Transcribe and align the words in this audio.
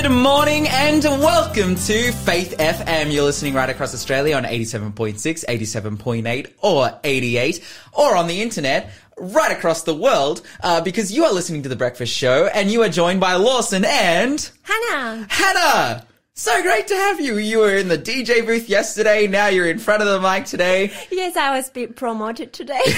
Good 0.00 0.12
morning 0.12 0.66
and 0.66 1.02
welcome 1.02 1.74
to 1.74 2.12
Faith 2.12 2.56
FM. 2.58 3.12
You're 3.12 3.24
listening 3.24 3.52
right 3.52 3.68
across 3.68 3.92
Australia 3.92 4.34
on 4.34 4.44
87.6, 4.44 5.44
87.8 5.44 6.52
or 6.62 6.98
88 7.04 7.62
or 7.92 8.16
on 8.16 8.26
the 8.26 8.40
internet 8.40 8.92
right 9.18 9.52
across 9.52 9.82
the 9.82 9.94
world 9.94 10.40
uh, 10.62 10.80
because 10.80 11.12
you 11.12 11.26
are 11.26 11.32
listening 11.34 11.64
to 11.64 11.68
The 11.68 11.76
Breakfast 11.76 12.14
Show 12.14 12.46
and 12.46 12.70
you 12.70 12.82
are 12.82 12.88
joined 12.88 13.20
by 13.20 13.34
Lawson 13.34 13.84
and 13.84 14.50
Hannah. 14.62 15.26
Hannah. 15.28 16.06
So 16.32 16.62
great 16.62 16.86
to 16.86 16.94
have 16.94 17.20
you. 17.20 17.36
You 17.36 17.58
were 17.58 17.76
in 17.76 17.88
the 17.88 17.98
DJ 17.98 18.46
booth 18.46 18.70
yesterday. 18.70 19.26
Now 19.26 19.48
you're 19.48 19.68
in 19.68 19.78
front 19.78 20.00
of 20.00 20.08
the 20.08 20.18
mic 20.18 20.46
today. 20.46 20.90
Yes, 21.10 21.36
I 21.36 21.54
was 21.54 21.68
a 21.68 21.72
bit 21.72 21.96
promoted 21.96 22.54
today. 22.54 22.80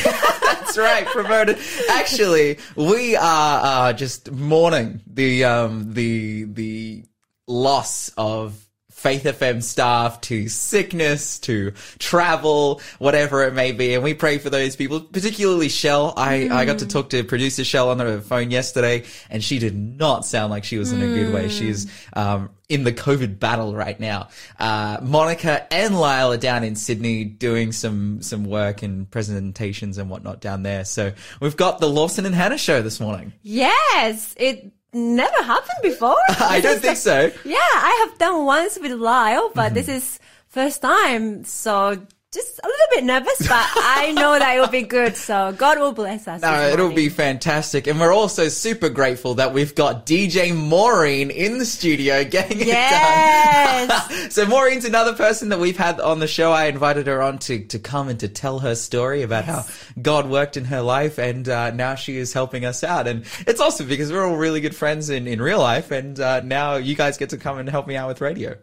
That's 0.53 0.79
right, 0.79 1.07
promoted. 1.07 1.59
Actually, 1.89 2.59
we 2.77 3.17
are 3.17 3.61
uh, 3.65 3.93
just 3.93 4.31
mourning 4.31 5.01
the 5.07 5.45
um, 5.45 5.93
the 5.93 6.45
the 6.45 7.05
loss 7.47 8.11
of 8.17 8.63
Faith 9.03 9.25
FM 9.25 9.65
staff 9.65 10.21
to 10.21 10.49
sickness 10.49 11.41
to 11.41 11.73
travel, 11.99 12.81
whatever 13.01 13.43
it 13.43 13.53
may 13.53 13.73
be. 13.73 13.95
And 13.95 14.05
we 14.05 14.15
pray 14.15 14.39
for 14.39 14.49
those 14.49 14.77
people, 14.77 15.01
particularly 15.01 15.69
Shell. 15.69 16.15
I, 16.17 16.49
I 16.49 16.65
got 16.67 16.79
to 16.79 16.87
talk 16.87 17.11
to 17.11 17.25
producer 17.25 17.65
Shell 17.65 17.91
on 17.91 17.99
the 17.99 18.21
phone 18.21 18.53
yesterday 18.53 19.03
and 19.29 19.43
she 19.43 19.59
did 19.59 19.75
not 19.75 20.25
sound 20.25 20.53
like 20.53 20.63
she 20.63 20.79
was 20.79 20.93
in 20.93 21.03
a 21.03 21.07
good 21.07 21.35
way. 21.35 21.49
She's, 21.49 21.91
um, 22.13 22.51
in 22.73 22.85
the 22.85 22.93
COVID 22.93 23.39
battle 23.39 23.75
right 23.75 23.99
now. 24.01 24.29
Uh, 24.59 24.99
Monica 25.03 25.73
and 25.73 25.99
Lyle 25.99 26.33
are 26.33 26.37
down 26.39 26.65
in 26.65 26.75
Sydney 26.75 27.25
doing 27.25 27.73
some, 27.73 28.23
some 28.23 28.45
work 28.45 28.83
and 28.83 29.11
presentations 29.11 29.99
and 29.99 30.09
whatnot 30.09 30.41
down 30.41 30.63
there. 30.63 30.85
So 30.85 31.13
we've 31.41 31.57
got 31.57 31.81
the 31.81 31.89
Lawson 31.89 32.25
and 32.27 32.35
Hannah 32.35 32.59
show 32.59 32.81
this 32.83 32.99
morning. 33.01 33.33
yes, 33.43 34.35
it 34.39 34.73
never 34.95 35.43
happened 35.43 35.83
before. 35.83 36.17
I 36.29 36.61
don't 36.61 36.81
think 36.81 36.97
so. 36.97 37.31
Yeah, 37.45 37.57
I 37.57 38.07
have 38.09 38.19
done 38.19 38.45
once 38.45 38.79
with 38.81 38.93
Lyle, 38.93 39.51
but 39.55 39.63
Mm-hmm. 39.67 39.75
this 39.75 39.89
is 39.89 40.19
first 40.49 40.83
time, 40.83 41.45
so 41.45 42.07
just 42.33 42.59
a 42.65 42.67
little 42.67 42.87
bit 42.95 43.05
nervous, 43.05 43.47
but 43.47 43.67
I 43.77 44.13
know 44.13 44.39
that 44.39 44.57
it 44.57 44.61
will 44.61 44.69
be 44.69 44.83
good. 44.83 45.17
So 45.17 45.53
God 45.53 45.79
will 45.79 45.93
bless 45.93 46.27
us. 46.27 46.41
No, 46.41 46.69
it'll 46.69 46.93
be 46.95 47.11
fantastic. 47.11 47.87
And 47.87 48.01
we're 48.01 48.13
also 48.13 48.49
super 48.49 48.89
grateful 48.89 49.35
that 49.35 49.53
we've 49.53 49.75
got 49.75 50.07
DJ 50.07 50.57
Maureen 50.57 51.31
in 51.31 51.59
the 51.59 51.67
studio 51.67 52.25
getting 52.29 52.61
it 52.61 52.69
Yes. 52.69 54.09
done. 54.09 54.31
so 54.31 54.47
Maureen's 54.47 54.87
another 54.87 55.13
person 55.13 55.51
that 55.51 55.59
we've 55.61 55.77
had 55.77 56.01
on 56.01 56.21
the 56.21 56.27
show. 56.27 56.53
I 56.53 56.67
invited 56.67 57.07
her 57.07 57.21
on 57.21 57.39
to, 57.41 57.65
to 57.67 57.79
come 57.79 58.09
and 58.09 58.19
to 58.21 58.29
tell 58.29 58.61
her 58.61 58.75
story 58.75 59.23
about 59.23 59.45
how 59.45 59.65
God 60.01 60.29
worked 60.31 60.57
in 60.57 60.65
her 60.67 60.81
life 60.81 61.19
and 61.19 61.47
uh, 61.49 61.71
now 61.73 61.97
she 61.97 62.17
is 62.17 62.33
helping 62.33 62.65
us 62.65 62.83
out. 62.83 63.07
And 63.07 63.27
it's 63.47 63.61
awesome 63.61 63.89
because 63.89 64.11
we're 64.11 64.27
all 64.27 64.37
really 64.37 64.63
good 64.63 64.75
friends 64.75 65.11
in, 65.11 65.27
in 65.27 65.43
real 65.43 65.61
life 65.61 65.91
and 65.91 66.19
uh, 66.19 66.41
now 66.41 66.77
you 66.77 66.95
guys 66.95 67.19
get 67.19 67.29
to 67.31 67.37
come 67.37 67.59
and 67.59 67.69
help 67.69 67.87
me 67.87 67.95
out 67.97 68.09
with 68.09 68.23
radio. 68.23 68.57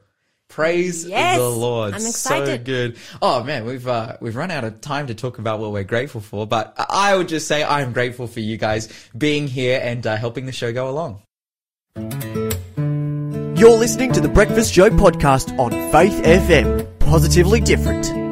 Praise 0.50 1.06
Yes, 1.08 1.38
the 1.38 1.48
Lord. 1.48 1.94
I'm 1.94 2.00
So 2.00 2.58
good. 2.58 2.98
Oh 3.22 3.44
man, 3.44 3.66
we've 3.66 3.88
uh, 3.88 4.18
we've 4.20 4.36
run 4.36 4.50
out 4.50 4.64
of 4.64 4.82
time 4.82 5.08
to 5.08 5.16
talk 5.16 5.38
about 5.38 5.60
what 5.60 5.72
we're 5.72 5.84
grateful 5.84 6.22
for, 6.22 6.48
but 6.48 6.74
I 6.90 7.16
would 7.16 7.28
just 7.28 7.48
say 7.48 7.64
I'm 7.64 7.94
grateful 7.94 8.28
for 8.28 8.40
you 8.40 8.58
guys 8.58 8.90
being 9.18 9.48
here 9.48 9.80
and 9.82 10.06
uh, 10.06 10.18
helping 10.18 10.48
the 10.48 10.52
show 10.52 10.74
go 10.74 10.90
along. 10.90 11.22
You're 13.58 13.78
listening 13.78 14.12
to 14.14 14.22
the 14.22 14.30
Breakfast 14.30 14.74
Show 14.74 14.90
podcast 14.90 15.58
on 15.60 15.72
Faith 15.92 16.24
FM. 16.24 17.00
Positively 17.00 17.62
different. 17.62 18.29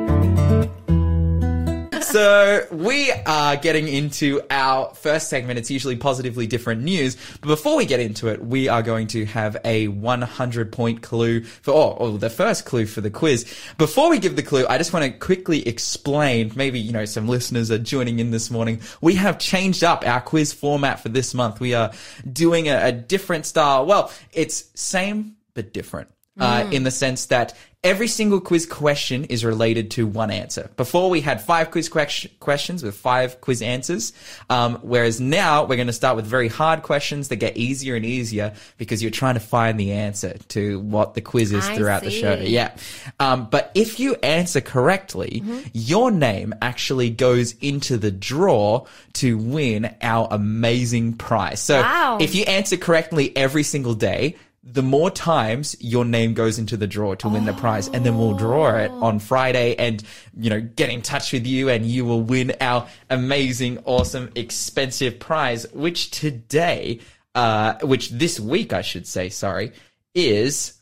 So 2.08 2.66
we 2.72 3.12
are 3.12 3.58
getting 3.58 3.90
into 3.90 4.42
our 4.50 4.96
first 4.96 5.28
segment. 5.28 5.60
It's 5.60 5.70
usually 5.70 5.98
positively 5.98 6.48
different 6.48 6.82
news. 6.82 7.18
But 7.42 7.48
before 7.48 7.76
we 7.76 7.86
get 7.86 8.00
into 8.00 8.30
it, 8.30 8.42
we 8.42 8.70
are 8.70 8.82
going 8.82 9.08
to 9.08 9.26
have 9.26 9.58
a 9.66 9.90
100 9.90 10.72
point 10.72 11.02
clue 11.02 11.44
for, 11.44 11.74
oh, 11.74 11.98
oh, 12.00 12.18
the 12.18 12.30
first 12.30 12.64
clue 12.64 12.86
for 12.86 13.02
the 13.02 13.12
quiz. 13.12 13.44
Before 13.78 14.10
we 14.10 14.20
give 14.20 14.38
the 14.38 14.42
clue, 14.42 14.66
I 14.70 14.78
just 14.78 14.94
want 14.94 15.04
to 15.04 15.12
quickly 15.12 15.68
explain, 15.68 16.54
maybe, 16.56 16.80
you 16.80 16.94
know, 16.94 17.04
some 17.04 17.28
listeners 17.28 17.72
are 17.72 17.78
joining 17.78 18.20
in 18.20 18.32
this 18.32 18.50
morning. 18.50 18.80
We 19.02 19.16
have 19.16 19.38
changed 19.38 19.84
up 19.84 20.08
our 20.08 20.22
quiz 20.22 20.54
format 20.54 21.02
for 21.02 21.10
this 21.10 21.34
month. 21.34 21.60
We 21.60 21.74
are 21.74 21.92
doing 22.32 22.70
a, 22.70 22.86
a 22.86 22.92
different 22.94 23.46
style. 23.46 23.86
Well, 23.86 24.14
it's 24.32 24.70
same, 24.76 25.36
but 25.54 25.74
different. 25.74 26.10
Uh, 26.40 26.70
in 26.72 26.84
the 26.84 26.92
sense 26.92 27.26
that 27.28 27.56
every 27.84 28.08
single 28.08 28.40
quiz 28.42 28.66
question 28.66 29.24
is 29.26 29.46
related 29.46 29.92
to 29.92 30.06
one 30.06 30.30
answer. 30.30 30.70
Before 30.78 31.10
we 31.10 31.22
had 31.22 31.42
five 31.42 31.72
quiz 31.72 31.90
ques- 31.90 32.28
questions 32.40 32.84
with 32.84 32.96
five 32.96 33.40
quiz 33.42 33.62
answers, 33.62 34.14
um, 34.50 34.76
whereas 34.82 35.22
now 35.22 35.64
we're 35.64 35.78
going 35.78 35.88
to 35.88 35.94
start 35.94 36.16
with 36.16 36.26
very 36.26 36.48
hard 36.48 36.84
questions 36.84 37.30
that 37.30 37.38
get 37.38 37.56
easier 37.56 37.96
and 37.96 38.06
easier 38.06 38.54
because 38.78 39.02
you're 39.02 39.12
trying 39.12 39.36
to 39.36 39.40
find 39.40 39.80
the 39.80 39.92
answer 39.94 40.38
to 40.50 40.80
what 40.82 41.14
the 41.14 41.22
quiz 41.22 41.52
is 41.54 41.68
throughout 41.70 42.04
the 42.04 42.12
show. 42.12 42.36
Yeah. 42.36 42.76
Um, 43.20 43.48
but 43.50 43.72
if 43.74 44.00
you 44.00 44.16
answer 44.16 44.60
correctly, 44.62 45.44
your 45.74 46.12
name 46.12 46.54
actually 46.62 47.10
goes 47.10 47.54
into 47.62 47.98
the 47.98 48.12
draw 48.12 48.86
to 49.14 49.38
win 49.38 49.96
our 50.02 50.28
amazing 50.32 51.14
prize. 51.14 51.62
So 51.62 51.82
Wow. 51.82 52.18
if 52.20 52.36
you 52.36 52.44
answer 52.44 52.78
correctly 52.78 53.36
every 53.36 53.64
single 53.64 53.94
day, 53.94 54.36
the 54.64 54.84
more 54.84 55.10
times 55.10 55.76
your 55.80 56.04
name 56.04 56.34
goes 56.34 56.60
into 56.60 56.76
the 56.76 56.88
draw 56.88 57.16
to 57.16 57.30
win 57.30 57.46
the 57.46 57.54
prize 57.54 57.88
and 57.88 58.06
then 58.06 58.18
we'll 58.18 58.36
draw 58.36 58.76
it 58.76 58.92
on 58.92 59.20
Friday 59.20 59.76
and 59.76 60.04
you 60.38 60.50
know 60.50 60.60
get 60.60 60.90
in 60.90 61.02
touch 61.02 61.32
with 61.32 61.48
you 61.48 61.70
and 61.70 61.86
you 61.86 62.04
will 62.04 62.22
win 62.22 62.54
our 62.60 62.88
amazing 63.10 63.78
awesome 63.86 64.30
expensive 64.36 65.20
prize 65.20 65.66
which 65.74 66.12
today 66.12 67.00
uh 67.36 67.76
which 67.82 68.10
this 68.10 68.40
week 68.40 68.74
I 68.74 68.82
should 68.82 69.08
say 69.08 69.30
sorry 69.30 69.72
is 70.14 70.74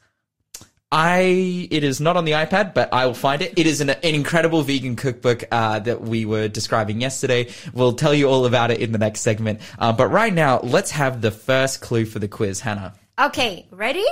I 0.92 1.68
it 1.72 1.84
is 1.84 2.00
not 2.00 2.16
on 2.16 2.26
the 2.26 2.34
iPad, 2.34 2.74
but 2.74 2.94
I 2.94 3.06
will 3.06 3.14
find 3.14 3.42
it. 3.42 3.58
It 3.58 3.68
is 3.68 3.82
an, 3.82 3.90
an 3.90 3.98
incredible 4.02 4.62
vegan 4.62 4.96
cookbook 4.96 5.44
uh, 5.52 5.80
that 5.80 6.02
we 6.02 6.26
were 6.26 6.48
describing 6.48 7.02
yesterday. 7.02 7.52
We'll 7.74 7.94
tell 7.94 8.14
you 8.14 8.30
all 8.30 8.46
about 8.46 8.72
it 8.72 8.80
in 8.80 8.94
the 8.94 8.98
next 8.98 9.20
segment. 9.22 9.60
Uh, 9.78 9.92
but 9.92 10.08
right 10.08 10.34
now, 10.34 10.60
let's 10.62 10.92
have 10.92 11.22
the 11.22 11.32
first 11.32 11.82
clue 11.82 12.06
for 12.06 12.20
the 12.20 12.30
quiz, 12.30 12.62
Hannah. 12.62 12.94
Okay, 13.18 13.66
ready? 13.72 14.04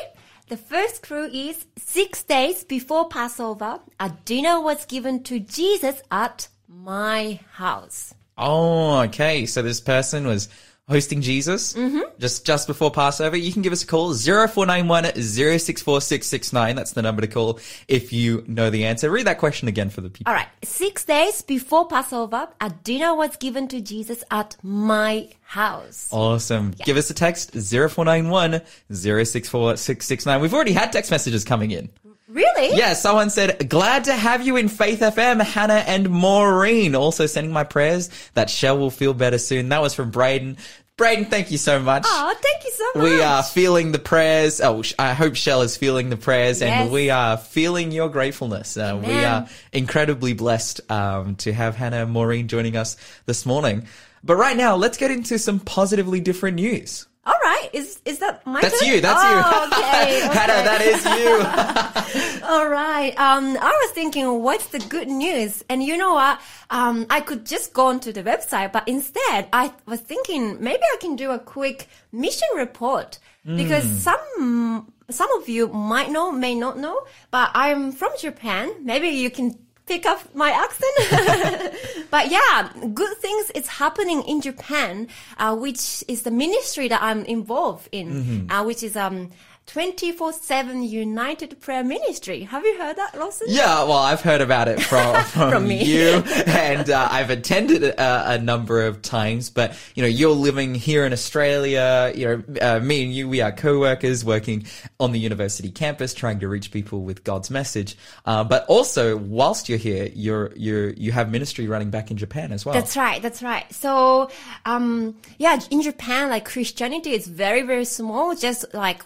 The 0.47 0.55
first 0.55 1.03
clue 1.03 1.25
is 1.25 1.65
six 1.77 2.23
days 2.23 2.63
before 2.63 3.09
Passover, 3.09 3.81
a 3.99 4.13
dinner 4.23 4.61
was 4.61 4.85
given 4.85 5.23
to 5.23 5.41
Jesus 5.41 6.01
at 6.09 6.47
my 6.69 7.41
house. 7.51 8.13
Oh, 8.37 8.99
okay. 9.01 9.45
So 9.45 9.61
this 9.61 9.81
person 9.81 10.25
was 10.25 10.47
hosting 10.88 11.21
Jesus 11.21 11.73
mm-hmm. 11.73 12.01
just 12.19 12.45
just 12.45 12.67
before 12.67 12.91
Passover. 12.91 13.38
You 13.38 13.53
can 13.53 13.61
give 13.61 13.73
us 13.73 13.83
a 13.83 13.88
call 13.88 14.13
0491 14.13 15.05
064669. 15.16 16.75
That's 16.75 16.91
the 16.91 17.01
number 17.01 17.21
to 17.21 17.27
call 17.27 17.59
if 17.88 18.11
you 18.11 18.44
know 18.47 18.69
the 18.69 18.85
answer. 18.85 19.09
Read 19.09 19.27
that 19.27 19.38
question 19.38 19.67
again 19.67 19.89
for 19.89 20.01
the 20.01 20.09
people. 20.09 20.29
All 20.29 20.35
right. 20.35 20.47
Six 20.63 21.05
days 21.05 21.41
before 21.41 21.88
Passover, 21.88 22.49
a 22.59 22.69
dinner 22.69 23.16
was 23.16 23.35
given 23.38 23.67
to 23.69 23.81
Jesus 23.81 24.23
at 24.31 24.57
my 24.61 25.29
house. 25.41 26.09
Awesome. 26.11 26.71
Give 26.83 26.97
us 26.97 27.09
a 27.09 27.13
text 27.13 27.51
0491 27.51 28.61
064669. 28.91 30.41
We've 30.41 30.53
already 30.53 30.73
had 30.73 30.91
text 30.91 31.11
messages 31.11 31.44
coming 31.44 31.71
in. 31.71 31.89
Really? 32.33 32.75
Yeah, 32.75 32.94
someone 32.94 33.29
said, 33.29 33.69
glad 33.69 34.05
to 34.05 34.13
have 34.13 34.45
you 34.45 34.57
in 34.57 34.67
Faith 34.67 35.01
FM, 35.01 35.39
Hannah 35.39 35.83
and 35.85 36.09
Maureen. 36.09 36.95
Also 36.95 37.27
sending 37.27 37.53
my 37.53 37.63
prayers 37.63 38.09
that 38.33 38.49
Shell 38.49 38.79
will 38.79 38.89
feel 38.89 39.13
better 39.13 39.38
soon. 39.38 39.69
That 39.69 39.83
was 39.83 39.94
from 39.94 40.09
Braden. 40.09 40.57
Braden, 40.97 41.25
thank 41.25 41.51
you 41.51 41.59
so 41.59 41.79
much. 41.79 42.03
Oh, 42.07 42.35
thank 42.41 42.63
you 42.63 42.71
so 42.71 42.85
much. 42.99 43.11
We 43.11 43.21
are 43.21 43.44
feeling 43.44 43.91
the 43.91 43.99
prayers. 43.99 44.61
Oh, 44.61 44.81
I 44.97 45.13
hope 45.13 45.35
Shell 45.35 45.61
is 45.61 45.77
feeling 45.77 46.09
the 46.09 46.17
prayers, 46.17 46.61
and 46.63 46.91
we 46.91 47.11
are 47.11 47.38
feeling 47.38 47.91
your 47.91 48.09
gratefulness. 48.09 48.77
Uh, 48.77 49.00
we 49.03 49.13
are 49.13 49.47
incredibly 49.71 50.33
blessed 50.33 50.81
um, 50.91 51.35
to 51.38 51.53
have 51.53 51.75
Hannah 51.75 52.03
and 52.03 52.11
Maureen 52.11 52.47
joining 52.47 52.75
us 52.75 52.97
this 53.27 53.45
morning. 53.45 53.88
But 54.23 54.35
right 54.35 54.57
now, 54.57 54.75
let's 54.75 54.97
get 54.97 55.12
into 55.12 55.38
some 55.38 55.59
positively 55.59 56.19
different 56.19 56.56
news. 56.56 57.07
All 57.25 57.39
right. 57.41 57.69
Is 57.71 58.01
is 58.03 58.19
that 58.19 58.45
my 58.45 58.61
That's 58.61 58.79
turn? 58.79 58.89
you. 58.89 59.01
That's 59.01 59.19
oh, 59.23 59.29
you. 59.29 59.73
Okay. 59.83 60.19
Hannah, 60.19 60.63
that 60.67 60.81
is 60.81 61.01
you. 61.05 62.43
All 62.47 62.67
right. 62.67 63.17
Um, 63.17 63.57
I 63.59 63.71
was 63.83 63.91
thinking, 63.91 64.41
what's 64.41 64.67
the 64.67 64.79
good 64.79 65.07
news? 65.07 65.63
And 65.69 65.81
you 65.81 65.95
know 65.97 66.13
what? 66.13 66.41
Um, 66.69 67.05
I 67.09 67.21
could 67.21 67.45
just 67.45 67.73
go 67.73 67.87
onto 67.87 68.11
the 68.11 68.23
website, 68.23 68.71
but 68.73 68.87
instead, 68.87 69.47
I 69.53 69.71
was 69.85 70.01
thinking 70.01 70.61
maybe 70.61 70.83
I 70.83 70.97
can 70.99 71.15
do 71.15 71.31
a 71.31 71.39
quick 71.39 71.87
mission 72.11 72.47
report 72.55 73.19
because 73.45 73.83
some 73.85 74.91
some 75.09 75.29
of 75.39 75.49
you 75.49 75.67
might 75.67 76.09
know, 76.11 76.31
may 76.31 76.55
not 76.55 76.77
know, 76.77 77.05
but 77.31 77.51
I'm 77.53 77.91
from 77.91 78.11
Japan. 78.19 78.71
Maybe 78.83 79.09
you 79.09 79.29
can 79.29 79.57
pick 79.85 80.06
up 80.06 80.33
my 80.33 80.50
accent. 80.51 81.75
but 82.12 82.31
yeah, 82.31 82.69
good 82.94 83.18
things 83.18 83.51
is 83.51 83.68
happening 83.68 84.21
in 84.24 84.41
Japan, 84.41 85.07
uh, 85.38 85.56
which 85.56 86.03
is 86.07 86.24
the 86.24 86.31
ministry 86.31 86.88
that 86.88 87.01
I'm 87.01 87.25
involved 87.25 87.89
in, 87.91 88.50
uh, 88.50 88.63
which 88.63 88.83
is 88.83 88.95
um 88.95 89.30
24-7 89.68 90.88
United 90.88 91.60
Prayer 91.62 91.83
Ministry. 91.83 92.42
Have 92.42 92.63
you 92.63 92.77
heard 92.77 92.98
that, 92.98 93.18
Lawson? 93.18 93.48
Yeah, 93.50 93.83
well, 93.83 93.94
I've 93.94 94.21
heard 94.21 94.42
about 94.42 94.68
it 94.68 94.81
from 94.81 95.24
from, 95.24 95.51
From 95.51 95.71
you, 95.71 96.24
and 96.45 96.89
uh, 96.89 97.07
I've 97.10 97.30
attended 97.30 97.83
a, 97.83 98.33
a 98.33 98.38
number 98.38 98.86
of 98.86 99.01
times. 99.01 99.50
But 99.50 99.77
you 99.95 100.04
know, 100.04 100.10
you're 100.10 100.31
living 100.31 100.75
here 100.75 101.06
in 101.06 101.13
Australia. 101.13 102.12
You 102.13 102.27
know, 102.27 102.44
uh, 102.62 102.80
me 102.81 103.04
and 103.04 103.13
you, 103.13 103.30
we 103.30 103.42
are 103.42 103.51
co-workers 103.51 104.24
working 104.25 104.65
on 105.00 105.12
the 105.12 105.19
university 105.19 105.71
campus, 105.71 106.13
trying 106.13 106.39
to 106.39 106.48
reach 106.48 106.71
people 106.71 107.01
with 107.01 107.24
God's 107.24 107.50
message. 107.50 107.98
Uh, 108.25 108.44
but 108.44 108.66
also, 108.68 109.16
whilst 109.18 109.69
you're 109.69 109.77
here, 109.77 110.09
you're 110.13 110.51
you're 110.56 110.89
you 110.89 111.12
have 111.13 111.31
ministry 111.31 111.68
running 111.68 111.89
back 111.89 112.12
in 112.12 112.18
Japan 112.18 112.51
as 112.51 112.66
well. 112.66 112.75
That's 112.75 112.98
right. 112.98 113.21
That's 113.21 113.42
right. 113.42 113.71
So, 113.74 114.30
um, 114.66 115.16
yeah, 115.38 115.59
in 115.71 115.81
Japan, 115.81 116.30
like 116.30 116.45
Christianity 116.45 117.12
is 117.12 117.27
very, 117.27 117.62
very 117.62 117.86
small, 117.86 118.36
just 118.36 118.71
like 118.74 119.01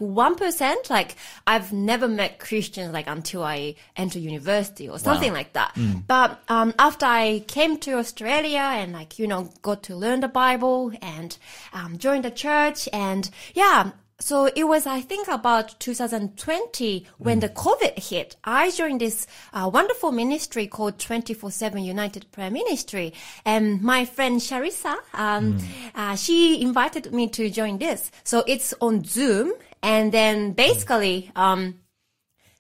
1%. 0.52 0.90
Like 0.90 1.16
I've 1.46 1.74
never 1.74 2.08
met 2.08 2.40
Christians 2.40 2.94
like 2.94 3.08
until 3.08 3.44
I 3.44 3.76
enter 3.96 4.20
university 4.20 4.90
or 4.90 5.00
something 5.00 5.34
like 5.34 5.54
that. 5.54 5.76
But, 6.08 6.42
um, 6.48 6.74
after 6.80 7.06
I 7.06 7.44
came 7.48 7.78
to 7.80 7.98
Australia 7.98 8.60
and 8.60 8.94
like, 8.94 9.20
you 9.20 9.28
know, 9.28 9.52
got 9.62 9.84
to 9.84 9.96
learn 9.96 10.22
the 10.22 10.28
Bible 10.28 10.92
and, 11.02 11.38
um, 11.74 11.98
joined 11.98 12.26
the 12.26 12.32
church 12.32 12.88
and 12.94 13.30
yeah, 13.54 13.92
so 14.20 14.50
it 14.56 14.64
was, 14.64 14.88
I 14.88 15.02
think, 15.02 15.28
about 15.28 15.80
2020 15.80 17.06
when 17.20 17.40
the 17.40 17.50
COVID 17.50 18.00
hit. 18.00 18.36
I 18.44 18.72
joined 18.72 19.00
this 19.00 19.28
uh, 19.54 19.70
wonderful 19.72 20.12
ministry 20.12 20.66
called 20.66 20.98
24/7 20.98 21.86
United 21.86 22.32
Prayer 22.32 22.50
Ministry, 22.50 23.14
and 23.46 23.82
my 23.84 24.06
friend 24.06 24.42
Sharissa, 24.42 24.98
um, 25.14 25.60
uh, 25.94 26.16
she 26.16 26.62
invited 26.62 27.14
me 27.14 27.28
to 27.30 27.50
join 27.52 27.78
this. 27.78 28.10
So 28.24 28.44
it's 28.48 28.74
on 28.82 29.04
Zoom, 29.04 29.54
and 29.88 30.12
then 30.12 30.52
basically, 30.52 31.32
um, 31.34 31.76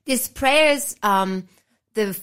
these 0.06 0.30
prayers, 0.30 0.96
um, 1.04 1.50
the 1.94 2.18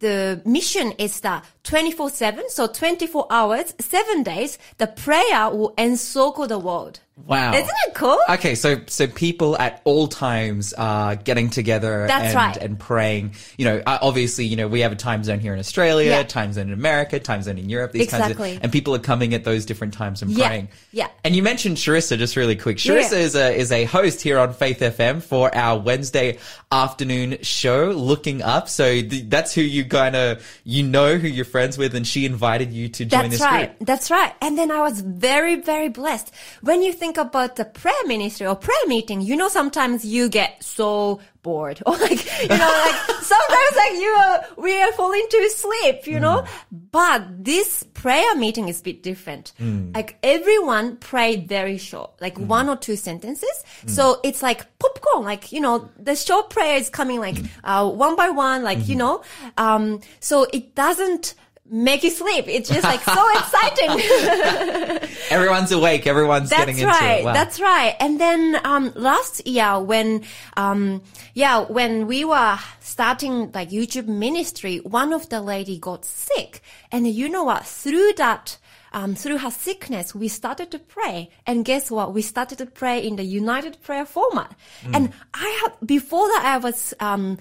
the 0.00 0.42
mission 0.44 0.90
is 0.98 1.20
that 1.20 1.44
24/7, 1.64 2.48
so 2.50 2.66
24 2.66 3.26
hours, 3.30 3.74
seven 3.80 4.22
days, 4.22 4.58
the 4.78 4.86
prayer 4.86 5.50
will 5.50 5.74
encircle 5.78 6.46
the 6.46 6.58
world. 6.58 7.00
Wow. 7.26 7.52
Isn't 7.52 7.68
it 7.86 7.92
cool? 7.94 8.18
Okay, 8.30 8.54
so 8.54 8.80
so 8.86 9.06
people 9.06 9.54
at 9.58 9.82
all 9.84 10.08
times 10.08 10.72
are 10.72 11.16
getting 11.16 11.50
together 11.50 12.06
That's 12.06 12.28
and, 12.28 12.34
right. 12.34 12.56
and 12.56 12.78
praying. 12.78 13.34
You 13.58 13.66
know, 13.66 13.82
uh, 13.84 13.98
obviously, 14.00 14.46
you 14.46 14.56
know, 14.56 14.66
we 14.68 14.80
have 14.80 14.92
a 14.92 14.96
time 14.96 15.22
zone 15.22 15.38
here 15.38 15.52
in 15.52 15.58
Australia, 15.58 16.08
Yeah. 16.12 16.22
time 16.22 16.54
zone 16.54 16.68
in 16.68 16.72
America, 16.72 17.20
time 17.20 17.42
zone 17.42 17.58
in 17.58 17.68
Europe. 17.68 17.92
These 17.92 18.08
kinds 18.10 18.22
Exactly. 18.24 18.56
of, 18.56 18.60
and 18.62 18.72
people 18.72 18.94
are 18.94 18.98
coming 19.00 19.34
at 19.34 19.44
those 19.44 19.66
different 19.66 19.92
times 19.92 20.22
and 20.22 20.30
Yeah, 20.30 20.46
praying. 20.48 20.68
yeah. 20.92 21.08
And 21.22 21.36
you 21.36 21.42
mentioned 21.42 21.76
Sharissa 21.76 22.16
just 22.16 22.36
really 22.36 22.56
quick. 22.56 22.78
Sharissa 22.78 23.12
Yeah. 23.12 23.18
is 23.18 23.34
a 23.36 23.54
is 23.54 23.70
a 23.70 23.84
host 23.84 24.22
here 24.22 24.38
on 24.38 24.54
Faith 24.54 24.80
FM 24.80 25.20
for 25.22 25.54
our 25.54 25.78
Wednesday 25.78 26.38
afternoon 26.72 27.36
show, 27.42 27.90
Looking 27.94 28.40
Up. 28.40 28.66
So 28.70 28.84
th- 29.02 29.24
that's 29.28 29.52
who 29.52 29.60
you 29.60 29.84
kind 29.84 30.16
of 30.16 30.42
you 30.64 30.84
know 30.84 31.18
who 31.18 31.28
you're 31.28 31.44
friends 31.44 31.59
with, 31.78 31.94
and 31.94 32.06
she 32.06 32.24
invited 32.26 32.72
you 32.72 32.88
to 32.88 33.04
join 33.04 33.22
That's 33.22 33.32
this 33.32 33.40
right. 33.40 33.76
group. 33.76 33.86
That's 33.86 34.10
right. 34.10 34.34
And 34.40 34.56
then 34.56 34.70
I 34.70 34.80
was 34.80 35.00
very, 35.00 35.56
very 35.56 35.88
blessed. 35.88 36.32
When 36.62 36.82
you 36.82 36.92
think 36.92 37.16
about 37.16 37.56
the 37.56 37.64
prayer 37.64 38.04
ministry 38.06 38.46
or 38.46 38.56
prayer 38.56 38.86
meeting, 38.86 39.20
you 39.20 39.36
know, 39.36 39.48
sometimes 39.48 40.04
you 40.04 40.28
get 40.28 40.62
so 40.62 41.20
bored 41.42 41.82
or 41.86 41.96
like, 41.96 42.42
you 42.42 42.48
know, 42.48 42.84
like 42.86 42.94
sometimes 43.22 43.76
like 43.76 43.92
you 43.94 44.08
are, 44.08 44.44
we 44.58 44.82
are 44.82 44.92
falling 44.92 45.26
to 45.30 45.50
sleep, 45.50 46.06
you 46.06 46.20
know, 46.20 46.42
mm. 46.42 46.80
but 46.90 47.44
this 47.44 47.82
prayer 47.94 48.34
meeting 48.36 48.68
is 48.68 48.80
a 48.80 48.84
bit 48.84 49.02
different. 49.02 49.52
Mm. 49.60 49.94
Like 49.94 50.18
everyone 50.22 50.96
prayed 50.96 51.48
very 51.48 51.78
short, 51.78 52.10
like 52.20 52.36
mm. 52.36 52.46
one 52.46 52.68
or 52.68 52.76
two 52.76 52.96
sentences. 52.96 53.64
So 53.86 54.20
it's 54.22 54.42
like 54.42 54.66
popcorn, 54.78 55.24
like, 55.24 55.52
you 55.52 55.60
know, 55.60 55.90
the 55.98 56.14
short 56.14 56.50
prayer 56.50 56.76
is 56.76 56.90
coming 56.90 57.18
like, 57.18 57.36
uh, 57.64 57.88
one 57.88 58.16
by 58.16 58.28
one, 58.30 58.62
like, 58.62 58.78
you 58.78 58.96
mm-hmm. 58.96 58.98
know, 58.98 59.22
um, 59.56 60.00
so 60.20 60.46
it 60.52 60.74
doesn't, 60.74 61.34
make 61.70 62.02
you 62.02 62.10
sleep. 62.10 62.46
It's 62.48 62.68
just 62.68 62.82
like 62.82 63.02
so 63.02 63.28
exciting. 63.38 65.08
Everyone's 65.30 65.72
awake. 65.72 66.06
Everyone's 66.06 66.50
getting 66.50 66.76
That's 66.76 66.78
into 66.78 67.04
right. 67.06 67.20
it. 67.20 67.24
Wow. 67.24 67.32
That's 67.32 67.60
right. 67.60 67.96
And 68.00 68.20
then 68.20 68.60
um, 68.64 68.92
last 68.96 69.46
year, 69.46 69.78
when 69.78 70.22
um, 70.56 71.02
yeah, 71.34 71.60
when 71.60 72.06
we 72.06 72.24
were 72.24 72.58
starting 72.80 73.52
like 73.52 73.70
YouTube 73.70 74.08
ministry, 74.08 74.78
one 74.78 75.12
of 75.12 75.28
the 75.28 75.40
lady 75.40 75.78
got 75.78 76.04
sick, 76.04 76.62
and 76.90 77.06
you 77.06 77.28
know 77.28 77.44
what? 77.44 77.64
Through 77.64 78.14
that. 78.16 78.58
Um, 78.92 79.14
through 79.14 79.38
her 79.38 79.52
sickness, 79.52 80.16
we 80.16 80.26
started 80.26 80.72
to 80.72 80.80
pray. 80.80 81.30
And 81.46 81.64
guess 81.64 81.92
what? 81.92 82.12
We 82.12 82.22
started 82.22 82.58
to 82.58 82.66
pray 82.66 83.06
in 83.06 83.14
the 83.14 83.22
United 83.22 83.80
Prayer 83.84 84.04
format. 84.04 84.52
And 84.92 85.12
I 85.32 85.60
had, 85.62 85.86
before 85.86 86.26
that, 86.26 86.42
I 86.44 86.58
was, 86.58 86.92
um, 86.98 87.38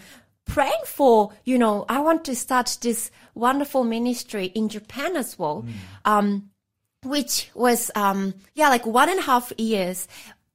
praying 0.50 0.84
for, 0.86 1.32
you 1.46 1.58
know, 1.58 1.86
I 1.88 2.00
want 2.00 2.26
to 2.26 2.36
start 2.36 2.78
this 2.82 3.12
wonderful 3.36 3.84
ministry 3.84 4.46
in 4.48 4.68
Japan 4.70 5.16
as 5.16 5.38
well. 5.40 5.66
Um, 6.06 6.50
which 7.04 7.50
was 7.56 7.90
um 7.96 8.34
yeah 8.56 8.68
like 8.68 8.86
one 8.86 9.08
and 9.10 9.20
a 9.20 9.22
half 9.22 9.54
years 9.58 10.06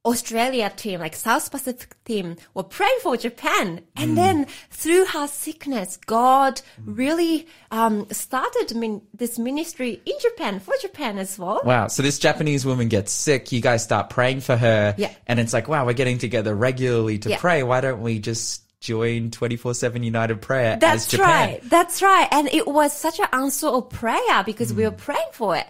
australia 0.05 0.71
team 0.75 0.99
like 0.99 1.15
south 1.15 1.49
pacific 1.49 1.95
team 2.05 2.35
were 2.53 2.61
praying 2.61 2.99
for 3.01 3.17
japan 3.17 3.81
and 3.95 4.15
then 4.15 4.45
through 4.69 5.05
her 5.05 5.25
sickness 5.25 5.97
god 6.05 6.61
really 6.85 7.47
um 7.71 8.05
started 8.11 8.75
min- 8.75 9.01
this 9.15 9.39
ministry 9.39 9.99
in 10.05 10.13
japan 10.21 10.59
for 10.59 10.75
japan 10.83 11.17
as 11.17 11.39
well 11.39 11.59
Wow. 11.65 11.87
So 11.87 12.03
this 12.03 12.19
Japanese 12.19 12.63
woman 12.63 12.87
gets 12.89 13.11
sick. 13.11 13.51
You 13.51 13.59
guys 13.61 13.83
start 13.83 14.11
praying 14.11 14.41
for 14.41 14.55
her. 14.55 14.93
Yeah. 14.99 15.11
And 15.25 15.39
it's 15.39 15.51
like, 15.53 15.67
wow, 15.67 15.83
we're 15.85 15.93
getting 15.93 16.19
together 16.19 16.53
regularly 16.53 17.17
to 17.19 17.29
Yeah. 17.31 17.39
pray. 17.39 17.63
Why 17.63 17.81
don't 17.81 18.01
we 18.01 18.19
just 18.19 18.61
join 18.85 19.31
24-7 19.31 20.03
United 20.03 20.41
Prayer 20.41 20.77
That's 20.79 21.13
right. 21.17 21.59
That's 21.63 22.01
right. 22.01 22.27
And 22.31 22.47
it 22.53 22.67
was 22.67 22.95
such 22.95 23.19
an 23.19 23.27
answer 23.33 23.67
of 23.67 23.89
prayer 23.89 24.43
because 24.45 24.73
we 24.73 24.83
were 24.83 24.91
praying 24.91 25.31
for 25.33 25.55
it. 25.57 25.65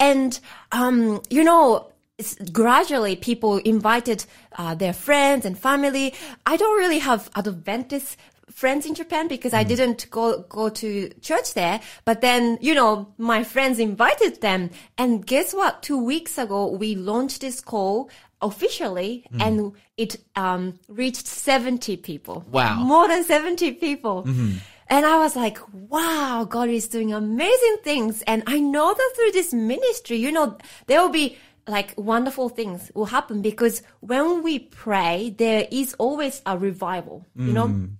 And, 0.00 0.38
um, 0.72 1.22
you 1.30 1.44
know, 1.44 1.92
it's 2.18 2.34
gradually 2.50 3.14
people 3.14 3.58
invited 3.58 4.24
uh, 4.56 4.74
their 4.74 4.92
friends 4.92 5.46
and 5.46 5.56
family. 5.56 6.14
I 6.44 6.56
don't 6.56 6.76
really 6.78 6.98
have 6.98 7.30
Adventist 7.36 8.16
friends 8.50 8.86
in 8.86 8.94
Japan 8.94 9.28
because 9.28 9.54
I 9.54 9.62
didn't 9.62 10.10
go 10.10 10.40
go 10.48 10.68
to 10.68 11.10
church 11.20 11.54
there. 11.54 11.80
But 12.04 12.22
then, 12.22 12.58
you 12.60 12.74
know, 12.74 13.14
my 13.18 13.44
friends 13.44 13.78
invited 13.78 14.40
them. 14.40 14.70
And 14.96 15.24
guess 15.24 15.54
what? 15.54 15.82
Two 15.84 16.02
weeks 16.02 16.38
ago, 16.38 16.66
we 16.66 16.96
launched 16.96 17.42
this 17.42 17.60
call 17.60 18.10
officially 18.40 19.24
mm-hmm. 19.32 19.40
and 19.40 19.72
it 19.96 20.16
um, 20.36 20.78
reached 20.88 21.26
70 21.26 21.96
people. 21.98 22.44
Wow. 22.50 22.80
More 22.80 23.08
than 23.08 23.24
70 23.24 23.72
people. 23.72 24.24
Mm-hmm. 24.24 24.58
And 24.90 25.04
I 25.04 25.18
was 25.18 25.36
like, 25.36 25.58
wow, 25.72 26.46
God 26.48 26.68
is 26.70 26.88
doing 26.88 27.12
amazing 27.12 27.78
things. 27.82 28.22
And 28.22 28.42
I 28.46 28.58
know 28.58 28.94
that 28.94 29.12
through 29.16 29.32
this 29.32 29.52
ministry, 29.52 30.16
you 30.16 30.32
know, 30.32 30.56
there 30.86 31.02
will 31.02 31.10
be 31.10 31.36
like 31.66 31.92
wonderful 31.98 32.48
things 32.48 32.90
will 32.94 33.04
happen 33.04 33.42
because 33.42 33.82
when 34.00 34.42
we 34.42 34.58
pray, 34.58 35.34
there 35.36 35.66
is 35.70 35.94
always 35.98 36.40
a 36.46 36.56
revival, 36.56 37.26
you 37.36 37.52
know? 37.52 37.68
Mm. 37.68 37.90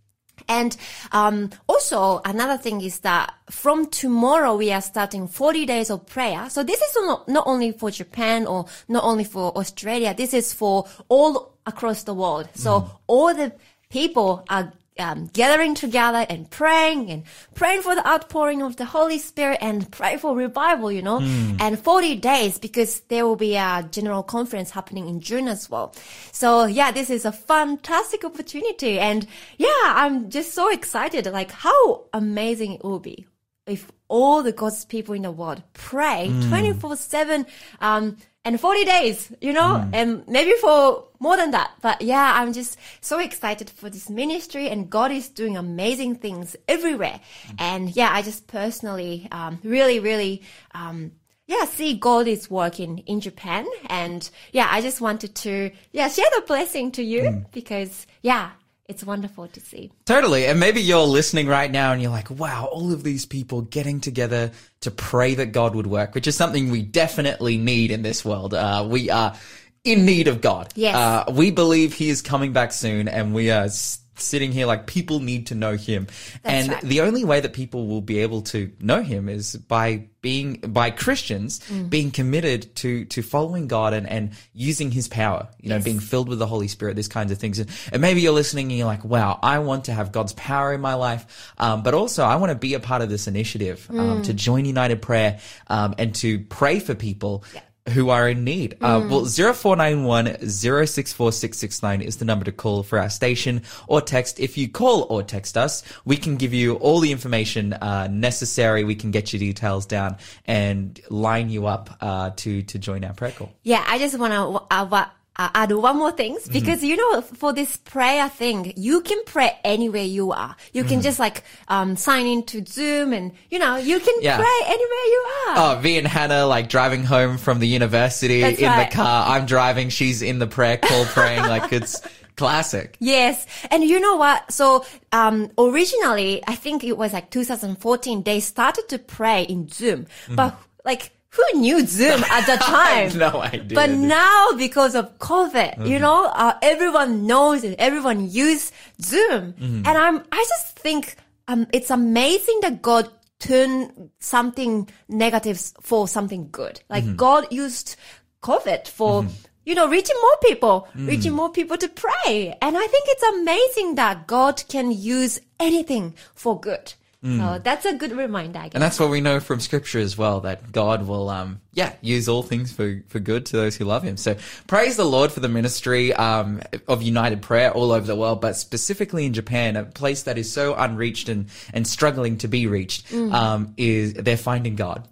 And 0.48 0.76
um, 1.12 1.50
also 1.66 2.20
another 2.24 2.56
thing 2.56 2.80
is 2.80 3.00
that 3.00 3.34
from 3.50 3.86
tomorrow 3.86 4.56
we 4.56 4.72
are 4.72 4.80
starting 4.80 5.28
40 5.28 5.66
days 5.66 5.90
of 5.90 6.06
prayer. 6.06 6.48
So 6.48 6.62
this 6.62 6.80
is 6.80 6.96
not, 6.96 7.28
not 7.28 7.46
only 7.46 7.72
for 7.72 7.90
Japan 7.90 8.46
or 8.46 8.66
not 8.88 9.04
only 9.04 9.24
for 9.24 9.56
Australia. 9.56 10.14
This 10.14 10.32
is 10.32 10.52
for 10.52 10.86
all 11.08 11.54
across 11.66 12.04
the 12.04 12.14
world. 12.14 12.48
So 12.54 12.90
all 13.06 13.34
the 13.34 13.52
people 13.90 14.44
are 14.48 14.72
um, 14.98 15.26
gathering 15.32 15.74
together 15.74 16.26
and 16.28 16.50
praying 16.50 17.10
and 17.10 17.24
praying 17.54 17.82
for 17.82 17.94
the 17.94 18.06
outpouring 18.06 18.62
of 18.62 18.76
the 18.76 18.84
Holy 18.84 19.18
Spirit 19.18 19.58
and 19.60 19.90
pray 19.90 20.16
for 20.16 20.36
revival, 20.36 20.90
you 20.90 21.02
know, 21.02 21.18
and 21.60 21.78
40 21.78 22.16
days 22.16 22.58
because 22.58 23.00
there 23.08 23.26
will 23.26 23.36
be 23.36 23.56
a 23.56 23.86
general 23.90 24.22
conference 24.22 24.70
happening 24.70 25.08
in 25.08 25.20
June 25.20 25.48
as 25.48 25.70
well. 25.70 25.94
So 26.32 26.64
yeah, 26.66 26.90
this 26.90 27.10
is 27.10 27.24
a 27.24 27.32
fantastic 27.32 28.24
opportunity. 28.24 28.98
And 28.98 29.26
yeah, 29.56 29.68
I'm 29.84 30.30
just 30.30 30.54
so 30.54 30.70
excited. 30.70 31.26
Like 31.26 31.50
how 31.50 32.04
amazing 32.12 32.72
it 32.72 32.84
will 32.84 33.00
be 33.00 33.26
if 33.66 33.92
all 34.08 34.42
the 34.42 34.52
God's 34.52 34.84
people 34.84 35.14
in 35.14 35.22
the 35.22 35.30
world 35.30 35.62
pray 35.74 36.32
24 36.48 36.96
7, 36.96 37.46
um, 37.80 38.16
and 38.48 38.58
40 38.58 38.84
days, 38.84 39.30
you 39.42 39.52
know, 39.52 39.86
and 39.92 40.26
maybe 40.26 40.52
for 40.58 41.04
more 41.20 41.36
than 41.36 41.50
that. 41.50 41.72
But 41.82 42.00
yeah, 42.00 42.32
I'm 42.36 42.54
just 42.54 42.78
so 43.02 43.18
excited 43.18 43.68
for 43.68 43.90
this 43.90 44.08
ministry 44.08 44.70
and 44.70 44.88
God 44.88 45.12
is 45.12 45.28
doing 45.28 45.58
amazing 45.58 46.14
things 46.16 46.56
everywhere. 46.66 47.20
And 47.58 47.94
yeah, 47.94 48.08
I 48.10 48.22
just 48.22 48.46
personally, 48.46 49.28
um, 49.32 49.58
really, 49.62 50.00
really, 50.00 50.40
um, 50.74 51.12
yeah, 51.46 51.66
see 51.66 51.92
God 51.92 52.26
is 52.26 52.50
working 52.50 52.98
in 53.00 53.20
Japan. 53.20 53.66
And 53.90 54.28
yeah, 54.52 54.68
I 54.70 54.80
just 54.80 55.02
wanted 55.02 55.34
to, 55.34 55.70
yeah, 55.92 56.08
share 56.08 56.30
the 56.36 56.44
blessing 56.46 56.90
to 56.92 57.02
you 57.02 57.44
because 57.52 58.06
yeah, 58.22 58.52
it's 58.88 59.04
wonderful 59.04 59.46
to 59.48 59.60
see. 59.60 59.92
Totally. 60.06 60.46
And 60.46 60.58
maybe 60.58 60.80
you're 60.80 61.04
listening 61.04 61.46
right 61.46 61.70
now 61.70 61.92
and 61.92 62.00
you're 62.00 62.10
like, 62.10 62.30
wow, 62.30 62.64
all 62.72 62.90
of 62.92 63.02
these 63.02 63.26
people 63.26 63.60
getting 63.60 64.00
together 64.00 64.50
to 64.80 64.90
pray 64.90 65.34
that 65.34 65.52
God 65.52 65.74
would 65.74 65.86
work, 65.86 66.14
which 66.14 66.26
is 66.26 66.34
something 66.36 66.70
we 66.70 66.82
definitely 66.82 67.58
need 67.58 67.90
in 67.90 68.00
this 68.02 68.24
world. 68.24 68.54
Uh, 68.54 68.86
we 68.88 69.10
are 69.10 69.36
in 69.84 70.04
need 70.06 70.26
of 70.26 70.40
God. 70.40 70.72
Yes. 70.74 70.96
Uh, 70.96 71.30
we 71.32 71.50
believe 71.50 71.92
he 71.94 72.08
is 72.08 72.22
coming 72.22 72.52
back 72.52 72.72
soon 72.72 73.08
and 73.08 73.34
we 73.34 73.50
are 73.50 73.64
s- 73.64 74.00
sitting 74.20 74.52
here 74.52 74.66
like 74.66 74.86
people 74.86 75.20
need 75.20 75.46
to 75.48 75.54
know 75.54 75.76
him. 75.76 76.06
and 76.44 76.68
right. 76.70 76.82
the 76.82 77.00
only 77.02 77.24
way 77.24 77.40
that 77.40 77.52
people 77.52 77.86
will 77.86 78.00
be 78.00 78.18
able 78.20 78.42
to 78.42 78.70
know 78.80 79.02
him 79.02 79.28
is 79.28 79.56
by 79.56 80.08
being, 80.20 80.54
by 80.54 80.90
Christians 80.90 81.60
Mm. 81.70 81.88
being 81.90 82.10
committed 82.10 82.74
to, 82.76 83.04
to 83.06 83.22
following 83.22 83.68
God 83.68 83.92
and, 83.94 84.08
and 84.08 84.30
using 84.52 84.90
his 84.90 85.06
power, 85.08 85.48
you 85.60 85.68
know, 85.68 85.78
being 85.80 86.00
filled 86.00 86.28
with 86.28 86.38
the 86.38 86.46
Holy 86.46 86.66
Spirit, 86.68 86.96
these 86.96 87.08
kinds 87.08 87.30
of 87.32 87.38
things. 87.38 87.58
And, 87.58 87.70
and 87.92 88.02
maybe 88.02 88.20
you're 88.20 88.32
listening 88.32 88.66
and 88.70 88.76
you're 88.78 88.86
like, 88.86 89.04
wow, 89.04 89.38
I 89.42 89.60
want 89.60 89.84
to 89.84 89.92
have 89.92 90.10
God's 90.12 90.32
power 90.34 90.72
in 90.72 90.80
my 90.80 90.94
life. 90.94 91.52
Um, 91.58 91.82
but 91.82 91.94
also 91.94 92.24
I 92.24 92.36
want 92.36 92.50
to 92.50 92.56
be 92.58 92.74
a 92.74 92.80
part 92.80 93.02
of 93.02 93.08
this 93.08 93.26
initiative, 93.28 93.86
Mm. 93.90 93.98
um, 94.00 94.22
to 94.22 94.34
join 94.34 94.64
United 94.64 95.00
Prayer, 95.02 95.38
um, 95.68 95.94
and 95.98 96.14
to 96.16 96.40
pray 96.40 96.80
for 96.80 96.94
people 96.94 97.44
who 97.88 98.10
are 98.10 98.28
in 98.28 98.44
need. 98.44 98.74
Uh, 98.80 99.06
well, 99.08 99.24
0491 99.24 100.26
064669 100.48 102.02
is 102.02 102.16
the 102.16 102.24
number 102.24 102.44
to 102.44 102.52
call 102.52 102.82
for 102.82 102.98
our 102.98 103.10
station 103.10 103.62
or 103.86 104.00
text. 104.00 104.40
If 104.40 104.56
you 104.58 104.68
call 104.68 105.06
or 105.08 105.22
text 105.22 105.56
us, 105.56 105.82
we 106.04 106.16
can 106.16 106.36
give 106.36 106.54
you 106.54 106.74
all 106.76 107.00
the 107.00 107.12
information 107.12 107.72
uh, 107.72 108.08
necessary. 108.10 108.84
We 108.84 108.94
can 108.94 109.10
get 109.10 109.32
your 109.32 109.40
details 109.40 109.86
down 109.86 110.16
and 110.46 111.00
line 111.10 111.50
you 111.50 111.66
up 111.66 111.90
uh, 112.00 112.30
to 112.36 112.62
to 112.62 112.78
join 112.78 113.04
our 113.04 113.14
prayer 113.14 113.32
call. 113.32 113.52
Yeah, 113.62 113.84
I 113.86 113.98
just 113.98 114.18
want 114.18 114.32
to 114.32 114.74
uh, 114.74 115.08
uh, 115.38 115.48
add 115.54 115.70
one 115.72 115.96
more 115.96 116.10
things 116.10 116.42
Mm-hmm. 116.42 116.52
because 116.52 116.82
you 116.82 116.96
know 116.96 117.20
for 117.22 117.52
this 117.52 117.76
prayer 117.76 118.28
thing, 118.28 118.72
you 118.76 119.00
can 119.02 119.22
pray 119.24 119.56
anywhere 119.64 120.02
you 120.04 120.32
are. 120.32 120.56
You 120.72 120.82
Mm-hmm. 120.82 120.88
can 120.94 121.02
just 121.02 121.18
like 121.18 121.44
um, 121.68 121.96
sign 121.96 122.26
into 122.26 122.64
Zoom 122.66 123.12
and 123.12 123.32
you 123.50 123.58
know 123.58 123.76
you 123.76 124.00
can 124.00 124.14
Yeah. 124.20 124.36
pray 124.36 124.58
anywhere 124.66 125.06
you 125.14 125.26
are. 125.48 125.54
Oh, 125.76 125.80
me 125.80 125.98
and 125.98 126.06
Hannah 126.06 126.46
like 126.46 126.68
driving 126.68 127.04
home 127.04 127.38
from 127.38 127.60
the 127.60 127.68
university 127.68 128.40
That's 128.40 128.58
in 128.58 128.66
right. 128.66 128.90
the 128.90 128.96
car. 128.96 129.28
I'm 129.28 129.46
driving. 129.46 129.90
She's 129.90 130.22
in 130.22 130.38
the 130.38 130.46
prayer 130.46 130.76
call 130.78 131.04
praying. 131.06 131.42
like 131.42 131.72
it's 131.78 132.00
classic. 132.36 132.96
Yes. 133.00 133.46
And 133.70 133.82
you 133.84 133.98
know 134.00 134.16
what? 134.16 134.50
So, 134.52 134.84
um, 135.12 135.50
originally, 135.58 136.42
I 136.46 136.54
think 136.54 136.84
it 136.84 136.96
was 136.96 137.12
like 137.12 137.30
2014, 137.30 138.22
they 138.22 138.40
started 138.40 138.88
to 138.90 138.98
pray 138.98 139.42
in 139.42 139.68
Zoom, 139.68 140.06
but 140.30 140.56
like, 140.84 141.10
who 141.30 141.60
knew 141.60 141.84
Zoom 141.86 142.24
at 142.24 142.46
the 142.46 142.52
Mm-hmm. 142.58 143.18
Time? 143.18 143.18
no 143.18 143.40
idea. 143.42 143.74
But 143.74 143.90
now, 143.90 144.48
because 144.56 144.94
of 144.94 145.18
COVID, 145.18 145.86
you 145.86 145.98
know, 145.98 146.24
uh, 146.26 146.54
everyone 146.62 147.26
knows 147.26 147.64
it. 147.64 147.76
Everyone 147.78 148.30
use 148.30 148.72
Zoom. 149.02 149.54
And 149.60 149.86
I'm, 149.88 150.22
I 150.32 150.44
just 150.48 150.78
think, 150.78 151.16
um, 151.46 151.66
it's 151.72 151.90
amazing 151.90 152.58
that 152.62 152.82
God 152.82 153.10
turned 153.40 154.10
something 154.20 154.88
negative 155.08 155.60
for 155.80 156.08
something 156.08 156.48
good. 156.50 156.80
Like 156.88 157.16
God 157.16 157.46
used 157.52 157.96
COVID 158.42 158.88
for, 158.88 159.26
you 159.64 159.74
know, 159.74 159.88
reaching 159.88 160.16
more 160.20 160.36
people, 160.42 160.88
reaching 160.96 161.32
more 161.32 161.50
people 161.50 161.76
to 161.76 161.88
pray. 161.88 162.56
And 162.60 162.76
I 162.76 162.86
think 162.86 163.04
it's 163.06 163.22
amazing 163.40 163.94
that 163.96 164.26
God 164.26 164.62
can 164.68 164.90
use 164.90 165.40
anything 165.60 166.14
for 166.34 166.58
good. 166.58 166.94
So 167.20 167.58
that's 167.62 167.84
a 167.84 167.94
good 167.94 168.12
reminder, 168.12 168.60
I 168.60 168.62
guess. 168.64 168.74
And 168.74 168.82
that's 168.82 169.00
what 169.00 169.10
we 169.10 169.20
know 169.20 169.40
from 169.40 169.58
scripture 169.58 169.98
as 169.98 170.16
well, 170.16 170.40
that 170.40 170.70
God 170.70 171.06
will, 171.06 171.28
um, 171.28 171.60
yeah, 171.72 171.94
use 172.00 172.28
all 172.28 172.44
things 172.44 172.72
for, 172.72 173.02
for 173.08 173.18
good 173.18 173.44
to 173.46 173.56
those 173.56 173.76
who 173.76 173.84
love 173.84 174.04
him. 174.04 174.16
So 174.16 174.36
praise 174.68 174.96
the 174.96 175.04
Lord 175.04 175.32
for 175.32 175.40
the 175.40 175.48
ministry, 175.48 176.14
um, 176.14 176.60
of 176.86 177.02
United 177.02 177.42
Prayer 177.42 177.72
all 177.72 177.90
over 177.90 178.06
the 178.06 178.14
world, 178.14 178.40
but 178.40 178.54
specifically 178.54 179.26
in 179.26 179.32
Japan, 179.32 179.74
a 179.74 179.84
place 179.84 180.22
that 180.24 180.38
is 180.38 180.52
so 180.52 180.74
unreached 180.76 181.28
and, 181.28 181.48
and 181.74 181.86
struggling 181.88 182.38
to 182.38 182.48
be 182.48 182.68
reached, 182.68 183.12
um, 183.12 183.74
is 183.76 184.14
they're 184.14 184.36
finding 184.36 184.76
God. 184.76 185.08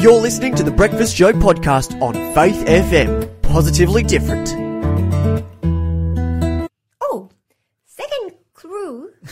You're 0.00 0.20
listening 0.20 0.56
to 0.56 0.64
the 0.64 0.72
Breakfast 0.72 1.16
Show 1.16 1.32
podcast 1.32 2.00
on 2.02 2.14
Faith 2.34 2.66
FM. 2.66 3.42
Positively 3.42 4.02
different. 4.02 4.65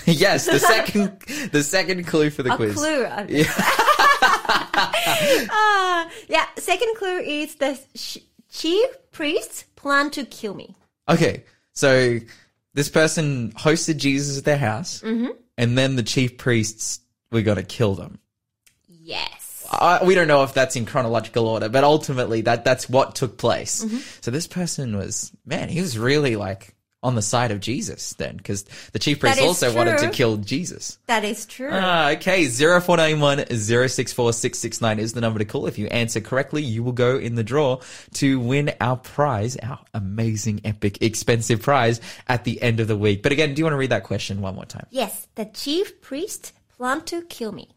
yes, 0.12 0.46
the 0.46 0.58
second, 0.58 1.18
the 1.52 1.62
second 1.62 2.06
clue 2.06 2.30
for 2.30 2.42
the 2.42 2.52
A 2.52 2.56
quiz. 2.56 2.74
clue. 2.74 3.06
Ah, 4.76 6.08
yeah, 6.28 6.46
second 6.56 6.94
clue 6.96 7.18
is 7.18 7.54
the 7.56 7.78
sh- 7.94 8.18
chief 8.50 8.86
priests 9.12 9.64
plan 9.76 10.10
to 10.10 10.24
kill 10.24 10.54
me. 10.54 10.74
Okay, 11.08 11.44
so 11.72 12.18
this 12.74 12.88
person 12.88 13.52
hosted 13.52 13.98
Jesus 13.98 14.38
at 14.38 14.44
their 14.44 14.58
house, 14.58 15.02
and 15.02 15.78
then 15.78 15.96
the 15.96 16.02
chief 16.02 16.38
priests 16.38 17.00
were 17.30 17.42
going 17.42 17.56
to 17.56 17.62
kill 17.62 17.94
them. 17.94 18.18
Yes. 18.88 19.66
I, 19.70 20.04
we 20.04 20.14
don't 20.14 20.28
know 20.28 20.42
if 20.44 20.54
that's 20.54 20.76
in 20.76 20.86
chronological 20.86 21.48
order, 21.48 21.68
but 21.68 21.84
ultimately 21.84 22.42
that 22.42 22.64
that's 22.64 22.88
what 22.88 23.14
took 23.16 23.38
place. 23.38 23.84
So 24.20 24.30
this 24.30 24.46
person 24.46 24.96
was 24.96 25.32
man, 25.44 25.68
he 25.68 25.80
was 25.80 25.98
really 25.98 26.36
like 26.36 26.73
on 27.04 27.14
the 27.14 27.22
side 27.22 27.52
of 27.52 27.60
Jesus 27.60 28.14
then, 28.14 28.36
because 28.36 28.64
the 28.92 28.98
chief 28.98 29.20
priest 29.20 29.40
also 29.40 29.72
wanted 29.74 29.98
to 29.98 30.10
kill 30.10 30.38
Jesus. 30.38 30.98
That 31.06 31.24
is 31.24 31.46
true. 31.46 31.70
Ah, 31.70 32.10
okay. 32.12 32.48
0491 32.48 33.46
064 33.50 34.32
669 34.32 34.98
is 34.98 35.12
the 35.12 35.20
number 35.20 35.38
to 35.38 35.44
call. 35.44 35.66
If 35.66 35.78
you 35.78 35.86
answer 35.88 36.20
correctly, 36.20 36.62
you 36.62 36.82
will 36.82 36.92
go 36.92 37.18
in 37.18 37.34
the 37.34 37.44
draw 37.44 37.80
to 38.14 38.40
win 38.40 38.72
our 38.80 38.96
prize, 38.96 39.56
our 39.58 39.78
amazing, 39.92 40.62
epic, 40.64 41.02
expensive 41.02 41.62
prize 41.62 42.00
at 42.26 42.44
the 42.44 42.60
end 42.62 42.80
of 42.80 42.88
the 42.88 42.96
week. 42.96 43.22
But 43.22 43.32
again, 43.32 43.54
do 43.54 43.60
you 43.60 43.64
want 43.64 43.74
to 43.74 43.78
read 43.78 43.90
that 43.90 44.04
question 44.04 44.40
one 44.40 44.54
more 44.54 44.64
time? 44.64 44.86
yes, 44.90 45.28
the 45.34 45.44
chief 45.44 46.00
priest 46.00 46.52
planned 46.76 47.06
to 47.06 47.22
kill 47.22 47.52
me. 47.52 47.68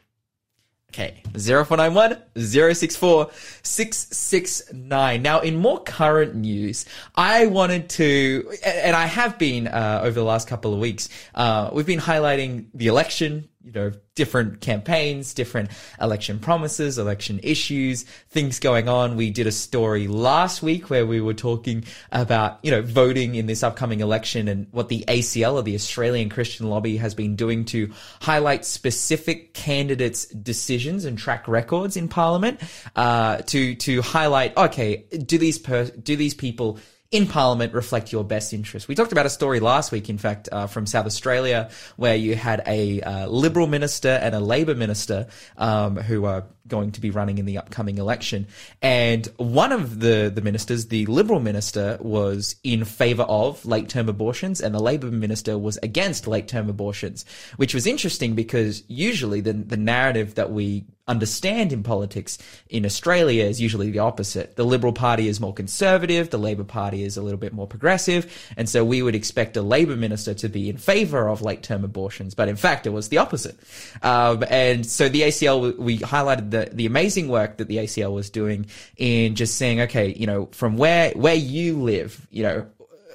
Okay, 0.98 1.22
0491 1.36 2.18
064 2.36 3.30
669. 3.62 5.22
Now, 5.22 5.42
in 5.42 5.56
more 5.56 5.84
current 5.84 6.34
news, 6.34 6.86
I 7.14 7.46
wanted 7.46 7.88
to, 7.90 8.52
and 8.66 8.96
I 8.96 9.06
have 9.06 9.38
been 9.38 9.68
uh, 9.68 10.02
over 10.04 10.16
the 10.20 10.24
last 10.24 10.48
couple 10.48 10.74
of 10.74 10.80
weeks, 10.80 11.10
uh, 11.36 11.70
we've 11.72 11.86
been 11.86 12.00
highlighting 12.00 12.70
the 12.74 12.88
election, 12.88 13.48
you 13.68 13.74
know, 13.74 13.92
different 14.16 14.62
campaigns, 14.62 15.34
different 15.34 15.70
election 16.00 16.40
promises, 16.40 16.98
election 16.98 17.38
issues, 17.44 18.04
things 18.30 18.62
going 18.62 18.88
on. 18.88 19.18
We 19.18 19.30
did 19.30 19.46
a 19.46 19.52
story 19.52 20.08
last 20.08 20.64
week 20.64 20.90
where 20.90 21.06
we 21.06 21.20
were 21.20 21.34
talking 21.34 21.84
about, 22.14 22.60
you 22.64 22.72
know, 22.72 22.82
voting 22.82 23.36
in 23.36 23.46
this 23.46 23.64
upcoming 23.64 24.00
election 24.00 24.48
and 24.48 24.68
what 24.72 24.88
the 24.88 25.04
ACL 25.10 25.56
or 25.56 25.64
the 25.64 25.76
Australian 25.76 26.30
Christian 26.30 26.70
Lobby 26.70 26.96
has 26.96 27.14
been 27.14 27.36
doing 27.36 27.66
to 27.66 27.92
highlight 28.22 28.64
specific 28.64 29.54
candidates' 29.54 30.28
decisions 30.28 31.04
and 31.04 31.18
track 31.18 31.46
records 31.50 31.98
in 31.98 32.08
Parliament, 32.08 32.62
uh, 32.96 33.38
to, 33.48 33.76
to 33.76 34.02
highlight, 34.02 34.56
okay, 34.56 35.04
do 35.26 35.38
these 35.38 35.60
per, 35.60 35.88
do 35.88 36.16
these 36.16 36.34
people 36.34 36.80
in 37.12 37.28
Parliament 37.28 37.74
reflect 37.74 38.12
your 38.12 38.24
best 38.24 38.54
interest. 38.54 38.88
We 38.88 38.96
talked 38.96 39.12
about 39.12 39.26
a 39.26 39.30
story 39.30 39.60
last 39.60 39.92
week, 39.92 40.10
in 40.10 40.18
fact, 40.18 40.50
uh, 40.52 40.68
from 40.68 40.86
South 40.86 41.06
Australia, 41.06 41.70
where 41.96 42.16
you 42.16 42.36
had 42.36 42.64
a 42.68 43.02
uh, 43.02 43.28
Liberal 43.28 43.68
minister 43.68 44.10
and 44.10 44.36
a 44.36 44.40
Labor 44.40 44.76
minister 44.76 45.28
um, 45.58 45.96
who 45.96 46.26
are 46.26 46.46
going 46.68 46.92
to 46.92 47.02
be 47.02 47.10
running 47.10 47.38
in 47.38 47.46
the 47.46 47.58
upcoming 47.58 47.98
election. 47.98 48.48
And 48.82 49.28
one 49.38 49.72
of 49.72 50.00
the, 50.00 50.32
the 50.34 50.42
ministers, 50.42 50.88
the 50.88 51.06
Liberal 51.06 51.40
minister, 51.40 51.98
was 52.02 52.56
in 52.64 52.86
favour 52.86 53.24
of 53.24 53.66
late 53.66 53.90
term 53.90 54.10
abortions, 54.10 54.62
and 54.62 54.74
the 54.74 54.80
Labor 54.80 55.12
minister 55.12 55.58
was 55.58 55.78
against 55.84 56.28
late 56.28 56.48
term 56.48 56.70
abortions, 56.70 57.26
which 57.58 57.74
was 57.74 57.88
interesting 57.88 58.36
because 58.36 58.84
usually 58.88 59.42
the, 59.42 59.54
the 59.54 59.78
narrative 59.78 60.36
that 60.36 60.52
we 60.52 60.86
understand 61.08 61.72
in 61.72 61.84
politics 61.84 62.38
in 62.70 62.86
Australia 62.86 63.46
is 63.46 63.62
usually 63.62 63.92
the 63.92 64.00
opposite. 64.00 64.56
The 64.56 64.66
Liberal 64.66 64.94
Party 64.94 65.28
is 65.28 65.40
more 65.40 65.54
conservative, 65.54 66.30
the 66.30 66.38
Labor 66.38 66.66
Party 66.66 67.04
is 67.04 67.16
a 67.16 67.22
little 67.22 67.40
bit 67.40 67.54
more 67.54 67.68
progressive, 67.68 68.52
and 68.58 68.68
so 68.68 68.84
we 68.84 69.02
would 69.02 69.16
expect 69.16 69.56
a 69.56 69.62
Labor 69.62 69.96
minister 69.96 70.34
to 70.34 70.50
be 70.50 70.70
in 70.70 70.78
favour 70.78 71.30
of 71.30 71.42
late 71.42 71.64
term 71.64 71.84
abortions, 71.84 72.36
but 72.36 72.50
in 72.50 72.56
fact 72.56 72.86
it 72.86 72.90
was 72.90 73.10
the 73.10 73.18
opposite. 73.18 73.58
Um, 74.04 74.44
and 74.50 74.86
so 74.86 75.08
the 75.08 75.22
ACL, 75.22 75.78
we 75.78 76.00
highlighted 76.00 76.52
the, 76.58 76.70
the 76.74 76.86
amazing 76.86 77.28
work 77.28 77.58
that 77.58 77.68
the 77.68 77.78
ACL 77.78 78.14
was 78.14 78.30
doing 78.30 78.68
in 78.98 79.36
just 79.36 79.56
saying, 79.56 79.82
okay, 79.82 80.14
you 80.14 80.26
know, 80.26 80.48
from 80.52 80.78
where, 80.78 81.12
where 81.12 81.36
you 81.36 81.82
live, 81.82 82.28
you 82.30 82.44
know, 82.44 82.66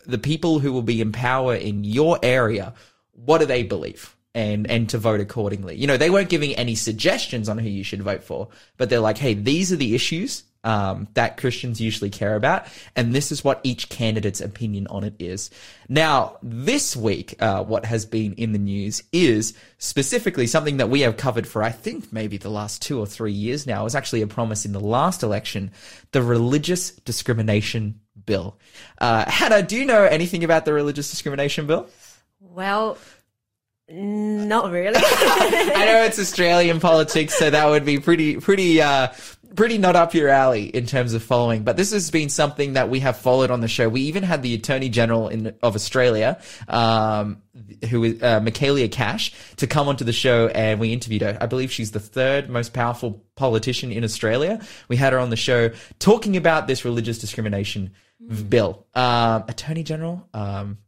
the 0.06 0.18
people 0.18 0.58
who 0.58 0.72
will 0.72 0.82
be 0.82 1.00
in 1.00 1.12
power 1.12 1.54
in 1.54 1.84
your 1.84 2.18
area, 2.22 2.75
what 3.12 3.38
do 3.38 3.46
they 3.46 3.62
believe? 3.62 4.16
And, 4.34 4.70
and 4.70 4.88
to 4.88 4.99
vote 4.99 5.20
accordingly. 5.20 5.76
You 5.76 5.87
know, 5.87 5.99
they 5.99 6.08
weren't 6.08 6.30
giving 6.30 6.54
any 6.54 6.75
suggestions 6.75 7.50
on 7.50 7.58
who 7.58 7.68
you 7.68 7.84
should 7.84 8.02
vote 8.02 8.25
for, 8.25 8.49
but 8.78 8.88
they're 8.88 8.99
like, 8.99 9.18
hey, 9.18 9.34
these 9.34 9.70
are 9.72 9.76
the 9.76 9.94
issues, 9.94 10.44
um, 10.64 11.09
that 11.14 11.37
Christians 11.37 11.81
usually 11.81 12.11
care 12.11 12.35
about. 12.35 12.66
And 12.97 13.12
this 13.12 13.33
is 13.33 13.45
what 13.45 13.61
each 13.62 13.88
candidate's 13.88 14.40
opinion 14.40 14.87
on 14.88 15.04
it 15.04 15.14
is. 15.19 15.50
Now, 15.88 16.38
this 16.42 16.97
week, 16.97 17.35
uh, 17.40 17.64
what 17.64 17.85
has 17.85 18.07
been 18.07 18.35
in 18.35 18.52
the 18.52 18.59
news 18.59 19.02
is 19.12 19.54
specifically 19.78 20.47
something 20.47 20.76
that 20.78 20.88
we 20.88 21.00
have 21.00 21.16
covered 21.16 21.47
for, 21.47 21.62
I 21.62 21.71
think, 21.71 22.12
maybe 22.12 22.37
the 22.37 22.50
last 22.50 22.83
two 22.83 22.99
or 22.99 23.07
three 23.07 23.33
years 23.33 23.66
now. 23.66 23.83
It 23.83 23.85
was 23.85 23.95
actually 23.95 24.23
a 24.23 24.26
promise 24.26 24.64
in 24.64 24.73
the 24.73 24.81
last 24.81 25.23
election, 25.23 25.73
the 26.12 26.23
religious 26.23 26.90
discrimination 26.90 28.00
bill. 28.25 28.59
Uh, 28.99 29.28
Hannah, 29.28 29.62
do 29.62 29.76
you 29.76 29.85
know 29.85 30.04
anything 30.04 30.45
about 30.45 30.64
the 30.64 30.73
religious 30.73 31.11
discrimination 31.11 31.66
bill? 31.66 31.88
Well, 32.40 32.99
not 33.88 34.71
really. 34.71 34.97
I 35.02 35.85
know 35.87 36.04
it's 36.04 36.19
Australian 36.19 36.81
politics, 36.81 37.35
so 37.35 37.50
that 37.50 37.66
would 37.69 37.85
be 37.85 37.99
pretty, 37.99 38.37
pretty, 38.37 38.81
uh, 38.81 39.09
pretty 39.54 39.78
not 39.78 39.97
up 39.97 40.14
your 40.14 40.28
alley 40.28 40.64
in 40.64 40.87
terms 40.87 41.14
of 41.14 41.23
following, 41.23 41.62
but 41.62 41.76
this 41.76 41.92
has 41.92 42.11
been 42.11 42.28
something 42.28 42.75
that 42.75 42.88
we 42.88 43.00
have 43.00 43.16
followed 43.16 43.50
on 43.50 43.61
the 43.61 43.68
show. 43.68 43.88
We 43.88 44.02
even 44.02 44.23
had 44.23 44.42
the 44.42 44.54
Attorney 44.54 44.88
General 44.88 45.28
in, 45.28 45.54
of 45.62 45.75
Australia, 45.75 46.40
um, 46.68 47.42
who 47.88 48.04
is 48.04 48.23
uh, 48.23 48.40
Michaelia 48.40 48.90
Cash, 48.90 49.32
to 49.56 49.66
come 49.66 49.88
onto 49.88 50.04
the 50.04 50.12
show, 50.12 50.49
and 50.49 50.80
we 50.80 50.92
interviewed 50.92 51.23
her. 51.23 51.38
I 51.40 51.47
believe 51.47 51.71
she's 51.73 51.92
the 51.92 52.00
third 52.00 52.49
most 52.49 52.73
powerful 52.73 53.25
politician 53.37 53.92
in 53.92 54.04
Australia. 54.04 54.61
We 54.88 54.97
had 54.97 55.12
her 55.12 55.18
on 55.18 55.30
the 55.30 55.37
show 55.37 55.71
talking 55.99 56.37
about 56.37 56.66
this 56.66 56.85
religious 56.85 57.18
discrimination 57.18 57.92
bill. 58.49 58.87
Um, 58.94 59.44
Attorney 59.49 59.82
General, 59.82 60.28
um, 60.32 60.78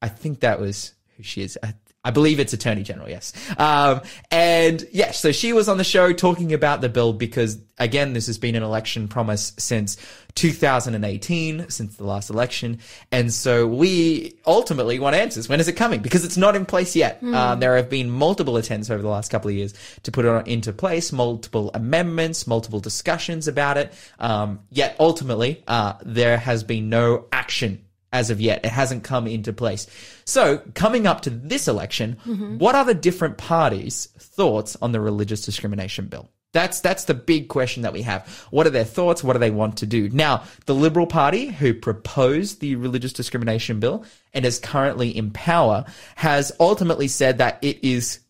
I 0.00 0.08
think 0.08 0.40
that 0.40 0.60
was 0.60 0.94
who 1.16 1.22
she 1.22 1.42
is. 1.42 1.58
I, 1.62 1.74
I 2.04 2.10
believe 2.10 2.40
it's 2.40 2.52
Attorney 2.52 2.82
General, 2.82 3.08
yes. 3.08 3.32
Um, 3.58 4.00
and 4.32 4.84
yes, 4.90 5.20
so 5.20 5.30
she 5.30 5.52
was 5.52 5.68
on 5.68 5.78
the 5.78 5.84
show 5.84 6.12
talking 6.12 6.52
about 6.52 6.80
the 6.80 6.88
bill 6.88 7.12
because, 7.12 7.58
again, 7.78 8.12
this 8.12 8.26
has 8.26 8.38
been 8.38 8.56
an 8.56 8.64
election 8.64 9.06
promise 9.06 9.52
since 9.56 9.96
2018, 10.34 11.70
since 11.70 11.96
the 11.96 12.04
last 12.04 12.28
election. 12.28 12.80
And 13.12 13.32
so 13.32 13.68
we 13.68 14.34
ultimately 14.44 14.98
want 14.98 15.14
answers. 15.14 15.48
When 15.48 15.60
is 15.60 15.68
it 15.68 15.74
coming? 15.74 16.00
Because 16.00 16.24
it's 16.24 16.36
not 16.36 16.56
in 16.56 16.66
place 16.66 16.96
yet. 16.96 17.22
Um, 17.22 17.60
there 17.60 17.76
have 17.76 17.88
been 17.88 18.10
multiple 18.10 18.56
attempts 18.56 18.90
over 18.90 19.00
the 19.00 19.08
last 19.08 19.30
couple 19.30 19.50
of 19.50 19.54
years 19.54 19.72
to 20.02 20.10
put 20.10 20.24
it 20.24 20.48
into 20.48 20.72
place, 20.72 21.12
multiple 21.12 21.70
amendments, 21.72 22.48
multiple 22.48 22.80
discussions 22.80 23.46
about 23.46 23.78
it. 23.78 23.92
Um, 24.18 24.60
yet 24.70 24.96
ultimately, 24.98 25.62
uh, 25.68 25.94
there 26.04 26.36
has 26.36 26.64
been 26.64 26.88
no 26.88 27.26
action 27.30 27.84
as 28.12 28.30
of 28.30 28.40
yet. 28.40 28.64
It 28.64 28.70
hasn't 28.70 29.04
come 29.04 29.26
into 29.26 29.52
place. 29.52 29.86
So, 30.24 30.62
coming 30.74 31.06
up 31.06 31.22
to 31.22 31.30
this 31.30 31.68
election, 31.68 32.18
mm-hmm. 32.26 32.58
what 32.58 32.74
are 32.74 32.84
the 32.84 32.94
different 32.94 33.38
parties' 33.38 34.06
thoughts 34.18 34.76
on 34.82 34.92
the 34.92 35.00
religious 35.00 35.44
discrimination 35.44 36.06
bill? 36.06 36.30
That's 36.52 36.80
that's 36.80 37.04
the 37.04 37.14
big 37.14 37.48
question 37.48 37.82
that 37.82 37.94
we 37.94 38.02
have. 38.02 38.28
What 38.50 38.66
are 38.66 38.70
their 38.70 38.84
thoughts? 38.84 39.24
What 39.24 39.32
do 39.32 39.38
they 39.38 39.50
want 39.50 39.78
to 39.78 39.86
do? 39.86 40.10
Now, 40.10 40.44
the 40.66 40.74
Liberal 40.74 41.06
Party, 41.06 41.46
who 41.46 41.72
proposed 41.72 42.60
the 42.60 42.76
religious 42.76 43.14
discrimination 43.14 43.80
bill 43.80 44.04
and 44.34 44.44
is 44.44 44.58
currently 44.58 45.16
in 45.16 45.30
power, 45.30 45.86
has 46.16 46.52
ultimately 46.60 47.08
said 47.08 47.38
that 47.38 47.58
it 47.62 47.82
is 47.82 48.20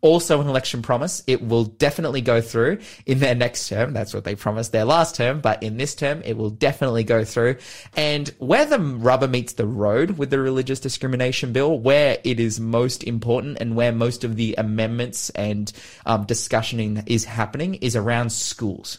also 0.00 0.40
an 0.40 0.48
election 0.48 0.82
promise. 0.82 1.22
It 1.26 1.42
will 1.42 1.64
definitely 1.64 2.20
go 2.20 2.40
through 2.40 2.78
in 3.06 3.18
their 3.18 3.34
next 3.34 3.68
term. 3.68 3.92
That's 3.92 4.14
what 4.14 4.24
they 4.24 4.34
promised 4.34 4.72
their 4.72 4.84
last 4.84 5.14
term, 5.14 5.40
but 5.40 5.62
in 5.62 5.76
this 5.76 5.94
term, 5.94 6.22
it 6.24 6.36
will 6.36 6.50
definitely 6.50 7.04
go 7.04 7.24
through. 7.24 7.56
And 7.96 8.28
where 8.38 8.66
the 8.66 8.78
rubber 8.78 9.28
meets 9.28 9.54
the 9.54 9.66
road 9.66 10.18
with 10.18 10.30
the 10.30 10.38
religious 10.38 10.80
discrimination 10.80 11.52
bill, 11.52 11.78
where 11.78 12.18
it 12.24 12.40
is 12.40 12.60
most 12.60 13.04
important 13.04 13.58
and 13.60 13.76
where 13.76 13.92
most 13.92 14.24
of 14.24 14.36
the 14.36 14.54
amendments 14.58 15.30
and 15.30 15.72
um, 16.06 16.24
discussioning 16.24 17.02
is 17.06 17.24
happening 17.24 17.74
is 17.74 17.96
around 17.96 18.30
schools. 18.30 18.98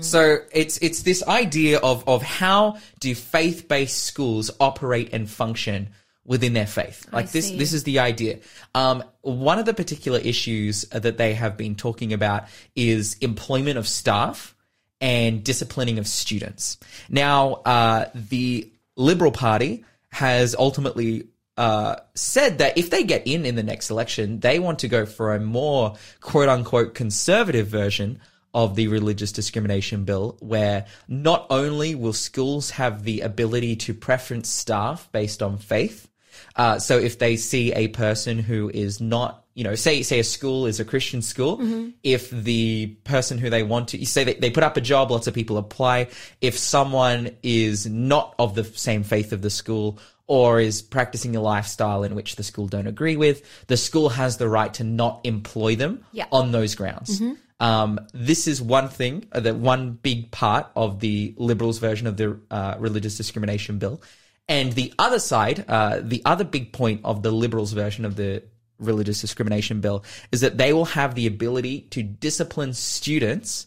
So 0.00 0.38
it's 0.52 0.76
it's 0.78 1.02
this 1.02 1.26
idea 1.26 1.78
of 1.78 2.06
of 2.06 2.22
how 2.22 2.76
do 3.00 3.14
faith 3.14 3.66
based 3.66 4.02
schools 4.02 4.50
operate 4.60 5.14
and 5.14 5.30
function 5.30 5.90
within 6.24 6.52
their 6.52 6.66
faith. 6.66 7.06
Like 7.12 7.30
this 7.30 7.48
see. 7.48 7.58
this 7.58 7.72
is 7.72 7.84
the 7.84 7.98
idea. 7.98 8.38
Um, 8.74 9.02
one 9.22 9.58
of 9.58 9.66
the 9.66 9.74
particular 9.74 10.18
issues 10.18 10.82
that 10.90 11.16
they 11.16 11.34
have 11.34 11.56
been 11.56 11.74
talking 11.74 12.12
about 12.12 12.44
is 12.76 13.16
employment 13.20 13.78
of 13.78 13.88
staff 13.88 14.54
and 15.00 15.42
disciplining 15.42 15.98
of 15.98 16.06
students. 16.06 16.78
Now, 17.08 17.54
uh, 17.64 18.10
the 18.14 18.70
Liberal 18.96 19.32
Party 19.32 19.84
has 20.10 20.54
ultimately 20.54 21.26
uh, 21.56 21.96
said 22.14 22.58
that 22.58 22.78
if 22.78 22.90
they 22.90 23.02
get 23.02 23.26
in 23.26 23.44
in 23.44 23.56
the 23.56 23.62
next 23.62 23.90
election, 23.90 24.40
they 24.40 24.58
want 24.58 24.78
to 24.80 24.88
go 24.88 25.04
for 25.06 25.34
a 25.34 25.40
more 25.40 25.96
quote 26.20 26.48
unquote 26.48 26.94
conservative 26.94 27.66
version 27.66 28.20
of 28.54 28.76
the 28.76 28.88
religious 28.88 29.32
discrimination 29.32 30.04
bill, 30.04 30.36
where 30.40 30.86
not 31.08 31.46
only 31.50 31.94
will 31.94 32.12
schools 32.12 32.70
have 32.70 33.02
the 33.02 33.22
ability 33.22 33.76
to 33.76 33.94
preference 33.94 34.48
staff 34.48 35.08
based 35.10 35.42
on 35.42 35.56
faith, 35.56 36.08
uh, 36.56 36.78
so 36.78 36.98
if 36.98 37.18
they 37.18 37.36
see 37.36 37.72
a 37.72 37.88
person 37.88 38.38
who 38.38 38.70
is 38.72 39.00
not, 39.00 39.44
you 39.54 39.64
know, 39.64 39.74
say 39.74 40.02
say 40.02 40.18
a 40.18 40.24
school 40.24 40.66
is 40.66 40.80
a 40.80 40.84
Christian 40.84 41.22
school, 41.22 41.60
if 42.02 42.30
the 42.30 42.86
person 43.04 43.38
who 43.38 43.50
they 43.50 43.62
want 43.62 43.88
to, 43.88 43.98
you 43.98 44.06
say 44.06 44.24
they, 44.24 44.34
they 44.34 44.50
put 44.50 44.62
up 44.62 44.76
a 44.76 44.80
job, 44.80 45.10
lots 45.10 45.26
of 45.26 45.34
people 45.34 45.58
apply. 45.58 46.08
If 46.40 46.56
someone 46.58 47.30
is 47.42 47.86
not 47.86 48.34
of 48.38 48.54
the 48.54 48.64
same 48.64 49.02
faith 49.02 49.32
of 49.32 49.42
the 49.42 49.50
school 49.50 49.98
or 50.26 50.60
is 50.60 50.80
practicing 50.80 51.36
a 51.36 51.40
lifestyle 51.42 52.02
in 52.04 52.14
which 52.14 52.36
the 52.36 52.42
school 52.42 52.66
don't 52.66 52.86
agree 52.86 53.16
with, 53.16 53.42
the 53.66 53.76
school 53.76 54.08
has 54.10 54.38
the 54.38 54.48
right 54.48 54.72
to 54.74 54.84
not 54.84 55.20
employ 55.24 55.76
them 55.76 56.04
Yeah. 56.12 56.26
on 56.32 56.52
those 56.52 56.74
grounds. 56.74 57.20
Um, 57.60 58.00
this 58.12 58.48
is 58.48 58.60
one 58.60 58.88
thing, 58.88 59.26
uh, 59.30 59.40
that 59.40 59.56
one 59.56 59.92
big 59.92 60.30
part 60.32 60.66
of 60.74 60.98
the 60.98 61.32
Liberals' 61.36 61.78
version 61.78 62.06
of 62.08 62.16
the 62.16 62.40
uh, 62.50 62.74
religious 62.78 63.16
discrimination 63.16 63.78
bill. 63.78 64.00
And 64.48 64.72
the 64.72 64.92
other 64.98 65.18
side, 65.18 65.64
uh, 65.68 66.00
the 66.02 66.22
other 66.24 66.44
big 66.44 66.72
point 66.72 67.00
of 67.04 67.22
the 67.22 67.30
Liberals' 67.30 67.72
version 67.72 68.04
of 68.04 68.16
the 68.16 68.42
religious 68.78 69.20
discrimination 69.20 69.80
bill 69.80 70.04
is 70.32 70.40
that 70.40 70.58
they 70.58 70.72
will 70.72 70.84
have 70.86 71.14
the 71.14 71.26
ability 71.26 71.82
to 71.90 72.02
discipline 72.02 72.72
students 72.74 73.66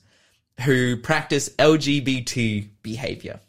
who 0.61 0.97
practice 0.97 1.49
LGBT 1.57 2.69
behavior. 2.81 3.39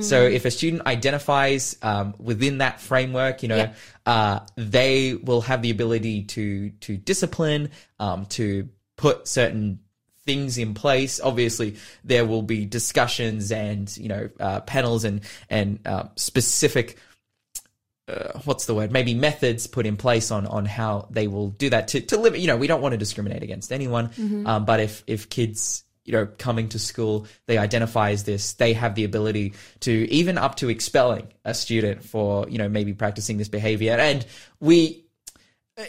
So 0.00 0.22
if 0.22 0.44
a 0.44 0.52
student 0.52 0.86
identifies 0.86 1.76
um, 1.82 2.14
within 2.20 2.58
that 2.58 2.80
framework, 2.80 3.42
you 3.42 3.48
know, 3.48 3.56
Yeah. 3.56 3.72
uh, 4.06 4.40
they 4.54 5.14
will 5.14 5.40
have 5.40 5.62
the 5.62 5.70
ability 5.70 6.22
to 6.34 6.70
to 6.82 6.96
discipline, 6.96 7.70
um, 7.98 8.26
to 8.26 8.68
put 8.96 9.26
certain 9.26 9.80
things 10.28 10.58
in 10.58 10.74
place. 10.74 11.20
Obviously, 11.20 11.76
there 12.04 12.26
will 12.26 12.42
be 12.42 12.66
discussions 12.66 13.50
and 13.50 13.96
you 13.96 14.08
know 14.08 14.28
uh, 14.38 14.60
panels 14.60 15.04
and 15.04 15.22
and 15.48 15.80
uh, 15.86 16.04
specific 16.16 16.98
uh, 18.08 18.38
what's 18.44 18.66
the 18.66 18.74
word? 18.74 18.90
Maybe 18.90 19.14
methods 19.14 19.66
put 19.66 19.86
in 19.86 19.96
place 19.96 20.30
on 20.30 20.46
on 20.46 20.64
how 20.64 21.08
they 21.10 21.28
will 21.28 21.48
do 21.50 21.70
that 21.70 21.88
to 21.88 22.00
to 22.02 22.18
limit. 22.18 22.40
You 22.40 22.46
know, 22.46 22.56
we 22.56 22.66
don't 22.66 22.80
want 22.80 22.92
to 22.92 22.98
discriminate 22.98 23.42
against 23.42 23.72
anyone, 23.72 24.10
um, 24.46 24.64
but 24.64 24.80
if 24.80 25.04
if 25.06 25.28
kids 25.28 25.84
you 26.04 26.12
know 26.12 26.26
coming 26.38 26.68
to 26.70 26.78
school 26.78 27.26
they 27.46 27.58
identify 27.58 28.10
as 28.10 28.24
this, 28.24 28.54
they 28.54 28.72
have 28.72 28.94
the 28.94 29.04
ability 29.04 29.54
to 29.80 29.92
even 30.10 30.38
up 30.38 30.56
to 30.56 30.68
expelling 30.68 31.28
a 31.44 31.54
student 31.54 32.02
for 32.04 32.48
you 32.48 32.58
know 32.58 32.68
maybe 32.68 32.92
practicing 32.92 33.38
this 33.38 33.48
behavior, 33.48 33.92
and 33.92 34.26
we. 34.60 35.04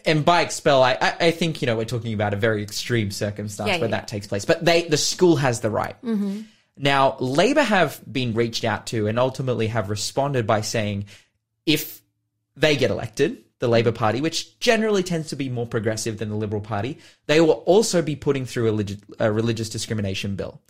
And 0.06 0.24
by 0.24 0.42
expel, 0.42 0.84
I, 0.84 0.98
I 1.02 1.16
I 1.20 1.32
think 1.32 1.62
you 1.62 1.66
know 1.66 1.76
we're 1.76 1.86
talking 1.86 2.14
about 2.14 2.34
a 2.34 2.38
very 2.38 2.62
extreme 2.62 3.12
circumstance 3.12 3.68
Yeah, 3.68 3.78
where 3.80 3.90
yeah, 3.90 3.98
that 3.98 4.08
takes 4.08 4.28
place. 4.28 4.46
But 4.46 4.64
they, 4.64 4.84
the 4.84 4.98
school 4.98 5.36
has 5.38 5.62
the 5.62 5.70
right. 5.70 6.00
Mm-hmm. 6.04 6.42
Now, 6.78 7.18
Labor 7.20 7.64
have 7.64 8.02
been 8.10 8.34
reached 8.34 8.64
out 8.64 8.88
to 8.88 9.08
and 9.08 9.20
ultimately 9.20 9.68
have 9.68 9.90
responded 9.90 10.48
by 10.48 10.62
saying 10.62 11.06
if 11.66 12.02
they 12.56 12.76
get 12.78 12.90
elected, 12.92 13.44
the 13.60 13.68
Labour 13.68 13.92
Party, 13.92 14.22
which 14.22 14.60
generally 14.60 15.04
tends 15.04 15.30
to 15.30 15.36
be 15.36 15.50
more 15.50 15.68
progressive 15.68 16.18
than 16.18 16.30
the 16.30 16.36
Liberal 16.36 16.62
Party, 16.62 16.98
they 17.28 17.42
will 17.42 17.64
also 17.66 18.02
be 18.02 18.16
putting 18.16 18.46
through 18.46 18.70
a, 18.70 18.84
legi- 18.84 19.02
a 19.20 19.32
religious 19.32 19.70
discrimination 19.70 20.36
bill. 20.36 20.62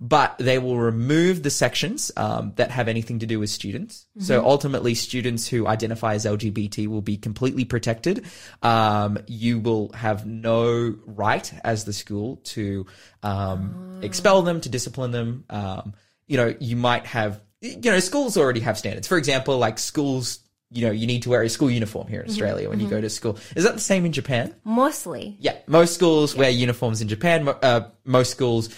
But 0.00 0.36
they 0.38 0.58
will 0.58 0.78
remove 0.78 1.42
the 1.42 1.50
sections 1.50 2.10
um, 2.16 2.52
that 2.56 2.70
have 2.72 2.88
anything 2.88 3.20
to 3.20 3.26
do 3.26 3.38
with 3.38 3.50
students. 3.50 4.06
So 4.18 4.44
ultimately, 4.44 4.94
students 4.94 5.46
who 5.46 5.68
identify 5.68 6.14
as 6.14 6.24
LGBT 6.24 6.88
will 6.88 7.02
be 7.02 7.16
completely 7.16 7.64
protected. 7.64 8.26
Um, 8.62 9.18
you 9.28 9.60
will 9.60 9.92
have 9.92 10.26
no 10.26 10.96
right 11.06 11.52
as 11.62 11.84
the 11.84 11.92
school 11.92 12.36
to 12.44 12.86
um, 13.22 14.00
expel 14.02 14.42
them, 14.42 14.60
to 14.62 14.68
discipline 14.68 15.12
them. 15.12 15.44
Um, 15.48 15.94
you 16.26 16.36
know, 16.36 16.54
you 16.58 16.76
might 16.76 17.06
have, 17.06 17.40
you 17.60 17.90
know, 17.90 18.00
schools 18.00 18.36
already 18.36 18.60
have 18.60 18.78
standards. 18.78 19.06
For 19.06 19.16
example, 19.16 19.58
like 19.58 19.78
schools, 19.78 20.40
you 20.70 20.84
know, 20.86 20.92
you 20.92 21.06
need 21.06 21.22
to 21.22 21.30
wear 21.30 21.42
a 21.42 21.48
school 21.48 21.70
uniform 21.70 22.06
here 22.08 22.20
in 22.20 22.28
Australia 22.28 22.68
when 22.68 22.78
you 22.80 22.88
go 22.88 23.00
to 23.00 23.08
school. 23.08 23.38
Is 23.56 23.64
that 23.64 23.74
the 23.74 23.80
same 23.80 24.04
in 24.04 24.12
Japan? 24.12 24.54
Mostly. 24.64 25.36
Yeah, 25.40 25.56
most 25.66 25.94
schools 25.94 26.34
wear 26.36 26.50
uniforms 26.50 27.00
in 27.00 27.08
Japan. 27.08 27.48
Uh, 27.48 27.88
most 28.04 28.30
schools, 28.30 28.68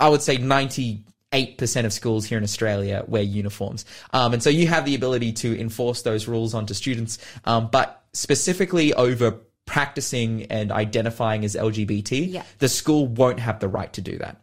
I 0.00 0.08
would 0.08 0.22
say 0.22 0.38
ninety-eight 0.38 1.58
percent 1.58 1.86
of 1.86 1.92
schools 1.92 2.24
here 2.24 2.38
in 2.38 2.44
Australia 2.44 3.04
wear 3.06 3.22
uniforms, 3.22 3.84
um, 4.12 4.32
and 4.32 4.42
so 4.42 4.48
you 4.50 4.66
have 4.68 4.84
the 4.86 4.94
ability 4.94 5.32
to 5.34 5.58
enforce 5.60 6.02
those 6.02 6.26
rules 6.28 6.54
onto 6.54 6.72
students. 6.74 7.18
Um, 7.44 7.68
but 7.70 8.04
specifically 8.12 8.94
over 8.94 9.32
practicing 9.66 10.44
and 10.52 10.70
identifying 10.70 11.44
as 11.44 11.54
LGBT, 11.56 12.30
Yeah. 12.32 12.42
the 12.58 12.68
school 12.68 13.06
won't 13.06 13.40
have 13.40 13.60
the 13.60 13.68
right 13.68 13.90
to 13.94 14.00
do 14.02 14.18
that. 14.18 14.36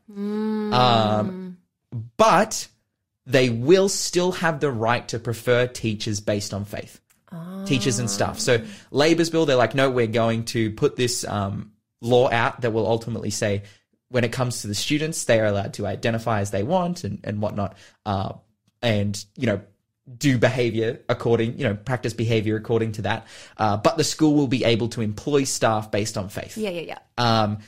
Um, 0.73 1.57
but 2.17 2.67
they 3.31 3.49
will 3.49 3.89
still 3.89 4.31
have 4.33 4.59
the 4.59 4.71
right 4.71 5.07
to 5.09 5.19
prefer 5.19 5.67
teachers 5.67 6.19
based 6.19 6.53
on 6.53 6.65
faith 6.65 6.99
teachers 7.65 7.99
and 7.99 8.09
stuff. 8.09 8.39
So 8.39 8.61
Labor's 8.91 9.29
bill, 9.29 9.45
they're 9.45 9.55
like, 9.55 9.75
no, 9.75 9.89
we're 9.89 10.07
going 10.07 10.45
to 10.45 10.71
put 10.71 10.95
this 10.95 11.23
um, 11.23 11.71
law 12.01 12.29
out 12.29 12.61
that 12.61 12.71
will 12.71 12.87
ultimately 12.87 13.29
say 13.29 13.63
when 14.09 14.23
it 14.23 14.31
comes 14.33 14.61
to 14.61 14.67
the 14.67 14.75
students, 14.75 15.23
they 15.23 15.39
are 15.39 15.45
allowed 15.45 15.73
to 15.75 15.87
identify 15.87 16.41
as 16.41 16.51
they 16.51 16.63
want 16.63 17.05
and, 17.05 17.19
and 17.23 17.41
whatnot. 17.41 17.77
Uh, 18.05 18.33
and, 18.81 19.23
you 19.37 19.47
know, 19.47 19.61
do 20.17 20.37
behavior 20.37 20.99
according, 21.07 21.57
you 21.57 21.63
know, 21.63 21.75
practice 21.75 22.13
behavior 22.13 22.57
according 22.57 22.91
to 22.93 23.03
that. 23.03 23.27
Uh, 23.57 23.77
but 23.77 23.95
the 23.95 24.03
school 24.03 24.33
will 24.33 24.47
be 24.47 24.65
able 24.65 24.89
to 24.89 25.01
employ 25.01 25.45
staff 25.45 25.89
based 25.91 26.17
on 26.17 26.27
faith. 26.27 26.57
Yeah, 26.57 26.71
yeah, 26.71 26.81
yeah. 26.81 26.99
Um, 27.17 27.59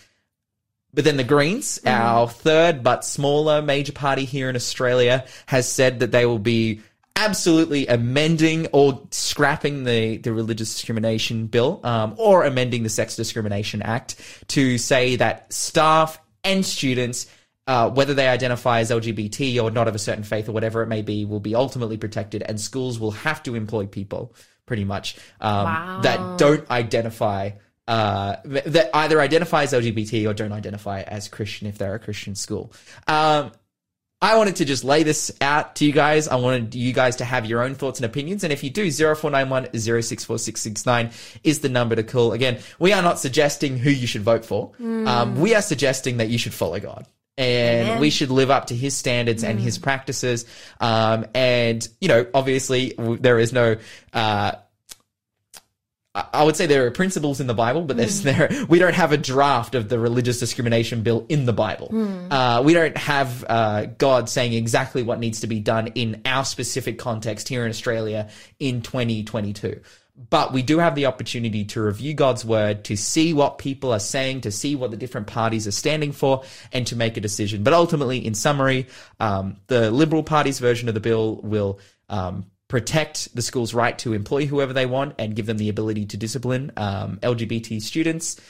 but 0.93 1.03
then 1.03 1.17
the 1.17 1.23
Greens, 1.23 1.79
our 1.85 2.27
third 2.27 2.83
but 2.83 3.03
smaller 3.03 3.61
major 3.61 3.93
party 3.93 4.25
here 4.25 4.49
in 4.49 4.55
Australia, 4.55 5.25
has 5.47 5.67
said 5.71 5.99
that 5.99 6.11
they 6.11 6.25
will 6.25 6.39
be 6.39 6.81
absolutely 7.15 7.87
amending 7.87 8.67
or 8.73 9.01
scrapping 9.11 9.83
the, 9.83 10.17
the 10.17 10.33
religious 10.33 10.73
discrimination 10.73 11.47
bill 11.47 11.79
um, 11.83 12.15
or 12.17 12.43
amending 12.43 12.83
the 12.83 12.89
Sex 12.89 13.15
Discrimination 13.15 13.81
Act 13.81 14.15
to 14.49 14.77
say 14.77 15.15
that 15.17 15.51
staff 15.53 16.19
and 16.43 16.65
students 16.65 17.27
uh, 17.65 17.89
whether 17.89 18.13
they 18.13 18.27
identify 18.27 18.79
as 18.79 18.91
LGBT 18.91 19.61
or 19.63 19.71
not 19.71 19.87
of 19.87 19.95
a 19.95 19.99
certain 19.99 20.23
faith 20.23 20.49
or 20.49 20.51
whatever 20.51 20.83
it 20.83 20.87
may 20.87 21.01
be, 21.01 21.23
will 21.23 21.39
be 21.39 21.55
ultimately 21.55 21.97
protected, 21.97 22.43
and 22.43 22.59
schools 22.59 22.99
will 22.99 23.11
have 23.11 23.41
to 23.43 23.55
employ 23.55 23.85
people 23.85 24.35
pretty 24.65 24.83
much 24.83 25.15
um, 25.39 25.65
Wow. 25.65 25.99
that 26.03 26.37
don't 26.37 26.69
identify. 26.69 27.51
Uh, 27.85 28.37
that 28.45 28.89
either 28.93 29.19
identify 29.19 29.63
as 29.63 29.73
LGBT 29.73 30.29
or 30.29 30.33
don't 30.33 30.53
identify 30.53 31.01
as 31.01 31.27
Christian 31.27 31.67
if 31.67 31.77
they're 31.77 31.95
a 31.95 31.99
Christian 31.99 32.33
school. 32.33 32.71
Um, 33.07 33.51
I 34.23 34.37
wanted 34.37 34.55
to 34.57 34.65
just 34.65 34.85
lay 34.85 35.03
this 35.03 35.33
out 35.41 35.75
to 35.75 35.85
you 35.85 35.91
guys. 35.91 36.29
I 36.29 36.35
wanted 36.35 36.75
you 36.75 36.93
guys 36.93 37.17
to 37.17 37.25
have 37.25 37.45
your 37.45 37.61
own 37.61 37.75
thoughts 37.75 37.99
and 37.99 38.05
opinions. 38.05 38.45
And 38.45 38.53
if 38.53 38.63
you 38.63 38.69
do, 38.69 38.89
0491 38.89 39.65
064669 39.73 41.11
is 41.43 41.59
the 41.59 41.67
number 41.67 41.97
to 41.97 42.03
call. 42.03 42.31
Again, 42.31 42.59
we 42.79 42.93
are 42.93 43.01
not 43.01 43.19
suggesting 43.19 43.77
who 43.77 43.89
you 43.89 44.07
should 44.07 44.21
vote 44.21 44.45
for. 44.45 44.71
Um, 44.79 45.41
we 45.41 45.55
are 45.55 45.61
suggesting 45.61 46.17
that 46.17 46.29
you 46.29 46.37
should 46.37 46.53
follow 46.53 46.79
God. 46.79 47.05
And 47.37 47.89
Amen. 47.89 47.99
we 47.99 48.11
should 48.11 48.29
live 48.29 48.49
up 48.49 48.67
to 48.67 48.75
his 48.75 48.95
standards 48.95 49.43
and 49.43 49.59
his 49.59 49.77
practices. 49.77 50.45
Um, 50.79 51.25
and, 51.33 51.85
you 51.99 52.07
know, 52.07 52.25
obviously 52.33 52.93
there 52.97 53.39
is 53.39 53.51
no, 53.51 53.75
uh, 54.13 54.53
I 56.15 56.43
would 56.43 56.55
say 56.55 56.67
there 56.67 56.85
are 56.85 56.91
principles 56.91 57.39
in 57.39 57.47
the 57.47 57.55
Bible, 57.55 57.81
but 57.81 57.97
there's 57.97 58.21
there 58.21 58.47
we 58.69 58.77
don't 58.77 58.93
have 58.93 59.11
a 59.11 59.17
draft 59.17 59.73
of 59.73 59.89
the 59.89 59.97
religious 59.97 60.39
discrimination 60.39 61.01
bill 61.01 61.25
in 61.27 61.45
the 61.45 61.53
Bible. 61.53 61.89
Uh, 62.31 62.61
we 62.63 62.73
don't 62.73 62.95
have 62.97 63.43
uh, 63.49 63.85
God 63.97 64.29
saying 64.29 64.53
exactly 64.53 65.01
what 65.01 65.19
needs 65.19 65.39
to 65.41 65.47
be 65.47 65.59
done 65.59 65.87
in 65.87 66.21
our 66.25 66.45
specific 66.45 66.99
context 66.99 67.49
here 67.49 67.65
in 67.65 67.69
Australia 67.71 68.29
in 68.59 68.83
2022. 68.83 69.81
But 70.29 70.53
we 70.53 70.61
do 70.61 70.77
have 70.77 70.93
the 70.93 71.07
opportunity 71.07 71.65
to 71.65 71.81
review 71.81 72.13
God's 72.13 72.45
word, 72.45 72.83
to 72.83 72.95
see 72.95 73.33
what 73.33 73.57
people 73.57 73.91
are 73.91 73.99
saying, 73.99 74.41
to 74.41 74.51
see 74.51 74.75
what 74.75 74.91
the 74.91 74.97
different 74.97 75.25
parties 75.25 75.65
are 75.65 75.71
standing 75.71 76.11
for, 76.11 76.43
and 76.71 76.85
to 76.87 76.95
make 76.95 77.17
a 77.17 77.21
decision. 77.21 77.63
But 77.63 77.73
ultimately, 77.73 78.23
in 78.23 78.35
summary, 78.35 78.85
um, 79.19 79.57
the 79.65 79.89
Liberal 79.89 80.21
Party's 80.21 80.59
version 80.59 80.87
of 80.87 80.93
the 80.93 80.99
bill 80.99 81.37
will 81.37 81.79
um, 82.09 82.45
protect 82.73 83.35
the 83.35 83.41
school's 83.43 83.71
right 83.71 83.99
to 83.99 84.13
employ 84.13 84.47
whoever 84.47 84.73
they 84.73 84.87
want 84.87 85.13
and 85.19 85.35
give 85.35 85.45
them 85.45 85.59
the 85.59 85.69
ability 85.69 86.07
to 86.07 86.17
discipline 86.17 86.71
um, 86.75 87.19
LGBT 87.21 87.79
students. 87.79 88.41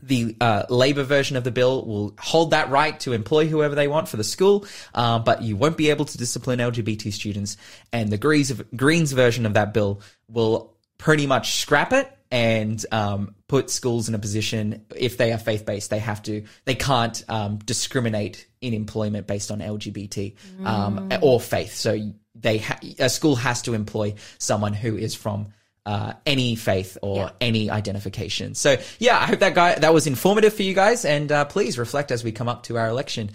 The 0.00 0.36
uh, 0.40 0.66
Labor 0.70 1.02
version 1.02 1.36
of 1.36 1.42
the 1.42 1.50
bill 1.50 1.84
will 1.84 2.14
hold 2.16 2.52
that 2.52 2.70
right 2.70 2.98
to 3.00 3.12
employ 3.12 3.48
whoever 3.48 3.74
they 3.74 3.88
want 3.88 4.08
for 4.08 4.16
the 4.16 4.22
school, 4.22 4.66
uh, 4.94 5.18
but 5.18 5.42
you 5.42 5.56
won't 5.56 5.76
be 5.76 5.90
able 5.90 6.04
to 6.04 6.16
discipline 6.16 6.60
LGBT 6.60 7.12
students. 7.12 7.56
And 7.92 8.08
the 8.08 8.18
Greens, 8.18 8.52
Greens 8.76 9.10
version 9.10 9.46
of 9.46 9.54
that 9.54 9.74
bill 9.74 10.00
will 10.28 10.76
pretty 10.96 11.26
much 11.26 11.56
scrap 11.58 11.92
it 11.92 12.16
and 12.30 12.86
um, 12.92 13.34
put 13.48 13.68
schools 13.68 14.08
in 14.08 14.14
a 14.14 14.18
position 14.20 14.86
if 14.94 15.16
they 15.16 15.32
are 15.32 15.38
faith 15.38 15.66
based, 15.66 15.90
they 15.90 15.98
have 15.98 16.22
to, 16.22 16.44
they 16.66 16.76
can't 16.76 17.24
um, 17.28 17.58
discriminate 17.58 18.46
in 18.60 18.74
employment 18.74 19.26
based 19.26 19.50
on 19.50 19.58
LGBT 19.58 20.36
um, 20.64 21.10
or 21.20 21.40
faith. 21.40 21.74
So 21.74 22.12
they 22.34 22.58
ha- 22.58 22.78
a 22.98 23.08
school 23.08 23.36
has 23.36 23.62
to 23.62 23.74
employ 23.74 24.14
someone 24.38 24.72
who 24.72 24.96
is 24.96 25.14
from 25.14 25.48
uh, 25.86 26.14
any 26.24 26.54
faith 26.56 26.96
or 27.02 27.16
Yeah. 27.18 27.30
any 27.40 27.70
identification. 27.70 28.54
So 28.54 28.76
yeah, 28.98 29.18
I 29.18 29.26
hope 29.26 29.40
that 29.40 29.54
guy 29.54 29.74
that 29.74 29.92
was 29.92 30.06
informative 30.06 30.54
for 30.54 30.62
you 30.62 30.72
guys, 30.74 31.04
and 31.04 31.30
uh, 31.30 31.44
please 31.44 31.78
reflect 31.78 32.10
as 32.10 32.24
we 32.24 32.32
come 32.32 32.48
up 32.48 32.62
to 32.64 32.78
our 32.78 32.88
election. 32.88 33.30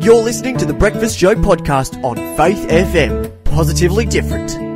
You're 0.00 0.22
listening 0.22 0.56
to 0.58 0.64
the 0.64 0.74
Breakfast 0.74 1.18
Show 1.18 1.34
podcast 1.34 2.02
on 2.02 2.16
Faith 2.36 2.66
FM. 2.68 3.44
Positively 3.44 4.06
different. 4.06 4.67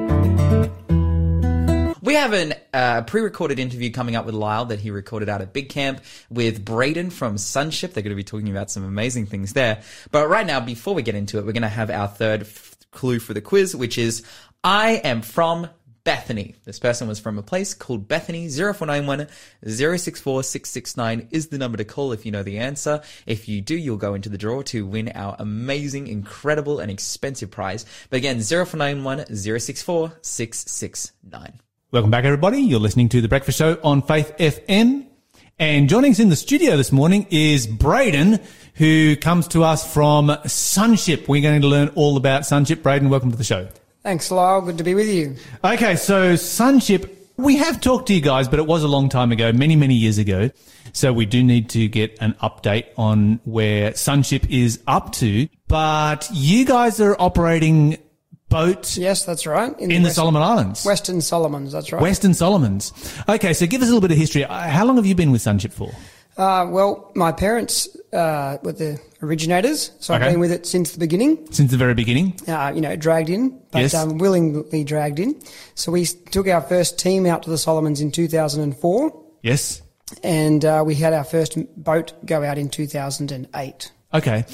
We 2.12 2.16
have 2.16 2.34
a 2.34 2.54
uh, 2.74 3.02
pre-recorded 3.04 3.58
interview 3.58 3.90
coming 3.90 4.16
up 4.16 4.26
with 4.26 4.34
Lyle 4.34 4.66
that 4.66 4.78
he 4.78 4.90
recorded 4.90 5.30
out 5.30 5.40
at 5.40 5.54
Big 5.54 5.70
Camp 5.70 6.02
with 6.28 6.62
Braden 6.62 7.08
from 7.08 7.38
Sunship. 7.38 7.94
They're 7.94 8.02
going 8.02 8.10
to 8.10 8.16
be 8.16 8.22
talking 8.22 8.50
about 8.50 8.70
some 8.70 8.84
amazing 8.84 9.24
things 9.24 9.54
there. 9.54 9.80
But 10.10 10.28
right 10.28 10.46
now, 10.46 10.60
before 10.60 10.92
we 10.92 11.00
get 11.00 11.14
into 11.14 11.38
it, 11.38 11.46
we're 11.46 11.52
going 11.52 11.62
to 11.62 11.70
have 11.70 11.88
our 11.88 12.06
third 12.06 12.42
f- 12.42 12.76
clue 12.90 13.18
for 13.18 13.32
the 13.32 13.40
quiz, 13.40 13.74
which 13.74 13.96
is 13.96 14.26
I 14.62 15.00
am 15.02 15.22
from 15.22 15.70
Bethany. 16.04 16.54
This 16.66 16.78
person 16.78 17.08
was 17.08 17.18
from 17.18 17.38
a 17.38 17.42
place 17.42 17.72
called 17.72 18.08
Bethany. 18.08 18.46
0491 18.46 19.28
064 19.64 20.42
669 20.42 21.28
is 21.30 21.46
the 21.46 21.56
number 21.56 21.78
to 21.78 21.84
call 21.86 22.12
if 22.12 22.26
you 22.26 22.30
know 22.30 22.42
the 22.42 22.58
answer. 22.58 23.00
If 23.24 23.48
you 23.48 23.62
do, 23.62 23.74
you'll 23.74 23.96
go 23.96 24.12
into 24.12 24.28
the 24.28 24.36
draw 24.36 24.60
to 24.64 24.84
win 24.84 25.10
our 25.14 25.34
amazing, 25.38 26.08
incredible, 26.08 26.78
and 26.78 26.90
expensive 26.90 27.50
prize. 27.50 27.86
But 28.10 28.18
again, 28.18 28.38
0491 28.42 29.34
064 29.34 30.18
669. 30.20 31.60
Welcome 31.92 32.10
back, 32.10 32.24
everybody. 32.24 32.58
You're 32.62 32.80
listening 32.80 33.10
to 33.10 33.20
The 33.20 33.28
Breakfast 33.28 33.58
Show 33.58 33.78
on 33.84 34.00
Faith 34.00 34.34
FM. 34.38 35.04
And 35.58 35.90
joining 35.90 36.12
us 36.12 36.20
in 36.20 36.30
the 36.30 36.36
studio 36.36 36.74
this 36.78 36.90
morning 36.90 37.26
is 37.28 37.66
Braden, 37.66 38.40
who 38.76 39.14
comes 39.16 39.46
to 39.48 39.62
us 39.62 39.92
from 39.92 40.34
Sunship. 40.46 41.28
We're 41.28 41.42
going 41.42 41.60
to 41.60 41.66
learn 41.66 41.88
all 41.88 42.16
about 42.16 42.46
Sunship. 42.46 42.82
Braden, 42.82 43.10
welcome 43.10 43.30
to 43.30 43.36
the 43.36 43.44
show. 43.44 43.68
Thanks, 44.02 44.30
Lyle. 44.30 44.62
Good 44.62 44.78
to 44.78 44.84
be 44.84 44.94
with 44.94 45.06
you. 45.06 45.36
Okay, 45.62 45.96
so 45.96 46.34
Sunship, 46.34 47.30
we 47.36 47.56
have 47.56 47.78
talked 47.78 48.06
to 48.06 48.14
you 48.14 48.22
guys, 48.22 48.48
but 48.48 48.58
it 48.58 48.66
was 48.66 48.82
a 48.82 48.88
long 48.88 49.10
time 49.10 49.30
ago, 49.30 49.52
many, 49.52 49.76
many 49.76 49.94
years 49.94 50.16
ago. 50.16 50.48
So 50.94 51.12
we 51.12 51.26
do 51.26 51.44
need 51.44 51.68
to 51.70 51.88
get 51.88 52.16
an 52.22 52.32
update 52.42 52.86
on 52.96 53.38
where 53.44 53.94
Sunship 53.94 54.48
is 54.48 54.80
up 54.86 55.12
to. 55.16 55.46
But 55.68 56.26
you 56.32 56.64
guys 56.64 57.02
are 57.02 57.14
operating 57.20 57.98
boats 58.52 58.96
Yes, 58.98 59.24
that's 59.24 59.46
right. 59.46 59.72
in 59.80 59.88
the 59.88 60.00
West- 60.02 60.16
Solomon 60.16 60.42
Islands. 60.42 60.84
Western 60.84 61.20
Solomons, 61.20 61.72
that's 61.72 61.90
right. 61.92 62.00
Western 62.02 62.34
Solomons. 62.34 62.92
Okay, 63.28 63.52
so 63.52 63.66
give 63.66 63.82
us 63.82 63.88
a 63.88 63.90
little 63.92 64.00
bit 64.06 64.12
of 64.12 64.18
history. 64.18 64.44
Uh, 64.44 64.68
How 64.68 64.84
long 64.84 64.96
have 64.96 65.06
you 65.06 65.14
been 65.14 65.32
with 65.32 65.42
Sunship 65.42 65.72
for? 65.72 65.90
Uh, 66.36 66.66
well, 66.70 67.10
my 67.14 67.30
parents 67.30 67.88
uh, 68.14 68.56
were 68.62 68.72
the 68.72 68.98
originators, 69.22 69.90
so 70.00 70.14
Okay. 70.14 70.24
I've 70.24 70.30
been 70.32 70.40
with 70.40 70.50
it 70.52 70.64
since 70.66 70.92
the 70.92 70.98
beginning. 70.98 71.46
Since 71.50 71.70
the 71.70 71.76
very 71.76 71.92
beginning? 71.94 72.34
Uh, 72.48 72.72
you 72.74 72.80
know, 72.80 72.96
dragged 72.96 73.28
in, 73.28 73.58
but 73.70 73.82
Yes. 73.82 73.94
um, 73.94 74.16
willingly 74.18 74.82
dragged 74.84 75.18
in. 75.18 75.34
So 75.74 75.92
we 75.92 76.06
took 76.06 76.48
our 76.48 76.62
first 76.62 76.98
team 76.98 77.26
out 77.26 77.42
to 77.42 77.50
the 77.50 77.58
Solomons 77.58 78.00
in 78.00 78.10
2004, 78.10 79.12
Yes. 79.42 79.82
and 80.22 80.64
uh, 80.64 80.82
we 80.86 80.94
had 80.94 81.12
our 81.12 81.24
first 81.24 81.58
boat 81.76 82.14
go 82.24 82.42
out 82.42 82.56
in 82.56 82.70
2008. 82.70 83.92
Okay. 84.14 84.44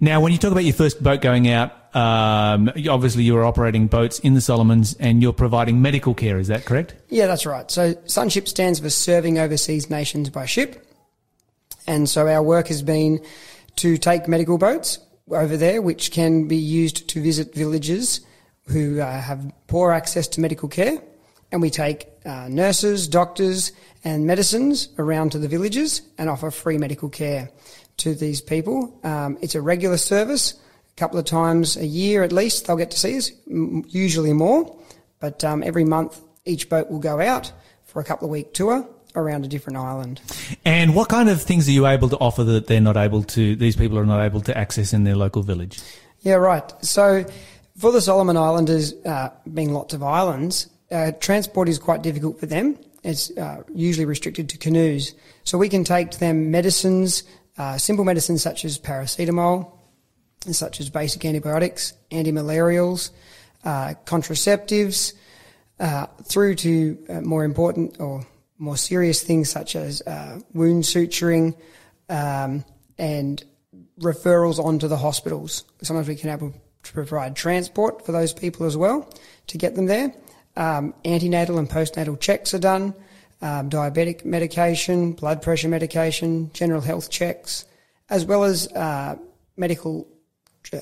Now, 0.00 0.20
when 0.20 0.32
you 0.32 0.38
talk 0.38 0.52
about 0.52 0.64
your 0.64 0.74
first 0.74 1.02
boat 1.02 1.20
going 1.22 1.48
out, 1.48 1.72
um, 1.94 2.70
obviously 2.88 3.24
you 3.24 3.34
were 3.34 3.44
operating 3.44 3.86
boats 3.86 4.18
in 4.20 4.34
the 4.34 4.40
Solomons 4.40 4.94
and 5.00 5.22
you're 5.22 5.32
providing 5.32 5.80
medical 5.80 6.14
care. 6.14 6.38
Is 6.38 6.48
that 6.48 6.66
correct? 6.66 6.94
Yeah, 7.08 7.26
that's 7.26 7.46
right. 7.46 7.70
So 7.70 7.94
Sunship 8.04 8.46
stands 8.48 8.80
for 8.80 8.90
Serving 8.90 9.38
Overseas 9.38 9.88
Nations 9.90 10.30
by 10.30 10.46
Ship. 10.46 10.84
And 11.86 12.08
so 12.08 12.28
our 12.28 12.42
work 12.42 12.68
has 12.68 12.82
been 12.82 13.24
to 13.76 13.96
take 13.96 14.28
medical 14.28 14.58
boats 14.58 14.98
over 15.30 15.56
there, 15.56 15.80
which 15.80 16.10
can 16.12 16.46
be 16.46 16.56
used 16.56 17.08
to 17.08 17.22
visit 17.22 17.54
villages 17.54 18.20
who 18.66 19.00
uh, 19.00 19.20
have 19.20 19.50
poor 19.66 19.92
access 19.92 20.28
to 20.28 20.40
medical 20.40 20.68
care. 20.68 21.02
And 21.50 21.62
we 21.62 21.70
take 21.70 22.08
uh, 22.26 22.48
nurses, 22.48 23.08
doctors, 23.08 23.72
and 24.04 24.26
medicines 24.26 24.90
around 24.98 25.32
to 25.32 25.38
the 25.38 25.48
villages 25.48 26.02
and 26.18 26.28
offer 26.28 26.50
free 26.50 26.76
medical 26.76 27.08
care 27.08 27.50
to 27.98 28.14
these 28.14 28.40
people. 28.40 28.98
Um, 29.04 29.38
it's 29.40 29.54
a 29.54 29.60
regular 29.60 29.96
service. 29.96 30.54
A 30.54 30.96
couple 30.96 31.18
of 31.18 31.24
times 31.24 31.76
a 31.76 31.86
year 31.86 32.22
at 32.22 32.32
least, 32.32 32.66
they'll 32.66 32.76
get 32.76 32.90
to 32.90 32.98
see 32.98 33.16
us, 33.16 33.30
m- 33.48 33.84
usually 33.88 34.32
more. 34.32 34.76
But 35.20 35.44
um, 35.44 35.62
every 35.62 35.84
month, 35.84 36.20
each 36.44 36.68
boat 36.68 36.90
will 36.90 36.98
go 36.98 37.20
out 37.20 37.52
for 37.84 38.00
a 38.00 38.04
couple 38.04 38.26
of 38.26 38.30
week 38.30 38.54
tour 38.54 38.88
around 39.16 39.44
a 39.44 39.48
different 39.48 39.78
island. 39.78 40.20
And 40.64 40.94
what 40.94 41.08
kind 41.08 41.28
of 41.28 41.42
things 41.42 41.68
are 41.68 41.72
you 41.72 41.86
able 41.86 42.08
to 42.08 42.16
offer 42.18 42.44
that 42.44 42.66
they're 42.66 42.80
not 42.80 42.96
able 42.96 43.22
to, 43.24 43.56
these 43.56 43.76
people 43.76 43.98
are 43.98 44.06
not 44.06 44.24
able 44.24 44.40
to 44.42 44.56
access 44.56 44.92
in 44.92 45.04
their 45.04 45.16
local 45.16 45.42
village? 45.42 45.80
Yeah, 46.20 46.34
right. 46.34 46.72
So 46.84 47.24
for 47.76 47.92
the 47.92 48.00
Solomon 48.00 48.36
Islanders, 48.36 48.92
uh, 49.04 49.30
being 49.52 49.72
lots 49.72 49.94
of 49.94 50.02
islands, 50.02 50.68
uh, 50.90 51.12
transport 51.20 51.68
is 51.68 51.78
quite 51.78 52.02
difficult 52.02 52.38
for 52.38 52.46
them. 52.46 52.78
It's 53.04 53.36
uh, 53.36 53.62
usually 53.74 54.04
restricted 54.04 54.48
to 54.50 54.58
canoes. 54.58 55.14
So 55.44 55.58
we 55.58 55.68
can 55.68 55.84
take 55.84 56.10
to 56.12 56.20
them 56.20 56.50
medicines, 56.50 57.22
uh, 57.58 57.76
simple 57.76 58.04
medicines 58.04 58.42
such 58.42 58.64
as 58.64 58.78
paracetamol, 58.78 59.72
such 60.50 60.80
as 60.80 60.88
basic 60.88 61.24
antibiotics, 61.24 61.92
antimalarials, 62.10 63.10
uh, 63.64 63.94
contraceptives, 64.04 65.12
uh, 65.80 66.06
through 66.24 66.54
to 66.54 66.98
uh, 67.08 67.20
more 67.20 67.44
important 67.44 68.00
or 68.00 68.26
more 68.58 68.76
serious 68.76 69.22
things 69.22 69.48
such 69.50 69.76
as 69.76 70.02
uh, 70.02 70.40
wound 70.52 70.84
suturing 70.84 71.56
um, 72.08 72.64
and 72.98 73.44
referrals 74.00 74.58
onto 74.58 74.88
the 74.88 74.96
hospitals. 74.96 75.64
Sometimes 75.82 76.08
we 76.08 76.16
can 76.16 76.30
able 76.30 76.52
to 76.82 76.92
provide 76.92 77.36
transport 77.36 78.04
for 78.04 78.12
those 78.12 78.32
people 78.32 78.66
as 78.66 78.76
well 78.76 79.12
to 79.48 79.58
get 79.58 79.74
them 79.74 79.86
there. 79.86 80.12
Um, 80.56 80.94
antenatal 81.04 81.58
and 81.58 81.68
postnatal 81.68 82.18
checks 82.18 82.54
are 82.54 82.58
done. 82.58 82.94
Um, 83.40 83.70
diabetic 83.70 84.24
medication, 84.24 85.12
blood 85.12 85.42
pressure 85.42 85.68
medication, 85.68 86.50
general 86.52 86.80
health 86.80 87.10
checks, 87.10 87.64
as 88.10 88.24
well 88.24 88.44
as 88.44 88.66
uh, 88.72 89.16
medical 89.56 90.08
uh, 90.72 90.80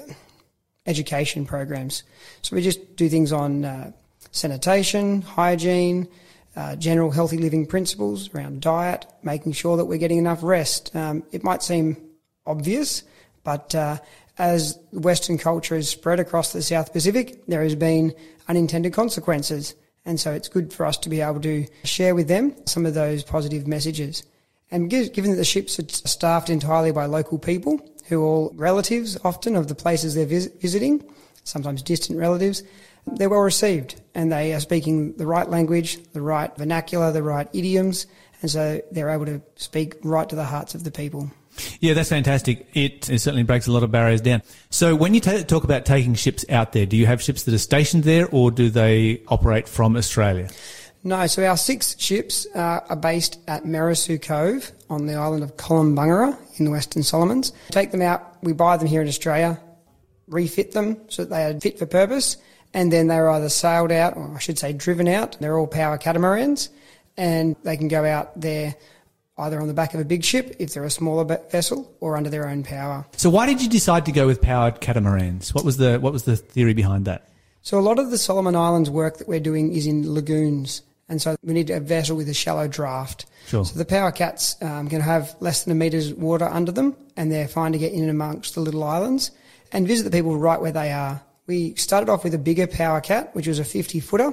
education 0.87 1.45
programs. 1.45 2.03
So 2.43 2.57
we 2.57 2.63
just 2.63 2.97
do 2.97 3.09
things 3.09 3.33
on 3.33 3.65
uh, 3.65 3.93
sanitation, 4.31 5.23
hygiene, 5.23 6.09
uh, 6.57 6.77
general 6.77 7.11
healthy 7.11 7.37
living 7.37 7.67
principles 7.67 8.33
around 8.35 8.63
diet, 8.63 9.07
making 9.23 9.53
sure 9.53 9.77
that 9.77 9.85
we're 9.85 9.99
getting 9.99 10.19
enough 10.19 10.43
rest. 10.43 10.95
Um, 10.97 11.23
it 11.33 11.45
might 11.45 11.63
seem 11.63 11.97
obvious, 12.47 13.03
but 13.45 13.75
uh, 13.75 13.99
as 14.39 14.79
Western 14.93 15.39
culture 15.39 15.75
has 15.75 15.89
spread 15.89 16.21
across 16.21 16.53
the 16.53 16.63
South 16.63 16.93
Pacific, 16.93 17.45
there 17.47 17.63
has 17.63 17.75
been 17.75 18.15
unintended 18.49 18.93
consequences. 18.93 19.75
And 20.07 20.19
so 20.19 20.33
it's 20.33 20.49
good 20.49 20.73
for 20.73 20.87
us 20.87 20.97
to 20.99 21.11
be 21.11 21.21
able 21.21 21.41
to 21.43 21.67
share 21.85 22.15
with 22.15 22.29
them 22.29 22.55
some 22.65 22.87
of 22.87 22.95
those 22.95 23.23
positive 23.23 23.67
messages. 23.67 24.23
And 24.71 24.89
given 24.89 25.31
that 25.31 25.37
the 25.37 25.45
ships 25.45 25.79
are 25.79 25.89
staffed 25.89 26.49
entirely 26.49 26.93
by 26.93 27.07
local 27.07 27.39
people, 27.39 27.81
who 28.09 28.23
are 28.23 28.27
all 28.27 28.53
relatives 28.55 29.19
often 29.25 29.57
of 29.57 29.69
the 29.69 29.75
places 29.75 30.15
they're 30.15 30.27
vis- 30.27 30.51
visiting, 30.61 31.05
sometimes 31.45 31.83
distant 31.83 32.19
relatives, 32.19 32.63
they're 33.07 33.29
well 33.29 33.41
received 33.41 34.01
and 34.15 34.33
they 34.33 34.53
are 34.53 34.61
speaking 34.61 35.13
the 35.17 35.27
right 35.27 35.49
language, 35.49 35.99
the 36.13 36.23
right 36.23 36.57
vernacular, 36.57 37.13
the 37.13 37.23
right 37.23 37.49
idioms, 37.53 38.07
and 38.43 38.51
so 38.51 38.81
they're 38.91 39.11
able 39.11 39.27
to 39.27 39.41
speak 39.57 39.95
right 40.03 40.29
to 40.29 40.37
the 40.37 40.45
hearts 40.45 40.75
of 40.75 40.85
the 40.85 40.91
people. 40.91 41.31
Yeah, 41.81 41.95
that's 41.95 42.09
fantastic. 42.09 42.69
It, 42.75 43.09
it 43.11 43.19
certainly 43.21 43.43
breaks 43.43 43.67
a 43.67 43.73
lot 43.73 43.83
of 43.83 43.91
barriers 43.91 44.21
down. 44.21 44.43
So 44.71 44.95
when 44.95 45.15
you 45.15 45.21
ta 45.21 45.43
talk 45.43 45.65
about 45.65 45.85
taking 45.85 46.15
ships 46.15 46.45
out 46.51 46.73
there, 46.73 46.87
do 46.87 46.97
you 46.97 47.07
have 47.07 47.23
ships 47.23 47.45
that 47.45 47.55
are 47.55 47.59
stationed 47.59 48.05
there 48.05 48.29
or 48.31 48.51
do 48.51 48.71
they 48.71 49.23
operate 49.29 49.69
from 49.69 49.97
Australia? 49.97 50.49
No, 51.07 51.25
so 51.29 51.47
our 51.47 51.57
six 51.57 51.97
ships 52.01 52.49
uh, 52.55 52.81
are 52.89 52.97
based 52.97 53.39
at 53.47 53.63
Merisu 53.63 54.21
Cove 54.21 54.73
on 54.91 55.07
the 55.07 55.15
island 55.15 55.45
of 55.45 55.57
Kolombangara 55.57 56.37
in 56.59 56.65
the 56.65 56.71
Western 56.73 57.05
Solomons. 57.05 57.53
Take 57.71 57.93
them 57.93 58.03
out, 58.03 58.37
we 58.43 58.53
buy 58.53 58.77
them 58.77 58.89
here 58.89 59.03
in 59.03 59.09
Australia, 59.09 59.61
refit 60.27 60.73
them 60.73 60.97
so 61.09 61.23
that 61.23 61.31
they 61.31 61.45
are 61.45 61.61
fit 61.61 61.79
for 61.79 61.87
purpose, 61.87 62.37
and 62.75 62.93
then 62.93 63.07
they're 63.07 63.31
either 63.31 63.49
sailed 63.49 63.93
out, 63.93 64.17
or 64.17 64.35
I 64.35 64.41
should 64.41 64.59
say 64.59 64.73
driven 64.73 65.07
out. 65.07 65.37
They're 65.39 65.57
all 65.57 65.69
power 65.69 65.97
catamarans, 65.97 66.71
and 67.17 67.55
they 67.63 67.77
can 67.77 67.87
go 67.87 68.05
out 68.05 68.41
there 68.41 68.75
either 69.39 69.61
on 69.61 69.69
the 69.69 69.75
back 69.75 69.95
of 69.95 70.01
a 70.01 70.05
big 70.05 70.25
ship 70.25 70.57
if 70.59 70.73
they're 70.73 70.85
a 70.85 70.91
smaller 70.91 71.25
vessel, 71.51 71.93
or 72.01 72.17
under 72.17 72.31
their 72.31 72.49
own 72.49 72.63
power. 72.63 73.07
So 73.17 73.31
why 73.31 73.47
did 73.47 73.63
you 73.63 73.69
decide 73.69 74.07
to 74.07 74.13
go 74.13 74.27
with 74.27 74.41
powered 74.41 74.81
catamarans? 74.81 75.55
What 75.55 75.65
was 75.65 75.77
the 75.77 75.99
what 75.99 76.13
was 76.13 76.25
the 76.25 76.37
theory 76.37 76.75
behind 76.75 77.05
that? 77.05 77.29
So 77.63 77.79
a 77.79 77.81
lot 77.81 77.99
of 77.99 78.11
the 78.11 78.19
Solomon 78.19 78.55
Islands 78.55 78.89
work 78.89 79.19
that 79.19 79.27
we're 79.27 79.41
doing 79.41 79.73
is 79.73 79.87
in 79.87 80.15
lagoons, 80.15 80.83
and 81.09 81.21
so 81.21 81.37
we 81.43 81.53
need 81.53 81.71
a 81.71 81.81
vessel 81.81 82.17
with 82.17 82.29
a 82.29 82.35
shallow 82.35 82.69
draft. 82.69 83.27
Sure. 83.49 83.65
So 83.65 83.79
the 83.79 83.85
power 83.85 84.13
cats 84.13 84.57
um, 84.63 84.89
can 84.89 85.01
have 85.01 85.35
less 85.41 85.65
than 85.65 85.73
a 85.73 85.75
meter's 85.75 86.15
water 86.15 86.47
under 86.47 86.73
them, 86.73 86.97
and 87.17 87.31
they're 87.31 87.49
fine 87.49 87.73
to 87.73 87.79
get 87.79 87.93
in 87.93 88.01
and 88.03 88.11
amongst 88.11 88.55
the 88.55 88.61
little 88.61 88.85
islands 88.85 89.31
and 89.73 89.87
visit 89.87 90.05
the 90.05 90.11
people 90.11 90.37
right 90.37 90.61
where 90.61 90.73
they 90.73 90.93
are. 90.93 91.21
We 91.47 91.75
started 91.75 92.09
off 92.09 92.25
with 92.25 92.35
a 92.35 92.39
bigger 92.39 92.67
power 92.67 93.01
cat, 93.01 93.35
which 93.35 93.47
was 93.47 93.59
a 93.59 93.65
50 93.65 94.01
footer, 94.01 94.33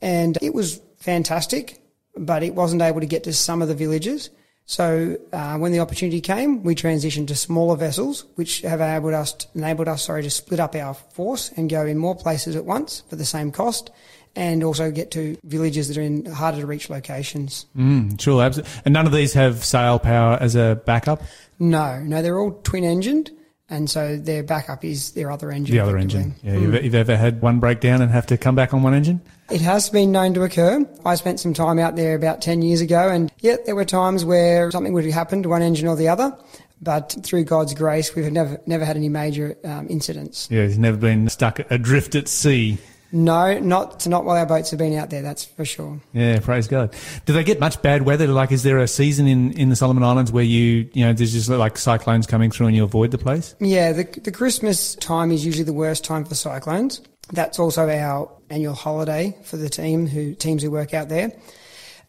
and 0.00 0.38
it 0.42 0.54
was 0.54 0.80
fantastic, 0.98 1.80
but 2.16 2.42
it 2.42 2.54
wasn't 2.54 2.82
able 2.82 3.00
to 3.00 3.06
get 3.06 3.24
to 3.24 3.32
some 3.32 3.62
of 3.62 3.68
the 3.68 3.74
villages. 3.74 4.30
So 4.66 5.18
uh, 5.32 5.58
when 5.58 5.72
the 5.72 5.80
opportunity 5.80 6.20
came, 6.22 6.62
we 6.62 6.74
transitioned 6.74 7.28
to 7.28 7.34
smaller 7.34 7.76
vessels, 7.76 8.24
which 8.36 8.62
have 8.62 8.80
enabled 8.80 9.12
us, 9.12 9.34
enabled 9.54 9.88
us, 9.88 10.04
sorry, 10.04 10.22
to 10.22 10.30
split 10.30 10.58
up 10.58 10.74
our 10.74 10.94
force 10.94 11.50
and 11.56 11.68
go 11.68 11.84
in 11.84 11.98
more 11.98 12.16
places 12.16 12.56
at 12.56 12.64
once 12.64 13.02
for 13.10 13.16
the 13.16 13.26
same 13.26 13.52
cost, 13.52 13.90
and 14.36 14.64
also 14.64 14.90
get 14.90 15.10
to 15.12 15.36
villages 15.44 15.88
that 15.88 15.98
are 15.98 16.02
in 16.02 16.24
harder 16.24 16.60
to 16.60 16.66
reach 16.66 16.88
locations. 16.88 17.66
Mm, 17.76 18.18
sure, 18.18 18.42
absolutely. 18.42 18.72
And 18.86 18.94
none 18.94 19.06
of 19.06 19.12
these 19.12 19.34
have 19.34 19.62
sail 19.62 19.98
power 19.98 20.38
as 20.40 20.56
a 20.56 20.80
backup. 20.86 21.22
No, 21.58 22.00
no, 22.00 22.22
they're 22.22 22.38
all 22.38 22.58
twin 22.64 22.84
engined, 22.84 23.30
and 23.68 23.88
so 23.90 24.16
their 24.16 24.42
backup 24.42 24.82
is 24.82 25.12
their 25.12 25.30
other 25.30 25.50
engine. 25.50 25.76
The 25.76 25.82
other 25.82 25.98
engine. 25.98 26.34
Yeah, 26.42 26.56
you've, 26.56 26.84
you've 26.84 26.94
ever 26.94 27.16
had 27.16 27.42
one 27.42 27.60
breakdown 27.60 28.00
and 28.00 28.10
have 28.10 28.26
to 28.26 28.38
come 28.38 28.54
back 28.54 28.72
on 28.72 28.82
one 28.82 28.94
engine? 28.94 29.20
It 29.50 29.60
has 29.60 29.90
been 29.90 30.10
known 30.10 30.34
to 30.34 30.42
occur. 30.42 30.86
I 31.04 31.16
spent 31.16 31.38
some 31.38 31.52
time 31.52 31.78
out 31.78 31.96
there 31.96 32.14
about 32.14 32.40
10 32.40 32.62
years 32.62 32.80
ago, 32.80 33.08
and 33.08 33.30
yet 33.40 33.66
there 33.66 33.74
were 33.74 33.84
times 33.84 34.24
where 34.24 34.70
something 34.70 34.92
would 34.94 35.04
happen 35.06 35.42
to 35.42 35.50
one 35.50 35.62
engine 35.62 35.86
or 35.86 35.96
the 35.96 36.08
other. 36.08 36.36
But 36.80 37.16
through 37.22 37.44
God's 37.44 37.74
grace, 37.74 38.14
we've 38.14 38.30
never 38.30 38.60
never 38.66 38.84
had 38.84 38.96
any 38.96 39.08
major 39.08 39.56
um, 39.64 39.86
incidents. 39.88 40.48
Yeah, 40.50 40.64
he's 40.64 40.78
never 40.78 40.96
been 40.96 41.28
stuck 41.28 41.60
adrift 41.70 42.14
at 42.14 42.28
sea. 42.28 42.78
No, 43.12 43.58
not 43.60 44.06
not 44.08 44.24
while 44.24 44.36
our 44.36 44.44
boats 44.44 44.70
have 44.70 44.78
been 44.78 44.92
out 44.94 45.08
there. 45.08 45.22
That's 45.22 45.44
for 45.44 45.64
sure. 45.64 46.00
Yeah, 46.12 46.40
praise 46.40 46.66
God. 46.66 46.94
Do 47.26 47.32
they 47.32 47.44
get 47.44 47.60
much 47.60 47.80
bad 47.80 48.02
weather? 48.02 48.26
Like, 48.26 48.50
is 48.50 48.64
there 48.64 48.78
a 48.78 48.88
season 48.88 49.28
in, 49.28 49.52
in 49.52 49.68
the 49.68 49.76
Solomon 49.76 50.02
Islands 50.02 50.32
where 50.32 50.42
you, 50.42 50.90
you 50.92 51.06
know, 51.06 51.12
there's 51.12 51.32
just 51.32 51.48
like 51.48 51.78
cyclones 51.78 52.26
coming 52.26 52.50
through 52.50 52.66
and 52.66 52.76
you 52.76 52.82
avoid 52.82 53.12
the 53.12 53.18
place? 53.18 53.54
Yeah, 53.60 53.92
the 53.92 54.02
the 54.20 54.32
Christmas 54.32 54.96
time 54.96 55.30
is 55.30 55.46
usually 55.46 55.64
the 55.64 55.72
worst 55.72 56.04
time 56.04 56.24
for 56.24 56.34
cyclones. 56.34 57.02
That's 57.32 57.58
also 57.58 57.88
our 57.88 58.30
annual 58.50 58.74
holiday 58.74 59.36
for 59.44 59.56
the 59.56 59.68
team 59.68 60.06
who 60.06 60.34
teams 60.34 60.62
who 60.62 60.70
work 60.70 60.94
out 60.94 61.08
there. 61.08 61.32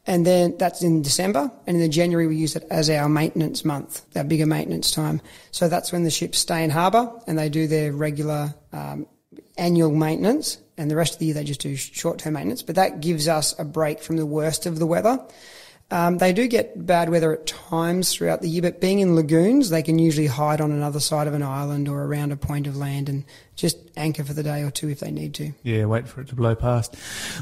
And 0.08 0.24
then 0.24 0.56
that's 0.60 0.84
in 0.84 1.02
December, 1.02 1.52
and 1.66 1.78
in 1.78 1.82
the 1.82 1.90
January 1.90 2.28
we 2.28 2.36
use 2.36 2.56
it 2.56 2.64
as 2.70 2.92
our 2.92 3.10
maintenance 3.10 3.66
month, 3.66 4.06
our 4.16 4.24
bigger 4.24 4.46
maintenance 4.46 4.92
time. 4.92 5.20
So 5.50 5.68
that's 5.68 5.92
when 5.92 6.04
the 6.04 6.12
ships 6.12 6.38
stay 6.38 6.64
in 6.64 6.70
harbour 6.70 7.12
and 7.26 7.40
they 7.40 7.50
do 7.50 7.66
their 7.66 7.92
regular 7.92 8.54
um, 8.72 9.08
annual 9.58 9.92
maintenance, 9.92 10.60
and 10.78 10.92
the 10.92 10.96
rest 10.96 11.14
of 11.14 11.20
the 11.20 11.26
year 11.26 11.34
they 11.34 11.44
just 11.44 11.62
do 11.62 11.76
short-term 11.76 12.34
maintenance. 12.34 12.62
But 12.62 12.76
that 12.76 13.02
gives 13.02 13.28
us 13.28 13.58
a 13.58 13.66
break 13.66 14.02
from 14.02 14.18
the 14.18 14.26
worst 14.28 14.68
of 14.68 14.78
the 14.78 14.86
weather. 14.86 15.26
Um, 15.92 16.18
they 16.18 16.34
do 16.34 16.48
get 16.48 16.86
bad 16.88 17.10
weather 17.10 17.32
at 17.32 17.46
times 17.46 18.12
throughout 18.12 18.42
the 18.42 18.50
year, 18.50 18.64
but 18.64 18.82
being 18.82 19.00
in 19.00 19.16
lagoons, 19.16 19.70
they 19.70 19.84
can 19.84 20.00
usually 20.00 20.26
hide 20.26 20.60
on 20.60 20.72
another 20.72 21.00
side 21.00 21.28
of 21.28 21.36
an 21.36 21.44
island 21.44 21.88
or 21.88 22.04
around 22.04 22.32
a 22.32 22.36
point 22.36 22.66
of 22.66 22.76
land 22.76 23.08
and 23.08 23.24
just 23.56 23.78
anchor 23.96 24.24
for 24.24 24.34
the 24.34 24.42
day 24.42 24.64
or 24.64 24.72
two 24.72 24.90
if 24.90 25.00
they 25.00 25.12
need 25.12 25.36
to. 25.36 25.52
Yeah, 25.62 25.86
wait 25.86 26.08
for 26.08 26.22
it 26.22 26.30
to 26.30 26.36
blow 26.36 26.56
past. 26.56 26.96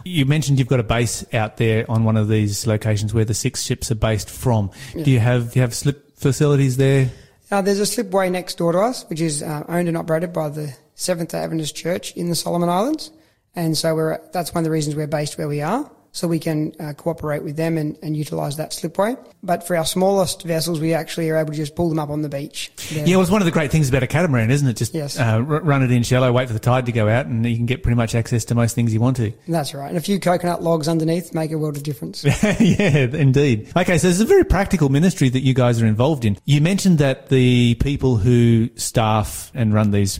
You 0.03 0.25
mentioned 0.25 0.59
you've 0.59 0.67
got 0.67 0.81
a 0.81 0.83
base 0.83 1.25
out 1.33 1.55
there 1.55 1.89
on 1.89 2.03
one 2.03 2.17
of 2.17 2.27
these 2.27 2.67
locations 2.67 3.13
where 3.13 3.25
the 3.25 3.33
six 3.33 3.63
ships 3.63 3.89
are 3.91 3.95
based 3.95 4.29
from. 4.29 4.71
Do 4.91 5.09
you 5.09 5.19
have 5.19 5.53
do 5.53 5.59
you 5.59 5.61
have 5.61 5.73
slip 5.73 6.17
facilities 6.17 6.75
there? 6.75 7.11
Uh, 7.49 7.61
there's 7.61 7.79
a 7.79 7.85
slipway 7.85 8.29
next 8.29 8.57
door 8.57 8.73
to 8.73 8.79
us, 8.79 9.05
which 9.09 9.21
is 9.21 9.41
uh, 9.41 9.63
owned 9.69 9.87
and 9.87 9.95
operated 9.95 10.33
by 10.33 10.49
the 10.49 10.75
Seventh 10.95 11.31
Day 11.31 11.39
Adventist 11.39 11.75
Church 11.75 12.11
in 12.15 12.29
the 12.29 12.35
Solomon 12.35 12.67
Islands, 12.67 13.09
and 13.55 13.77
so 13.77 13.95
we're 13.95 14.19
that's 14.31 14.53
one 14.53 14.63
of 14.63 14.65
the 14.65 14.71
reasons 14.71 14.95
we're 14.95 15.07
based 15.07 15.37
where 15.37 15.47
we 15.47 15.61
are, 15.61 15.89
so 16.15 16.27
we 16.27 16.37
can 16.37 16.71
uh, 16.79 16.93
cooperate 16.93 17.41
with 17.43 17.55
them 17.57 17.75
and, 17.75 17.97
and 18.03 18.15
utilise 18.15 18.55
that 18.57 18.71
slipway. 18.71 19.17
But 19.41 19.65
for 19.67 19.75
our 19.75 19.83
smallest 19.83 20.43
vessels, 20.43 20.79
we 20.79 20.93
actually 20.93 21.27
are 21.31 21.37
able 21.37 21.49
to 21.51 21.57
just 21.57 21.75
pull 21.75 21.89
them 21.89 21.97
up 21.97 22.09
on 22.11 22.21
the 22.21 22.29
beach. 22.29 22.71
They're- 22.91 23.03
Yeah, 23.05 23.15
well, 23.15 23.23
it's 23.23 23.31
one 23.31 23.41
of 23.41 23.45
the 23.45 23.51
great 23.51 23.71
things 23.71 23.89
about 23.89 24.03
a 24.03 24.07
catamaran, 24.07 24.51
isn't 24.51 24.67
it? 24.67 24.77
Just 24.77 24.93
Yes. 24.93 25.17
uh, 25.19 25.23
r- 25.23 25.41
run 25.41 25.81
it 25.81 25.89
in 25.91 26.03
shallow, 26.03 26.31
wait 26.31 26.47
for 26.47 26.53
the 26.53 26.59
tide 26.59 26.85
to 26.85 26.91
go 26.91 27.09
out, 27.09 27.25
and 27.25 27.43
you 27.45 27.55
can 27.57 27.65
get 27.65 27.81
pretty 27.81 27.95
much 27.95 28.13
access 28.13 28.45
to 28.45 28.55
most 28.55 28.75
things 28.75 28.93
you 28.93 28.99
want 29.01 29.17
to. 29.17 29.33
that's 29.47 29.73
right. 29.73 29.89
And 29.89 29.97
a 29.97 30.01
few 30.01 30.19
coconut 30.19 30.61
logs 30.61 30.87
underneath 30.87 31.33
make 31.33 31.51
a 31.51 31.57
world 31.57 31.77
of 31.77 31.83
difference. 31.83 32.23
yeah, 32.59 33.07
indeed. 33.11 33.71
Okay, 33.75 33.97
so 33.97 34.07
it's 34.07 34.19
a 34.19 34.25
very 34.25 34.45
practical 34.45 34.89
ministry 34.89 35.29
that 35.29 35.41
you 35.41 35.55
guys 35.55 35.81
are 35.81 35.87
involved 35.87 36.25
in. 36.25 36.37
You 36.45 36.61
mentioned 36.61 36.99
that 36.99 37.29
the 37.29 37.73
people 37.81 38.17
who 38.17 38.69
staff 38.75 39.51
and 39.55 39.73
run 39.73 39.89
these 39.89 40.19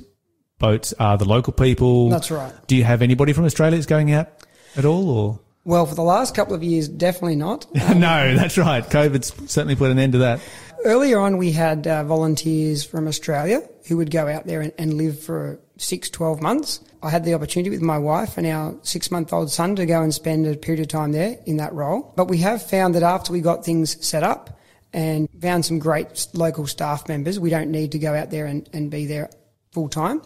boats 0.58 0.92
are 1.00 1.18
the 1.20 1.26
local 1.26 1.54
people. 1.54 2.10
That's 2.10 2.32
right. 2.32 2.52
Do 2.66 2.76
you 2.76 2.84
have 2.84 3.04
anybody 3.04 3.32
from 3.34 3.46
Australia 3.46 3.78
that's 3.78 3.86
going 3.86 4.12
out 4.12 4.30
at 4.76 4.86
all, 4.86 5.08
or? 5.10 5.40
Well, 5.66 5.86
for 5.86 5.96
the 5.96 6.04
last 6.04 6.36
couple 6.36 6.54
of 6.54 6.64
years, 6.64 6.90
definitely 6.90 7.38
not. 7.38 7.74
no, 7.76 8.36
that's 8.36 8.58
right. 8.58 8.84
COVID's 8.84 9.34
certainly 9.52 9.76
put 9.76 9.92
an 9.92 10.00
end 10.00 10.14
to 10.14 10.20
that. 10.20 10.42
Earlier 10.84 11.20
on, 11.20 11.38
we 11.38 11.54
had 11.54 11.88
uh, 11.88 12.04
volunteers 12.04 12.84
from 12.84 13.08
Australia 13.08 13.62
who 13.88 13.96
would 13.98 14.12
go 14.12 14.28
out 14.28 14.46
there 14.46 14.60
and, 14.60 14.74
and 14.78 14.96
live 14.96 15.22
for 15.22 15.60
six, 15.78 16.10
12 16.10 16.42
months. 16.42 16.82
I 17.02 17.10
had 17.10 17.24
the 17.24 17.34
opportunity 17.34 17.70
with 17.70 17.82
my 17.82 17.98
wife 17.98 18.38
and 18.38 18.46
our 18.46 18.76
six 18.82 19.10
month 19.10 19.32
old 19.32 19.52
son 19.52 19.78
to 19.78 19.86
go 19.86 20.02
and 20.02 20.14
spend 20.14 20.46
a 20.46 20.56
period 20.58 20.82
of 20.82 20.90
time 20.90 21.14
there 21.14 21.38
in 21.46 21.58
that 21.58 21.74
role. 21.74 22.14
But 22.18 22.28
we 22.28 22.40
have 22.40 22.62
found 22.62 22.96
that 22.96 23.04
after 23.04 23.32
we 23.32 23.40
got 23.40 23.64
things 23.64 24.06
set 24.06 24.24
up 24.24 24.60
and 24.92 25.30
found 25.42 25.66
some 25.66 25.80
great 25.80 26.28
local 26.34 26.68
staff 26.68 27.08
members, 27.08 27.40
we 27.40 27.50
don't 27.50 27.72
need 27.72 27.94
to 27.94 28.00
go 28.00 28.14
out 28.14 28.30
there 28.30 28.46
and, 28.46 28.70
and 28.74 28.92
be 28.92 29.06
there 29.06 29.30
full 29.72 29.88
time. 29.88 30.22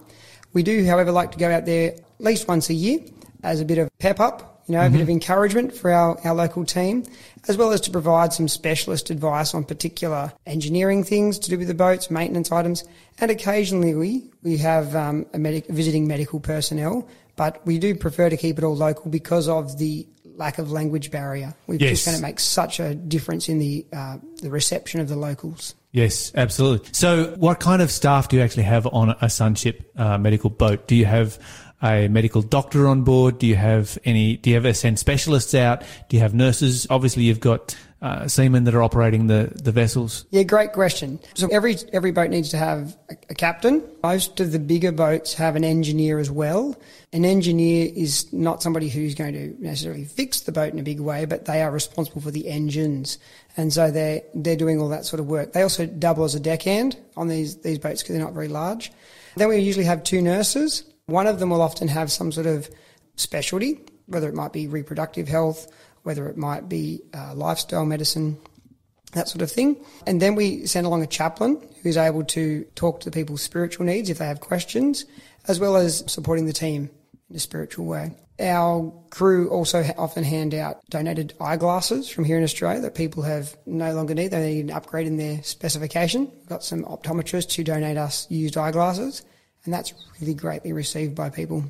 We 0.53 0.63
do, 0.63 0.83
however, 0.85 1.11
like 1.11 1.31
to 1.33 1.37
go 1.37 1.51
out 1.51 1.65
there 1.65 1.91
at 1.91 2.01
least 2.17 2.47
once 2.47 2.69
a 2.71 2.73
year 2.73 2.99
as 3.43 3.61
a 3.61 3.65
bit 3.65 3.77
of 3.77 3.89
pep 3.99 4.19
up 4.19 4.56
you 4.67 4.75
know, 4.75 4.85
a 4.85 4.89
bit 4.89 5.01
of 5.01 5.09
encouragement 5.09 5.73
for 5.73 5.91
our, 5.91 6.19
our 6.25 6.35
local 6.35 6.65
team, 6.65 7.03
as 7.47 7.55
well 7.57 7.71
as 7.71 7.79
to 7.81 7.91
provide 7.91 8.33
some 8.33 8.47
specialist 8.47 9.09
advice 9.09 9.53
on 9.53 9.63
particular 9.63 10.33
engineering 10.45 11.03
things 11.03 11.39
to 11.39 11.49
do 11.49 11.57
with 11.57 11.67
the 11.67 11.73
boats, 11.73 12.11
maintenance 12.11 12.51
items, 12.51 12.83
and 13.19 13.31
occasionally 13.31 13.95
we, 13.95 14.29
we 14.43 14.57
have 14.57 14.95
um, 14.95 15.25
a 15.33 15.39
medic, 15.39 15.67
visiting 15.67 16.07
medical 16.07 16.39
personnel, 16.39 17.07
but 17.37 17.65
we 17.65 17.79
do 17.79 17.95
prefer 17.95 18.29
to 18.29 18.35
keep 18.37 18.57
it 18.57 18.63
all 18.63 18.75
local 18.75 19.09
because 19.09 19.47
of 19.47 19.77
the 19.77 20.05
lack 20.35 20.57
of 20.59 20.71
language 20.71 21.09
barrier. 21.11 21.55
We've 21.65 21.81
Yes. 21.81 21.91
just 21.91 22.05
found 22.05 22.17
it 22.17 22.21
makes 22.21 22.43
such 22.43 22.79
a 22.79 22.93
difference 22.93 23.49
in 23.49 23.59
the, 23.59 23.85
uh, 23.93 24.17
the 24.41 24.49
reception 24.49 24.99
of 24.99 25.07
the 25.07 25.15
locals. 25.15 25.73
Yes, 25.91 26.31
absolutely. 26.35 26.89
So, 26.91 27.33
what 27.37 27.59
kind 27.59 27.81
of 27.81 27.89
staff 27.89 28.29
do 28.29 28.35
you 28.35 28.43
actually 28.43 28.63
have 28.63 28.85
on 28.87 29.15
a 29.21 29.29
sunship 29.29 29.91
uh, 29.97 30.17
medical 30.19 30.49
boat? 30.51 30.87
Do 30.87 30.95
you 30.95 31.05
have 31.05 31.39
a 31.81 32.07
medical 32.07 32.41
doctor 32.41 32.87
on 32.87 33.03
board? 33.03 33.39
Do 33.39 33.47
you 33.47 33.55
have 33.55 33.97
any? 34.05 34.37
Do 34.37 34.49
you 34.49 34.55
ever 34.55 34.73
send 34.73 34.99
specialists 34.99 35.53
out? 35.53 35.81
Do 36.09 36.17
you 36.17 36.21
have 36.21 36.33
nurses? 36.33 36.87
Obviously, 36.89 37.23
you've 37.23 37.39
got 37.39 37.75
uh, 38.01 38.27
seamen 38.27 38.63
that 38.65 38.75
are 38.75 38.83
operating 38.83 39.27
the, 39.27 39.51
the 39.63 39.71
vessels. 39.71 40.25
Yeah, 40.29 40.43
great 40.43 40.73
question. 40.73 41.19
So 41.33 41.47
every 41.51 41.77
every 41.93 42.11
boat 42.11 42.29
needs 42.29 42.49
to 42.49 42.57
have 42.57 42.95
a, 43.09 43.15
a 43.29 43.33
captain. 43.33 43.83
Most 44.03 44.39
of 44.39 44.51
the 44.51 44.59
bigger 44.59 44.91
boats 44.91 45.33
have 45.33 45.55
an 45.55 45.63
engineer 45.63 46.19
as 46.19 46.29
well. 46.29 46.75
An 47.13 47.25
engineer 47.25 47.91
is 47.95 48.31
not 48.31 48.61
somebody 48.61 48.89
who's 48.89 49.15
going 49.15 49.33
to 49.33 49.55
necessarily 49.59 50.05
fix 50.05 50.41
the 50.41 50.51
boat 50.51 50.73
in 50.73 50.79
a 50.79 50.83
big 50.83 50.99
way, 50.99 51.25
but 51.25 51.45
they 51.45 51.61
are 51.61 51.71
responsible 51.71 52.21
for 52.21 52.31
the 52.31 52.47
engines, 52.47 53.17
and 53.55 53.73
so 53.73 53.89
they're 53.89 54.21
they're 54.35 54.55
doing 54.55 54.79
all 54.79 54.89
that 54.89 55.05
sort 55.05 55.19
of 55.19 55.27
work. 55.27 55.53
They 55.53 55.63
also 55.63 55.85
double 55.85 56.23
as 56.23 56.35
a 56.35 56.39
deckhand 56.39 56.97
on 57.15 57.27
these 57.27 57.57
these 57.57 57.79
boats 57.79 58.03
because 58.03 58.15
they're 58.15 58.25
not 58.25 58.33
very 58.33 58.47
large. 58.47 58.91
Then 59.35 59.49
we 59.49 59.57
usually 59.57 59.85
have 59.85 60.03
two 60.03 60.21
nurses. 60.21 60.83
One 61.07 61.27
of 61.27 61.39
them 61.39 61.49
will 61.49 61.61
often 61.61 61.87
have 61.89 62.11
some 62.11 62.31
sort 62.31 62.47
of 62.47 62.69
specialty, 63.15 63.79
whether 64.05 64.29
it 64.29 64.35
might 64.35 64.53
be 64.53 64.67
reproductive 64.67 65.27
health 65.27 65.67
whether 66.07 66.29
it 66.29 66.37
might 66.37 66.69
be 66.69 67.01
uh, 67.13 67.33
lifestyle 67.35 67.85
medicine, 67.85 68.37
that 69.11 69.27
sort 69.27 69.41
of 69.41 69.51
thing. 69.51 69.75
And 70.07 70.21
then 70.21 70.35
we 70.35 70.65
send 70.65 70.87
along 70.87 71.03
a 71.03 71.07
chaplain 71.07 71.61
who's 71.83 71.97
able 71.97 72.23
to 72.23 72.63
talk 72.75 73.01
to 73.01 73.09
the 73.09 73.13
people's 73.13 73.41
spiritual 73.41 73.85
needs 73.85 74.09
if 74.09 74.17
they 74.17 74.25
have 74.25 74.39
questions, 74.39 75.03
as 75.49 75.59
well 75.59 75.75
as 75.75 76.05
supporting 76.07 76.45
the 76.45 76.53
team 76.53 76.89
in 77.29 77.35
a 77.35 77.39
spiritual 77.39 77.87
way. 77.87 78.13
Our 78.39 78.93
crew 79.09 79.49
also 79.49 79.83
often 79.97 80.23
hand 80.23 80.53
out 80.53 80.79
donated 80.89 81.33
eyeglasses 81.41 82.07
from 82.07 82.23
here 82.23 82.37
in 82.37 82.43
Australia 82.45 82.79
that 82.79 82.95
people 82.95 83.23
have 83.23 83.57
no 83.65 83.93
longer 83.93 84.13
need. 84.13 84.29
They 84.29 84.53
need 84.53 84.65
an 84.65 84.71
upgrade 84.71 85.07
in 85.07 85.17
their 85.17 85.43
specification. 85.43 86.31
We've 86.37 86.47
got 86.47 86.63
some 86.63 86.85
optometrists 86.85 87.53
who 87.53 87.65
donate 87.65 87.97
us 87.97 88.27
used 88.29 88.55
eyeglasses, 88.55 89.23
and 89.67 89.73
that's 89.73 89.93
really 90.19 90.33
greatly 90.33 90.73
received 90.73 91.13
by 91.13 91.29
people. 91.29 91.65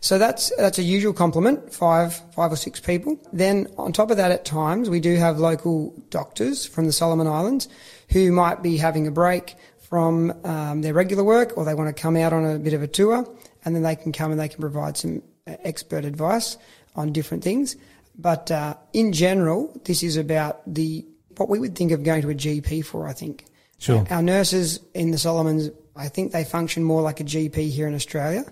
So 0.00 0.18
that's 0.18 0.52
that's 0.56 0.78
a 0.78 0.82
usual 0.82 1.12
compliment, 1.12 1.72
five 1.72 2.14
five 2.34 2.52
or 2.52 2.56
six 2.56 2.78
people. 2.78 3.18
Then 3.32 3.68
on 3.76 3.92
top 3.92 4.10
of 4.10 4.16
that, 4.18 4.30
at 4.30 4.44
times 4.44 4.88
we 4.88 5.00
do 5.00 5.16
have 5.16 5.38
local 5.38 5.94
doctors 6.10 6.66
from 6.66 6.86
the 6.86 6.92
Solomon 6.92 7.26
Islands 7.26 7.68
who 8.10 8.32
might 8.32 8.62
be 8.62 8.76
having 8.76 9.06
a 9.06 9.10
break 9.10 9.56
from 9.78 10.32
um, 10.44 10.82
their 10.82 10.94
regular 10.94 11.24
work, 11.24 11.56
or 11.56 11.64
they 11.64 11.74
want 11.74 11.94
to 11.94 12.00
come 12.00 12.16
out 12.16 12.32
on 12.32 12.44
a 12.44 12.58
bit 12.58 12.74
of 12.74 12.82
a 12.82 12.86
tour, 12.86 13.26
and 13.64 13.74
then 13.74 13.82
they 13.82 13.96
can 13.96 14.12
come 14.12 14.30
and 14.30 14.38
they 14.38 14.48
can 14.48 14.60
provide 14.60 14.96
some 14.96 15.22
uh, 15.46 15.56
expert 15.64 16.04
advice 16.04 16.58
on 16.94 17.12
different 17.12 17.42
things. 17.42 17.76
But 18.18 18.50
uh, 18.50 18.74
in 18.92 19.12
general, 19.12 19.78
this 19.84 20.02
is 20.02 20.16
about 20.16 20.62
the 20.72 21.04
what 21.36 21.48
we 21.48 21.58
would 21.58 21.76
think 21.76 21.92
of 21.92 22.02
going 22.02 22.22
to 22.22 22.30
a 22.30 22.34
GP 22.34 22.84
for. 22.84 23.08
I 23.08 23.12
think. 23.12 23.46
Sure. 23.78 24.06
Our 24.10 24.22
nurses 24.22 24.80
in 24.94 25.10
the 25.10 25.18
Solomons, 25.18 25.70
I 25.96 26.08
think 26.08 26.32
they 26.32 26.44
function 26.44 26.84
more 26.84 27.02
like 27.02 27.20
a 27.20 27.24
GP 27.24 27.70
here 27.70 27.88
in 27.88 27.94
Australia 27.94 28.44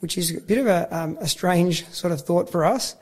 which 0.00 0.16
is 0.16 0.36
a 0.36 0.40
bit 0.40 0.58
of 0.58 0.66
a, 0.66 0.96
um, 0.96 1.18
a 1.20 1.28
strange 1.28 1.86
sort 1.88 2.12
of 2.12 2.20
thought 2.20 2.50
for 2.50 2.64
us. 2.64 2.96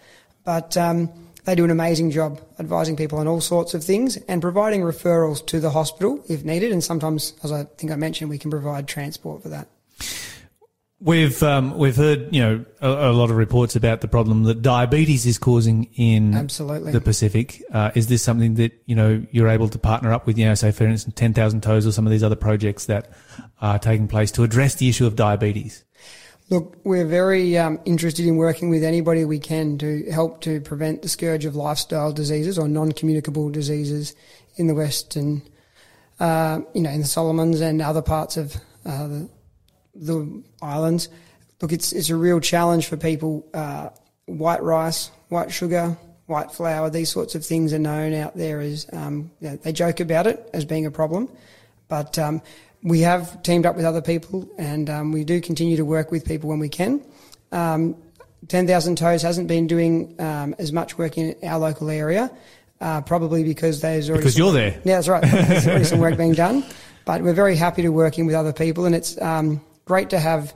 But 0.45 0.77
um, 0.77 1.11
they 1.45 1.55
do 1.55 1.65
an 1.65 1.71
amazing 1.71 2.11
job 2.11 2.41
advising 2.59 2.97
people 2.97 3.19
on 3.19 3.29
all 3.29 3.41
sorts 3.41 3.75
of 3.75 3.85
things 3.85 4.17
and 4.29 4.41
providing 4.41 4.83
referrals 4.83 5.45
to 5.49 5.61
the 5.61 5.71
hospital 5.71 6.25
if 6.29 6.45
needed. 6.45 6.73
And 6.73 6.83
sometimes, 6.83 7.35
as 7.43 7.53
I 7.53 7.65
think 7.65 7.93
I 7.93 7.97
mentioned, 7.97 8.31
we 8.31 8.39
can 8.39 8.51
provide 8.51 8.89
transport 8.89 9.43
for 9.43 9.49
that. 9.51 9.69
We've 10.99 11.43
um, 11.43 11.77
we've 11.77 11.97
heard 11.97 12.35
you 12.35 12.41
know 12.41 12.65
a, 12.81 12.89
a, 12.89 13.13
lot 13.13 13.29
of 13.29 13.37
reports 13.37 13.77
about 13.77 14.01
the 14.01 14.09
problem 14.09 14.45
that 14.45 14.63
diabetes 14.63 15.27
is 15.27 15.37
causing 15.37 15.85
in 15.95 16.35
Absolutely. 16.35 16.93
the 16.93 17.03
Pacific. 17.03 17.63
Uh, 17.71 17.91
is 17.95 18.07
this 18.07 18.23
something 18.23 18.55
that 18.55 18.83
you 18.87 18.95
know 18.95 19.23
you're 19.31 19.49
able 19.49 19.69
to 19.69 19.79
partner 19.79 20.11
up 20.11 20.27
with? 20.27 20.39
You 20.39 20.47
know, 20.47 20.55
say 20.55 20.73
for 20.73 20.87
instance, 20.87 21.15
Ten 21.15 21.35
Thousand 21.35 21.63
Toes 21.63 21.87
or 21.87 21.93
some 21.93 22.07
of 22.07 22.13
these 22.13 22.23
other 22.23 22.35
projects 22.35 22.87
that 22.87 23.11
are 23.61 23.79
taking 23.79 24.09
place 24.09 24.31
to 24.33 24.43
address 24.43 24.77
the 24.77 24.89
issue 24.89 25.05
of 25.05 25.17
diabetes. 25.17 25.85
Look, 26.49 26.79
we're 26.83 27.07
very 27.07 27.59
um, 27.59 27.79
interested 27.85 28.25
in 28.25 28.37
working 28.37 28.71
with 28.71 28.83
anybody 28.83 29.27
we 29.27 29.39
can 29.39 29.77
to 29.79 30.11
help 30.11 30.41
to 30.43 30.63
prevent 30.63 31.03
the 31.03 31.11
scourge 31.11 31.45
of 31.45 31.57
lifestyle 31.57 32.13
diseases 32.13 32.59
or 32.59 32.69
non-communicable 32.69 33.51
diseases 33.51 34.15
in 34.55 34.67
the 34.67 34.75
Western, 34.75 35.43
uh, 36.21 36.61
you 36.73 36.81
know, 36.81 36.91
in 36.91 37.01
the 37.01 37.07
Solomons 37.07 37.61
and 37.61 37.83
other 37.83 38.01
parts 38.01 38.39
of 38.39 38.57
uh, 38.87 39.09
the, 39.09 39.29
the, 39.99 40.43
islands. 40.63 41.09
Look, 41.61 41.73
it's 41.73 41.93
it's 41.93 42.11
a 42.11 42.17
real 42.17 42.41
challenge 42.41 42.87
for 42.87 42.97
people. 42.97 43.47
Uh, 43.55 43.91
white 44.27 44.63
rice, 44.63 45.11
white 45.29 45.53
sugar, 45.53 45.97
white 46.27 46.51
flour, 46.51 46.91
these 46.91 47.11
sorts 47.11 47.35
of 47.35 47.45
things 47.45 47.73
are 47.73 47.79
known 47.79 48.13
out 48.13 48.37
there 48.37 48.61
as 48.61 48.87
um, 48.93 49.31
you 49.41 49.51
know, 49.51 49.57
they 49.57 49.73
joke 49.73 50.01
about 50.01 50.27
it 50.27 50.49
as 50.53 50.65
being 50.65 50.87
a 50.87 50.91
problem, 50.91 51.29
but 51.89 52.19
um, 52.19 52.43
we 52.83 53.01
have 53.01 53.43
teamed 53.43 53.67
up 53.67 53.77
with 53.77 53.85
other 53.85 54.03
people 54.03 54.49
and 54.59 54.91
um, 54.91 55.13
we 55.13 55.25
do 55.25 55.41
continue 55.41 55.77
to 55.77 55.85
work 55.85 56.11
with 56.11 56.25
people 56.25 56.49
when 56.49 56.59
we 56.59 56.69
can. 56.69 57.01
Um, 57.53 57.97
10,000 58.49 58.97
Toes 58.97 59.23
hasn't 59.23 59.49
been 59.49 59.67
doing 59.67 60.15
um, 60.21 60.55
as 60.59 60.73
much 60.73 60.99
work 60.99 61.17
in 61.17 61.35
our 61.43 61.59
local 61.59 61.91
area, 61.91 62.31
uh, 62.81 63.01
probably 63.01 63.43
because 63.43 63.81
there's 63.81 64.09
already. 64.09 64.23
Because 64.23 64.39
you're 64.39 64.53
there. 64.53 64.81
Yeah, 64.85 64.97
that's 64.97 65.09
right. 65.09 65.23
There's 65.23 65.67
already 65.67 65.85
some 65.85 65.99
work 66.01 66.17
being 66.17 66.35
done. 66.35 66.65
But 67.05 67.23
we're 67.23 67.35
very 67.35 67.57
happy 67.57 67.83
to 67.83 67.89
working 67.89 68.27
with 68.27 68.35
other 68.35 68.53
people 68.53 68.85
and 68.85 68.95
it's 68.95 69.21
um, 69.23 69.61
great 69.87 70.11
to 70.11 70.19
have 70.19 70.55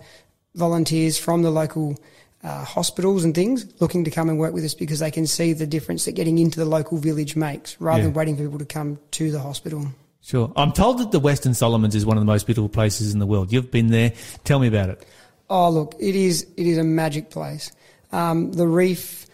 volunteers 0.55 1.17
from 1.17 1.43
the 1.43 1.51
local 1.51 1.97
uh, 2.43 2.65
hospitals 2.65 3.25
and 3.25 3.35
things 3.35 3.67
looking 3.81 4.05
to 4.05 4.11
come 4.11 4.29
and 4.29 4.39
work 4.39 4.53
with 4.53 4.65
us 4.65 4.75
because 4.75 4.99
they 4.99 5.11
can 5.11 5.27
see 5.27 5.53
the 5.53 5.67
difference 5.67 6.05
that 6.05 6.13
getting 6.13 6.39
into 6.39 6.59
the 6.59 6.65
local 6.65 6.99
village 6.99 7.37
makes 7.37 7.81
rather 7.81 8.01
Yeah. 8.01 8.05
than 8.07 8.15
waiting 8.15 8.37
for 8.37 8.43
people 8.43 8.59
to 8.59 8.65
come 8.65 8.99
to 9.13 9.31
the 9.31 9.39
hospital. 9.41 9.87
Sure. 10.23 10.53
I'm 10.57 10.73
told 10.73 10.99
that 10.99 11.13
the 11.13 11.21
Western 11.21 11.55
Solomons 11.55 11.95
is 11.95 12.05
one 12.05 12.17
of 12.17 12.21
the 12.21 12.27
most 12.27 12.45
beautiful 12.47 12.69
places 12.69 13.13
in 13.15 13.21
the 13.21 13.27
world. 13.27 13.53
You've 13.53 13.71
been 13.71 13.89
there. 13.89 14.13
Tell 14.45 14.59
me 14.59 14.67
about 14.67 14.91
it. 14.91 15.07
Oh, 15.49 15.71
look, 15.71 15.95
it 15.99 16.15
is 16.15 16.47
it 16.57 16.67
is 16.67 16.77
a 16.79 16.85
magic 16.85 17.31
place. 17.31 17.73
Um, 18.13 18.53
the 18.53 18.67
reef, 18.67 19.27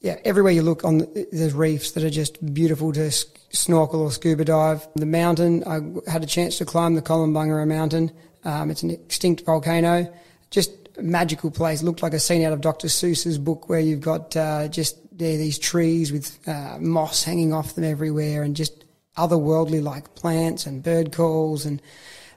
yeah, 0.00 0.16
everywhere 0.24 0.52
you 0.52 0.62
look 0.62 0.84
on 0.84 0.98
the, 0.98 1.28
there's 1.32 1.52
reefs 1.54 1.92
that 1.92 2.02
are 2.04 2.10
just 2.10 2.54
beautiful 2.54 2.92
to 2.92 3.06
s- 3.06 3.26
snorkel 3.50 4.00
or 4.02 4.10
scuba 4.10 4.44
dive. 4.44 4.86
The 4.96 5.06
mountain, 5.06 5.62
I 5.64 6.10
had 6.10 6.22
a 6.22 6.26
chance 6.26 6.58
to 6.58 6.64
climb 6.64 6.94
the 6.94 7.02
Kolombangara 7.02 7.66
mountain. 7.66 8.10
Um, 8.44 8.70
it's 8.70 8.82
an 8.82 8.90
extinct 8.90 9.44
volcano. 9.44 10.12
Just 10.50 10.72
magical 11.00 11.50
place. 11.50 11.82
Looked 11.82 12.02
like 12.02 12.12
a 12.12 12.20
scene 12.20 12.44
out 12.44 12.52
of 12.52 12.60
Dr. 12.60 12.88
Seuss's 12.88 13.38
book 13.38 13.68
where 13.68 13.80
you've 13.80 14.00
got 14.00 14.36
uh, 14.36 14.68
just 14.68 14.98
there 15.16 15.36
these 15.36 15.58
trees 15.58 16.12
with 16.12 16.38
uh, 16.48 16.78
moss 16.80 17.22
hanging 17.22 17.52
off 17.52 17.74
them 17.74 17.84
everywhere 17.84 18.42
and 18.42 18.56
just 18.56 18.84
otherworldly 19.16 19.82
like 19.82 20.14
plants 20.14 20.66
and 20.66 20.82
bird 20.82 21.12
calls 21.12 21.66
and 21.66 21.82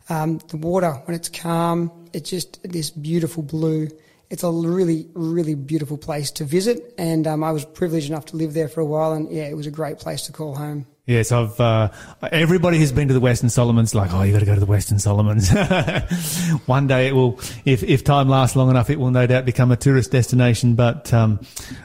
um, 0.09 0.39
the 0.49 0.57
water 0.57 0.91
when 1.05 1.15
it's 1.15 1.29
calm, 1.29 1.91
it's 2.13 2.29
just 2.29 2.61
this 2.63 2.91
beautiful 2.91 3.43
blue. 3.43 3.89
It's 4.29 4.43
a 4.43 4.51
really, 4.51 5.07
really 5.13 5.55
beautiful 5.55 5.97
place 5.97 6.31
to 6.31 6.45
visit, 6.45 6.93
and 6.97 7.27
um, 7.27 7.43
I 7.43 7.51
was 7.51 7.63
privileged 7.63 8.09
enough 8.09 8.25
to 8.27 8.37
live 8.37 8.53
there 8.53 8.67
for 8.67 8.81
a 8.81 8.85
while, 8.85 9.13
and 9.13 9.31
yeah, 9.31 9.43
it 9.43 9.55
was 9.55 9.67
a 9.67 9.71
great 9.71 9.99
place 9.99 10.23
to 10.23 10.31
call 10.31 10.55
home. 10.55 10.87
Yes, 11.07 11.31
I've. 11.31 11.59
Uh, 11.59 11.91
everybody 12.31 12.79
who's 12.79 12.91
been 12.91 13.09
to 13.09 13.13
the 13.13 13.19
Western 13.19 13.49
Solomons, 13.49 13.93
like, 13.93 14.11
oh, 14.11 14.23
you 14.23 14.33
got 14.33 14.39
to 14.39 14.45
go 14.45 14.55
to 14.55 14.59
the 14.59 14.65
Western 14.65 14.97
Solomons. 14.97 15.51
One 16.65 16.87
day 16.87 17.07
it 17.07 17.13
will, 17.13 17.39
if 17.63 17.83
if 17.83 18.03
time 18.03 18.27
lasts 18.27 18.55
long 18.55 18.71
enough, 18.71 18.89
it 18.89 18.99
will 18.99 19.11
no 19.11 19.27
doubt 19.27 19.45
become 19.45 19.71
a 19.71 19.77
tourist 19.77 20.11
destination. 20.11 20.73
But 20.73 21.13
um, 21.13 21.41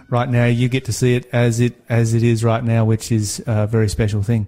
right 0.08 0.28
now, 0.28 0.46
you 0.46 0.70
get 0.70 0.86
to 0.86 0.94
see 0.94 1.16
it 1.16 1.28
as 1.34 1.60
it 1.60 1.74
as 1.90 2.14
it 2.14 2.22
is 2.22 2.42
right 2.42 2.64
now, 2.64 2.86
which 2.86 3.12
is 3.12 3.42
a 3.46 3.66
very 3.66 3.90
special 3.90 4.22
thing. 4.22 4.46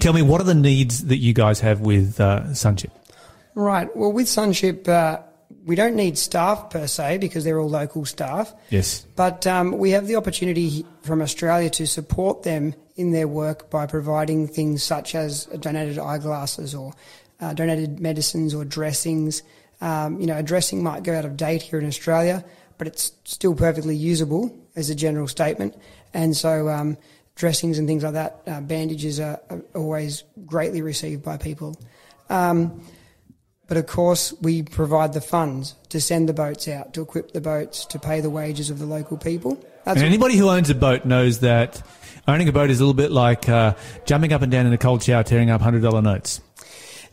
Tell 0.00 0.12
me, 0.12 0.20
what 0.20 0.42
are 0.42 0.44
the 0.44 0.54
needs 0.54 1.06
that 1.06 1.16
you 1.16 1.32
guys 1.32 1.60
have 1.60 1.80
with 1.80 2.20
uh, 2.20 2.52
Sunship? 2.52 2.90
Right. 3.54 3.94
Well, 3.96 4.12
with 4.12 4.28
Sunship, 4.28 4.86
uh, 4.86 5.20
we 5.64 5.76
don't 5.76 5.96
need 5.96 6.18
staff 6.18 6.68
per 6.68 6.86
se 6.86 7.18
because 7.18 7.44
they're 7.44 7.58
all 7.58 7.70
local 7.70 8.04
staff. 8.04 8.52
Yes. 8.68 9.06
But 9.16 9.46
um, 9.46 9.78
we 9.78 9.92
have 9.92 10.06
the 10.06 10.16
opportunity 10.16 10.84
from 11.00 11.22
Australia 11.22 11.70
to 11.70 11.86
support 11.86 12.42
them 12.42 12.74
in 12.96 13.12
their 13.12 13.28
work 13.28 13.70
by 13.70 13.86
providing 13.86 14.48
things 14.48 14.82
such 14.82 15.14
as 15.14 15.44
donated 15.60 15.98
eyeglasses 15.98 16.74
or 16.74 16.92
uh, 17.40 17.52
donated 17.52 18.00
medicines 18.00 18.54
or 18.54 18.64
dressings. 18.64 19.42
Um, 19.80 20.20
you 20.20 20.26
know, 20.26 20.38
a 20.38 20.42
dressing 20.42 20.82
might 20.82 21.02
go 21.02 21.14
out 21.14 21.24
of 21.24 21.36
date 21.36 21.62
here 21.62 21.78
in 21.78 21.86
Australia, 21.86 22.44
but 22.78 22.86
it's 22.86 23.12
still 23.24 23.54
perfectly 23.54 23.94
usable 23.94 24.58
as 24.74 24.90
a 24.90 24.94
general 24.94 25.28
statement. 25.28 25.76
And 26.14 26.36
so, 26.36 26.68
um, 26.68 26.96
dressings 27.34 27.78
and 27.78 27.86
things 27.86 28.02
like 28.02 28.14
that, 28.14 28.40
uh, 28.46 28.60
bandages 28.62 29.20
are, 29.20 29.38
are 29.50 29.62
always 29.74 30.24
greatly 30.46 30.80
received 30.80 31.22
by 31.22 31.36
people. 31.36 31.78
Um, 32.30 32.82
but 33.68 33.76
of 33.76 33.86
course, 33.86 34.32
we 34.40 34.62
provide 34.62 35.12
the 35.12 35.20
funds 35.20 35.74
to 35.90 36.00
send 36.00 36.28
the 36.28 36.32
boats 36.32 36.68
out, 36.68 36.94
to 36.94 37.02
equip 37.02 37.32
the 37.32 37.40
boats, 37.40 37.84
to 37.86 37.98
pay 37.98 38.20
the 38.20 38.30
wages 38.30 38.70
of 38.70 38.78
the 38.78 38.86
local 38.86 39.16
people. 39.16 39.62
That's 39.84 39.98
And 39.98 40.06
anybody 40.06 40.36
who 40.36 40.48
owns 40.48 40.70
a 40.70 40.74
boat 40.74 41.04
knows 41.04 41.40
that 41.40 41.82
owning 42.28 42.48
a 42.48 42.52
boat 42.52 42.70
is 42.70 42.80
a 42.80 42.82
little 42.82 42.94
bit 42.94 43.10
like 43.10 43.48
uh, 43.48 43.74
jumping 44.04 44.32
up 44.32 44.42
and 44.42 44.50
down 44.52 44.66
in 44.66 44.72
a 44.72 44.78
cold 44.78 45.02
shower, 45.02 45.22
tearing 45.22 45.50
up 45.50 45.60
hundred 45.60 45.82
dollar 45.82 46.02
notes. 46.02 46.40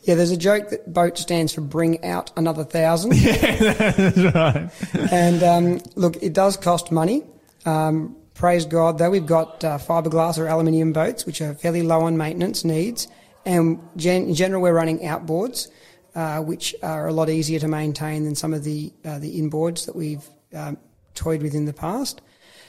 yeah, 0.02 0.14
there's 0.14 0.30
a 0.30 0.36
joke 0.36 0.70
that 0.70 0.92
boat 0.92 1.16
stands 1.18 1.52
for 1.54 1.60
bring 1.60 2.04
out 2.04 2.30
another 2.36 2.64
thousand. 2.64 3.12
That's 3.14 4.34
right. 4.34 4.70
and 5.12 5.42
um, 5.42 5.80
look, 5.94 6.22
it 6.22 6.32
does 6.32 6.56
cost 6.56 6.90
money. 6.92 7.22
Um, 7.66 8.16
praise 8.34 8.66
God, 8.66 8.98
though, 8.98 9.10
we've 9.10 9.26
got 9.26 9.64
uh, 9.64 9.78
fiberglass 9.78 10.38
or 10.38 10.46
aluminium 10.46 10.92
boats, 10.92 11.24
which 11.24 11.40
are 11.40 11.54
fairly 11.54 11.82
low 11.82 12.02
on 12.02 12.16
maintenance 12.16 12.64
needs. 12.64 13.08
And 13.46 13.80
gen- 13.96 14.28
in 14.28 14.34
general, 14.34 14.62
we're 14.62 14.74
running 14.74 15.00
outboards. 15.00 15.68
uh, 16.14 16.40
which 16.40 16.74
are 16.82 17.08
a 17.08 17.12
lot 17.12 17.28
easier 17.28 17.58
to 17.58 17.66
maintain 17.68 18.24
than 18.24 18.34
some 18.36 18.54
of 18.54 18.62
the 18.62 18.92
uh, 19.04 19.18
the 19.18 19.40
inboards 19.40 19.86
that 19.86 19.96
we've 19.96 20.24
um, 20.54 20.76
toyed 21.14 21.42
with 21.42 21.54
in 21.54 21.64
the 21.64 21.72
past. 21.72 22.20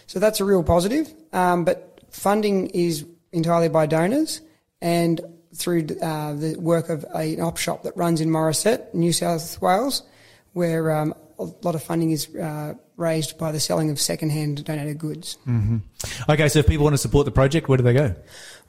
So 0.07 0.19
that's 0.19 0.39
a 0.39 0.45
real 0.45 0.63
positive. 0.63 1.13
Um, 1.31 1.63
but 1.63 1.94
funding 2.09 2.67
is 2.67 3.05
entirely 3.31 3.69
by 3.69 3.85
donors 3.85 4.41
and 4.81 5.21
through 5.53 5.87
uh, 6.01 6.33
the 6.33 6.55
work 6.59 6.89
of 6.89 7.05
a, 7.15 7.33
an 7.33 7.41
op 7.41 7.57
shop 7.57 7.83
that 7.83 7.95
runs 7.95 8.21
in 8.21 8.29
Morisset, 8.29 8.93
New 8.93 9.13
South 9.13 9.61
Wales, 9.61 10.03
where 10.53 10.91
um, 10.91 11.13
a 11.39 11.43
lot 11.63 11.75
of 11.75 11.83
funding 11.83 12.11
is 12.11 12.33
uh, 12.35 12.73
raised 12.97 13.37
by 13.37 13.51
the 13.51 13.59
selling 13.59 13.89
of 13.89 13.99
second-hand 13.99 14.63
donated 14.63 14.97
goods. 14.97 15.37
Okay, 16.29 16.49
so 16.49 16.59
if 16.59 16.67
people 16.67 16.83
want 16.83 16.93
to 16.93 16.97
support 16.97 17.25
the 17.25 17.31
project, 17.31 17.67
where 17.67 17.77
do 17.77 17.83
they 17.83 17.93
go? 17.93 18.15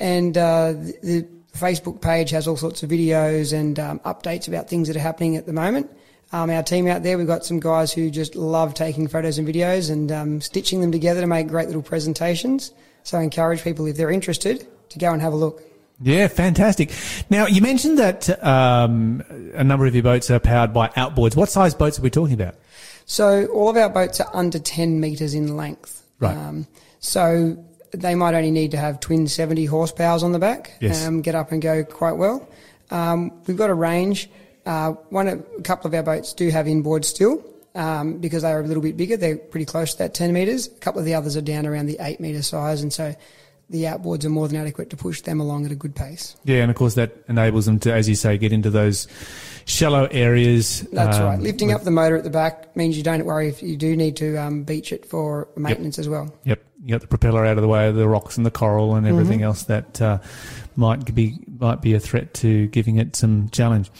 and 0.00 0.36
uh, 0.36 0.72
the, 0.72 0.98
the 1.02 1.28
Facebook 1.56 2.00
page 2.00 2.30
has 2.30 2.46
all 2.46 2.56
sorts 2.56 2.82
of 2.82 2.90
videos 2.90 3.52
and 3.52 3.78
um, 3.78 3.98
updates 4.00 4.48
about 4.48 4.68
things 4.68 4.88
that 4.88 4.96
are 4.96 5.00
happening 5.00 5.36
at 5.36 5.46
the 5.46 5.52
moment. 5.52 5.90
Um, 6.30 6.50
our 6.50 6.62
team 6.62 6.86
out 6.86 7.02
there, 7.02 7.16
we've 7.16 7.26
got 7.26 7.44
some 7.44 7.58
guys 7.58 7.92
who 7.92 8.10
just 8.10 8.36
love 8.36 8.74
taking 8.74 9.08
photos 9.08 9.38
and 9.38 9.48
videos 9.48 9.90
and 9.90 10.12
um, 10.12 10.40
stitching 10.40 10.80
them 10.80 10.92
together 10.92 11.20
to 11.22 11.26
make 11.26 11.48
great 11.48 11.66
little 11.66 11.82
presentations. 11.82 12.72
So 13.02 13.18
I 13.18 13.22
encourage 13.22 13.64
people, 13.64 13.86
if 13.86 13.96
they're 13.96 14.10
interested, 14.10 14.66
to 14.90 14.98
go 14.98 15.12
and 15.12 15.22
have 15.22 15.32
a 15.32 15.36
look. 15.36 15.62
Yeah, 16.00 16.28
fantastic. 16.28 16.92
Now, 17.30 17.46
you 17.46 17.60
mentioned 17.60 17.98
that 17.98 18.42
um, 18.44 19.22
a 19.54 19.64
number 19.64 19.86
of 19.86 19.94
your 19.94 20.04
boats 20.04 20.30
are 20.30 20.38
powered 20.38 20.72
by 20.72 20.88
outboards. 20.88 21.34
What 21.34 21.48
size 21.48 21.74
boats 21.74 21.98
are 21.98 22.02
we 22.02 22.10
talking 22.10 22.34
about? 22.34 22.54
So 23.06 23.46
all 23.46 23.70
of 23.70 23.76
our 23.76 23.88
boats 23.88 24.20
are 24.20 24.30
under 24.34 24.58
10 24.58 25.00
metres 25.00 25.34
in 25.34 25.56
length. 25.56 26.04
Right. 26.20 26.36
Um, 26.36 26.66
so 27.00 27.64
they 27.92 28.14
might 28.14 28.34
only 28.34 28.50
need 28.50 28.70
to 28.72 28.76
have 28.76 29.00
twin 29.00 29.26
70 29.26 29.66
horsepowers 29.66 30.22
on 30.22 30.32
the 30.32 30.38
back, 30.38 30.72
Yes. 30.80 31.06
um, 31.06 31.22
get 31.22 31.34
up 31.34 31.52
and 31.52 31.62
go 31.62 31.84
quite 31.84 32.12
well. 32.12 32.48
Um, 32.90 33.32
we've 33.46 33.56
got 33.56 33.70
a 33.70 33.74
range. 33.74 34.30
Uh, 34.66 34.92
one, 35.10 35.28
a 35.28 35.36
couple 35.62 35.88
of 35.88 35.94
our 35.94 36.02
boats 36.02 36.32
do 36.32 36.50
have 36.50 36.66
inboard 36.68 37.04
still. 37.04 37.44
Um, 37.74 38.18
because 38.18 38.42
they 38.42 38.50
are 38.50 38.60
a 38.60 38.66
little 38.66 38.82
bit 38.82 38.96
bigger, 38.96 39.16
they're 39.16 39.36
pretty 39.36 39.66
close 39.66 39.92
to 39.92 39.98
that 39.98 40.12
10 40.14 40.32
metres. 40.32 40.66
A 40.66 40.70
couple 40.80 40.98
of 40.98 41.04
the 41.04 41.14
others 41.14 41.36
are 41.36 41.40
down 41.42 41.64
around 41.64 41.86
the 41.86 41.96
8 42.00 42.18
metre 42.18 42.42
size, 42.42 42.82
and 42.82 42.92
so 42.92 43.14
the 43.70 43.84
outboards 43.84 44.24
are 44.24 44.30
more 44.30 44.48
than 44.48 44.56
adequate 44.56 44.90
to 44.90 44.96
push 44.96 45.20
them 45.20 45.38
along 45.38 45.66
at 45.66 45.70
a 45.70 45.76
good 45.76 45.94
pace. 45.94 46.34
Yeah, 46.44 46.62
and 46.62 46.70
of 46.70 46.76
course 46.76 46.94
that 46.94 47.12
enables 47.28 47.66
them 47.66 47.78
to, 47.80 47.92
as 47.92 48.08
you 48.08 48.14
say, 48.16 48.36
get 48.38 48.52
into 48.52 48.70
those 48.70 49.06
shallow 49.66 50.06
areas. 50.10 50.80
That's 50.92 51.18
um, 51.18 51.24
right. 51.24 51.38
Lifting 51.38 51.70
up 51.72 51.84
the 51.84 51.90
motor 51.90 52.16
at 52.16 52.24
the 52.24 52.30
back 52.30 52.74
means 52.74 52.96
you 52.96 53.02
don't 53.04 53.24
worry 53.26 53.48
if 53.48 53.62
you 53.62 53.76
do 53.76 53.94
need 53.96 54.16
to 54.16 54.36
um, 54.36 54.64
beach 54.64 54.90
it 54.90 55.06
for 55.06 55.46
maintenance 55.54 55.98
as 55.98 56.08
well. 56.08 56.34
Yep, 56.44 56.60
you 56.82 56.90
got 56.90 57.00
the 57.00 57.06
propeller 57.06 57.44
out 57.44 57.56
of 57.56 57.62
the 57.62 57.68
way 57.68 57.88
of 57.88 57.96
the 57.96 58.08
rocks 58.08 58.36
and 58.36 58.46
the 58.46 58.50
coral 58.50 58.94
and 58.94 59.06
everything 59.06 59.42
else 59.42 59.64
that 59.64 60.00
uh, 60.00 60.18
might 60.76 61.14
be 61.14 61.38
might 61.58 61.82
be 61.82 61.94
a 61.94 62.00
threat 62.00 62.34
to 62.34 62.68
giving 62.68 62.96
it 62.96 63.16
some 63.16 63.48
challenge. 63.50 63.90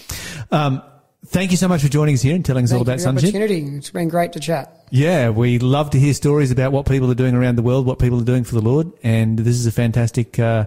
Um, 0.50 0.82
thank 1.26 1.50
you 1.50 1.56
so 1.56 1.68
much 1.68 1.82
for 1.82 1.88
joining 1.88 2.14
us 2.14 2.22
here 2.22 2.34
and 2.34 2.44
telling 2.44 2.64
us 2.64 2.72
all 2.72 2.84
Thank 2.84 3.00
about 3.00 3.10
for 3.10 3.12
the 3.12 3.20
Sunship. 3.20 3.34
opportunity. 3.34 3.76
It's 3.76 3.90
been 3.90 4.08
great 4.08 4.32
to 4.34 4.40
chat. 4.40 4.86
Yeah, 4.90 5.30
we 5.30 5.58
love 5.58 5.90
to 5.90 5.98
hear 5.98 6.14
stories 6.14 6.50
about 6.50 6.72
what 6.72 6.86
people 6.86 7.10
are 7.10 7.14
doing 7.14 7.34
around 7.34 7.56
the 7.56 7.62
world, 7.62 7.84
what 7.84 7.98
people 7.98 8.20
are 8.20 8.24
doing 8.24 8.44
for 8.44 8.54
the 8.54 8.62
Lord, 8.62 8.90
and 9.02 9.38
this 9.38 9.56
is 9.56 9.66
a 9.66 9.72
fantastic 9.72 10.38
uh, 10.38 10.66